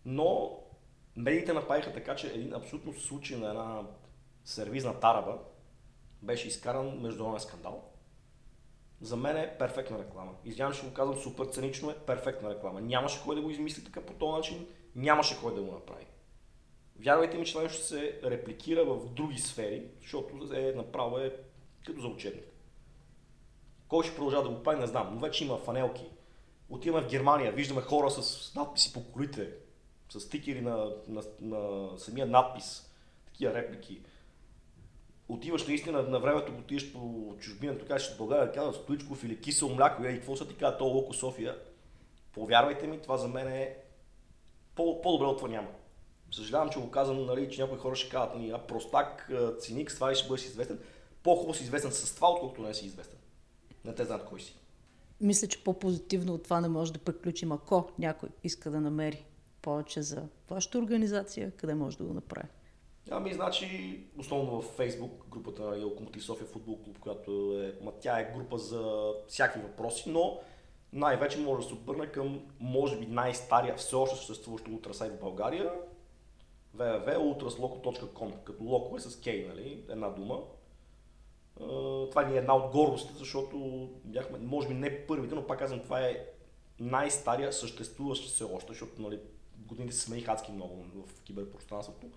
но 0.05 0.59
медиите 1.15 1.53
направиха 1.53 1.93
така, 1.93 2.15
че 2.15 2.27
един 2.27 2.53
абсолютно 2.53 2.93
случай 2.93 3.37
на 3.37 3.49
една 3.49 3.81
сервизна 4.45 4.99
тараба 4.99 5.39
беше 6.21 6.47
изкаран 6.47 7.01
международен 7.01 7.39
скандал. 7.39 7.83
За 9.01 9.15
мен 9.15 9.37
е 9.37 9.57
перфектна 9.57 9.99
реклама. 9.99 10.31
Извинявам, 10.45 10.73
ще 10.73 10.87
го 10.87 10.93
казвам 10.93 11.17
супер 11.17 11.45
ценично 11.45 11.91
е 11.91 11.95
перфектна 11.95 12.49
реклама. 12.49 12.81
Нямаше 12.81 13.23
кой 13.23 13.35
да 13.35 13.41
го 13.41 13.49
измисли 13.49 13.83
така 13.83 14.01
по 14.01 14.13
този 14.13 14.31
начин, 14.31 14.67
нямаше 14.95 15.41
кой 15.41 15.55
да 15.55 15.61
го 15.61 15.71
направи. 15.71 16.05
Вярвайте 16.99 17.37
ми, 17.37 17.45
че 17.45 17.51
това 17.51 17.63
нещо 17.63 17.83
се 17.83 18.19
репликира 18.23 18.85
в 18.85 19.09
други 19.09 19.39
сфери, 19.39 19.87
защото 20.01 20.53
е 20.53 20.73
направо 20.75 21.17
е 21.17 21.37
като 21.85 22.01
за 22.01 22.07
учебник. 22.07 22.54
Кой 23.87 24.03
ще 24.03 24.15
продължава 24.15 24.43
да 24.43 24.49
го 24.49 24.63
прави, 24.63 24.79
не 24.79 24.87
знам, 24.87 25.09
но 25.13 25.19
вече 25.19 25.43
има 25.43 25.57
фанелки. 25.57 26.05
Отиваме 26.69 27.05
в 27.05 27.09
Германия, 27.09 27.51
виждаме 27.51 27.81
хора 27.81 28.11
с 28.11 28.55
надписи 28.55 28.93
по 28.93 29.03
колите, 29.03 29.49
с 30.09 30.19
стикери 30.19 30.61
на, 30.61 30.91
на, 31.07 31.23
на 31.41 31.89
самия 31.99 32.25
надпис, 32.25 32.89
такива 33.25 33.53
реплики. 33.53 34.01
Отиваш 35.29 35.67
наистина 35.67 36.03
на 36.03 36.19
времето, 36.19 36.51
отиваш 36.59 36.93
по 36.93 37.35
чужбина, 37.39 37.77
тук 37.77 37.87
в 37.87 38.17
България, 38.17 38.51
казват 38.51 38.75
Стоичков 38.75 39.23
или 39.23 39.41
кисело 39.41 39.75
мляко, 39.75 40.03
и 40.03 40.15
какво 40.15 40.35
са 40.35 40.47
ти 40.47 40.55
казват, 40.55 40.79
то 40.79 40.85
Локо 40.85 41.13
София. 41.13 41.57
Повярвайте 42.33 42.87
ми, 42.87 43.01
това 43.01 43.17
за 43.17 43.27
мен 43.27 43.47
е 43.47 43.77
по- 44.75 45.01
по-добре 45.01 45.25
от 45.25 45.37
това 45.37 45.49
няма. 45.49 45.69
Съжалявам, 46.31 46.69
че 46.69 46.79
го 46.79 46.91
казвам, 46.91 47.25
нали, 47.25 47.51
че 47.51 47.61
някои 47.61 47.77
хора 47.77 47.95
ще 47.95 48.09
кажат, 48.09 48.35
нали, 48.35 48.51
а 48.51 48.57
простак, 48.57 49.31
циник, 49.59 49.91
с 49.91 49.95
това 49.95 50.11
ли 50.11 50.15
ще 50.15 50.27
бъдеш 50.27 50.45
известен. 50.45 50.79
По-хубаво 51.23 51.53
си 51.53 51.63
известен 51.63 51.91
с 51.91 52.15
това, 52.15 52.31
отколкото 52.31 52.61
не 52.61 52.73
си 52.73 52.85
известен. 52.85 53.19
Не 53.85 53.95
те 53.95 54.05
знаят 54.05 54.25
кой 54.25 54.39
си. 54.39 54.57
Мисля, 55.21 55.47
че 55.47 55.63
по-позитивно 55.63 56.33
от 56.33 56.43
това 56.43 56.61
не 56.61 56.67
може 56.67 56.93
да 56.93 56.99
приключим, 56.99 57.51
ако 57.51 57.89
някой 57.99 58.29
иска 58.43 58.71
да 58.71 58.81
намери 58.81 59.25
повече 59.61 60.01
за 60.01 60.23
вашата 60.49 60.77
организация, 60.77 61.51
къде 61.51 61.75
може 61.75 61.97
да 61.97 62.03
го 62.03 62.13
направи? 62.13 62.47
Ами, 63.11 63.33
значи, 63.33 63.99
основно 64.17 64.61
в 64.61 64.77
Facebook, 64.77 65.27
групата 65.29 65.61
на 65.61 65.85
Локомотив 65.85 66.23
София 66.23 66.47
футбол 66.47 66.83
клуб, 66.83 66.99
която 66.99 67.61
е, 67.61 67.83
ма 67.83 67.91
тя 67.99 68.19
е 68.19 68.33
група 68.35 68.57
за 68.57 69.11
всякакви 69.27 69.61
въпроси, 69.61 70.09
но 70.09 70.39
най-вече 70.93 71.39
може 71.39 71.63
да 71.63 71.67
се 71.67 71.73
обърне 71.73 72.07
към, 72.07 72.41
може 72.59 72.99
би, 72.99 73.05
най-стария 73.05 73.75
все 73.75 73.95
още 73.95 74.17
съществуващ 74.17 74.67
ултрасайт 74.67 75.13
в 75.13 75.19
България, 75.19 75.71
www.ultrasloco.com, 76.77 78.33
като 78.43 78.63
локо 78.63 78.97
е 78.97 78.99
с 78.99 79.19
кей, 79.19 79.45
нали, 79.47 79.83
една 79.89 80.09
дума. 80.09 80.39
Това 82.09 82.23
ни 82.23 82.35
е 82.35 82.37
една 82.37 82.55
от 82.55 82.71
гордостите, 82.71 83.19
защото 83.19 83.89
бяхме, 84.03 84.37
може 84.37 84.67
би 84.67 84.73
не 84.73 85.07
първите, 85.07 85.35
но 85.35 85.47
пак 85.47 85.59
казвам, 85.59 85.79
това 85.79 86.01
е 86.01 86.25
най-стария 86.79 87.53
съществуващ 87.53 88.25
все 88.25 88.43
още, 88.43 88.71
защото 88.71 89.01
нали, 89.01 89.19
годините 89.57 89.95
се 89.95 90.01
смениха 90.01 90.31
адски 90.31 90.51
много 90.51 90.85
в 90.95 91.21
киберпространството. 91.21 92.07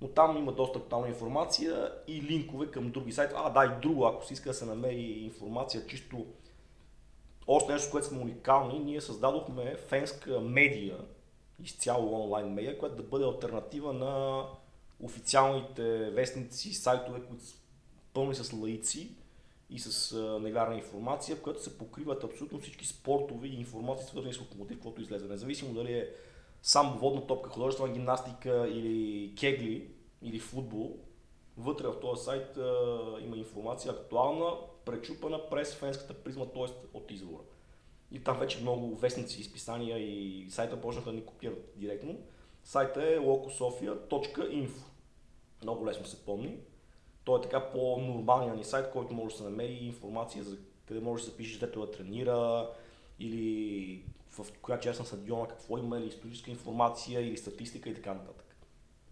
Но 0.00 0.08
там 0.08 0.36
има 0.36 0.52
доста 0.52 0.78
актуална 0.78 1.08
информация 1.08 1.92
и 2.08 2.22
линкове 2.22 2.70
към 2.70 2.90
други 2.90 3.12
сайти. 3.12 3.34
А, 3.36 3.50
да, 3.50 3.64
и 3.64 3.80
друго, 3.80 4.06
ако 4.06 4.24
си 4.24 4.32
иска 4.32 4.48
да 4.48 4.54
се 4.54 4.64
намери 4.64 5.02
информация, 5.02 5.86
чисто 5.86 6.26
още 7.46 7.72
нещо, 7.72 7.90
което 7.90 8.06
сме 8.06 8.20
уникални, 8.20 8.78
ние 8.78 9.00
създадохме 9.00 9.76
фенска 9.76 10.40
медия, 10.40 10.98
изцяло 11.62 12.22
онлайн 12.22 12.54
медия, 12.54 12.78
която 12.78 12.96
да 12.96 13.02
бъде 13.02 13.24
альтернатива 13.24 13.92
на 13.92 14.44
официалните 15.00 16.10
вестници, 16.10 16.74
сайтове, 16.74 17.20
които 17.20 17.44
пълни 18.16 18.34
с 18.34 18.52
лаици 18.52 19.10
и 19.70 19.78
с 19.78 20.16
невярна 20.42 20.74
информация, 20.74 21.36
в 21.36 21.42
която 21.42 21.62
се 21.62 21.78
покриват 21.78 22.24
абсолютно 22.24 22.60
всички 22.60 22.86
спортове 22.86 23.48
и 23.48 23.54
информации, 23.54 24.06
свързани 24.06 24.34
с 24.34 24.40
локомотив, 24.40 24.80
което 24.80 25.02
излезе. 25.02 25.28
Независимо 25.28 25.74
дали 25.74 25.92
е 25.92 26.10
само 26.62 26.98
водна 26.98 27.26
топка, 27.26 27.50
художествена 27.50 27.92
гимнастика 27.92 28.68
или 28.68 29.34
кегли 29.34 29.90
или 30.22 30.38
футбол, 30.38 30.98
вътре 31.56 31.86
в 31.86 32.00
този 32.00 32.24
сайт 32.24 32.56
а, 32.56 33.16
има 33.24 33.36
информация 33.36 33.92
актуална, 33.92 34.52
пречупана 34.84 35.50
през 35.50 35.74
фенската 35.74 36.14
призма, 36.14 36.46
т.е. 36.46 36.96
от 36.96 37.10
извора. 37.10 37.42
И 38.10 38.24
там 38.24 38.38
вече 38.38 38.60
много 38.60 38.96
вестници, 38.96 39.40
изписания 39.40 39.98
и 39.98 40.46
сайта 40.50 40.80
почнаха 40.80 41.10
да 41.10 41.16
ни 41.16 41.24
копират 41.24 41.72
директно. 41.76 42.18
Сайта 42.64 43.02
е 43.02 43.18
locosofia.info. 43.18 44.84
Много 45.62 45.86
лесно 45.86 46.06
се 46.06 46.24
помни. 46.24 46.58
Той 47.26 47.38
е 47.38 47.42
така 47.42 47.70
по-нормалният 47.70 48.56
ни 48.56 48.64
сайт, 48.64 48.90
който 48.90 49.14
може 49.14 49.34
да 49.34 49.38
се 49.38 49.44
намери 49.44 49.72
информация 49.72 50.44
за 50.44 50.58
къде 50.86 51.00
може 51.00 51.24
да 51.24 51.30
се 51.30 51.36
пише, 51.36 51.58
дето 51.58 51.80
да 51.80 51.90
тренира 51.90 52.70
или 53.18 54.04
в 54.30 54.46
коя 54.62 54.80
част 54.80 55.00
на 55.00 55.06
стадиона 55.06 55.48
какво 55.48 55.78
има, 55.78 55.98
или 55.98 56.06
историческа 56.06 56.50
информация, 56.50 57.20
или 57.20 57.36
статистика 57.36 57.88
и 57.88 57.94
така 57.94 58.14
нататък. 58.14 58.56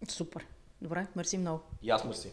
Супер. 0.08 0.46
Добре, 0.82 1.06
мерси 1.16 1.38
много. 1.38 1.62
И 1.82 1.90
аз 1.90 2.04
мерси. 2.04 2.32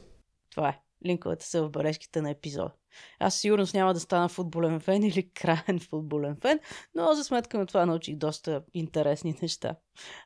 Това 0.49 0.69
е. 0.69 0.81
Линковете 1.05 1.45
са 1.45 1.63
в 1.63 1.69
бележките 1.69 2.21
на 2.21 2.29
епизода. 2.29 2.71
Аз 3.19 3.35
сигурно 3.35 3.65
няма 3.73 3.93
да 3.93 3.99
стана 3.99 4.29
футболен 4.29 4.79
фен 4.79 5.03
или 5.03 5.29
крайен 5.33 5.79
футболен 5.79 6.37
фен, 6.41 6.59
но 6.95 7.13
за 7.13 7.23
сметка 7.23 7.57
на 7.57 7.65
това 7.65 7.85
научих 7.85 8.15
доста 8.15 8.63
интересни 8.73 9.35
неща. 9.41 9.75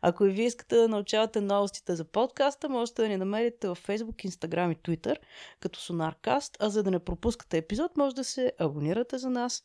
Ако 0.02 0.26
и 0.26 0.32
вие 0.32 0.46
искате 0.46 0.76
да 0.76 0.88
научавате 0.88 1.42
новостите 1.42 1.96
за 1.96 2.06
подкаста, 2.06 2.70
можете 2.70 3.02
да 3.02 3.08
ни 3.08 3.18
намерите 3.18 3.68
в 3.68 3.76
Facebook, 3.76 4.30
Instagram 4.30 4.74
и 4.74 4.76
Twitter 4.76 5.18
като 5.60 5.80
Sonarcast, 5.80 6.56
а 6.60 6.70
за 6.70 6.84
да 6.84 6.92
не 6.92 7.00
пропускате 7.00 7.58
епизод, 7.58 7.98
може 7.98 8.16
да 8.16 8.24
се 8.24 8.52
абонирате 8.60 9.18
за 9.18 9.30
нас 9.30 9.64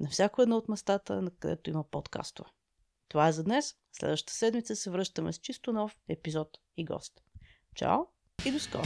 на 0.00 0.08
всяко 0.08 0.42
едно 0.42 0.56
от 0.56 0.68
местата, 0.68 1.22
на 1.22 1.30
където 1.30 1.70
има 1.70 1.84
подкастове. 1.90 2.50
Това 3.08 3.28
е 3.28 3.32
за 3.32 3.44
днес. 3.44 3.74
Следващата 3.92 4.32
седмица 4.32 4.76
се 4.76 4.90
връщаме 4.90 5.32
с 5.32 5.38
чисто 5.38 5.72
нов 5.72 5.96
епизод 6.08 6.48
и 6.76 6.84
гост. 6.84 7.12
Чао 7.74 7.98
и 8.46 8.50
до 8.50 8.58
скоро! 8.58 8.82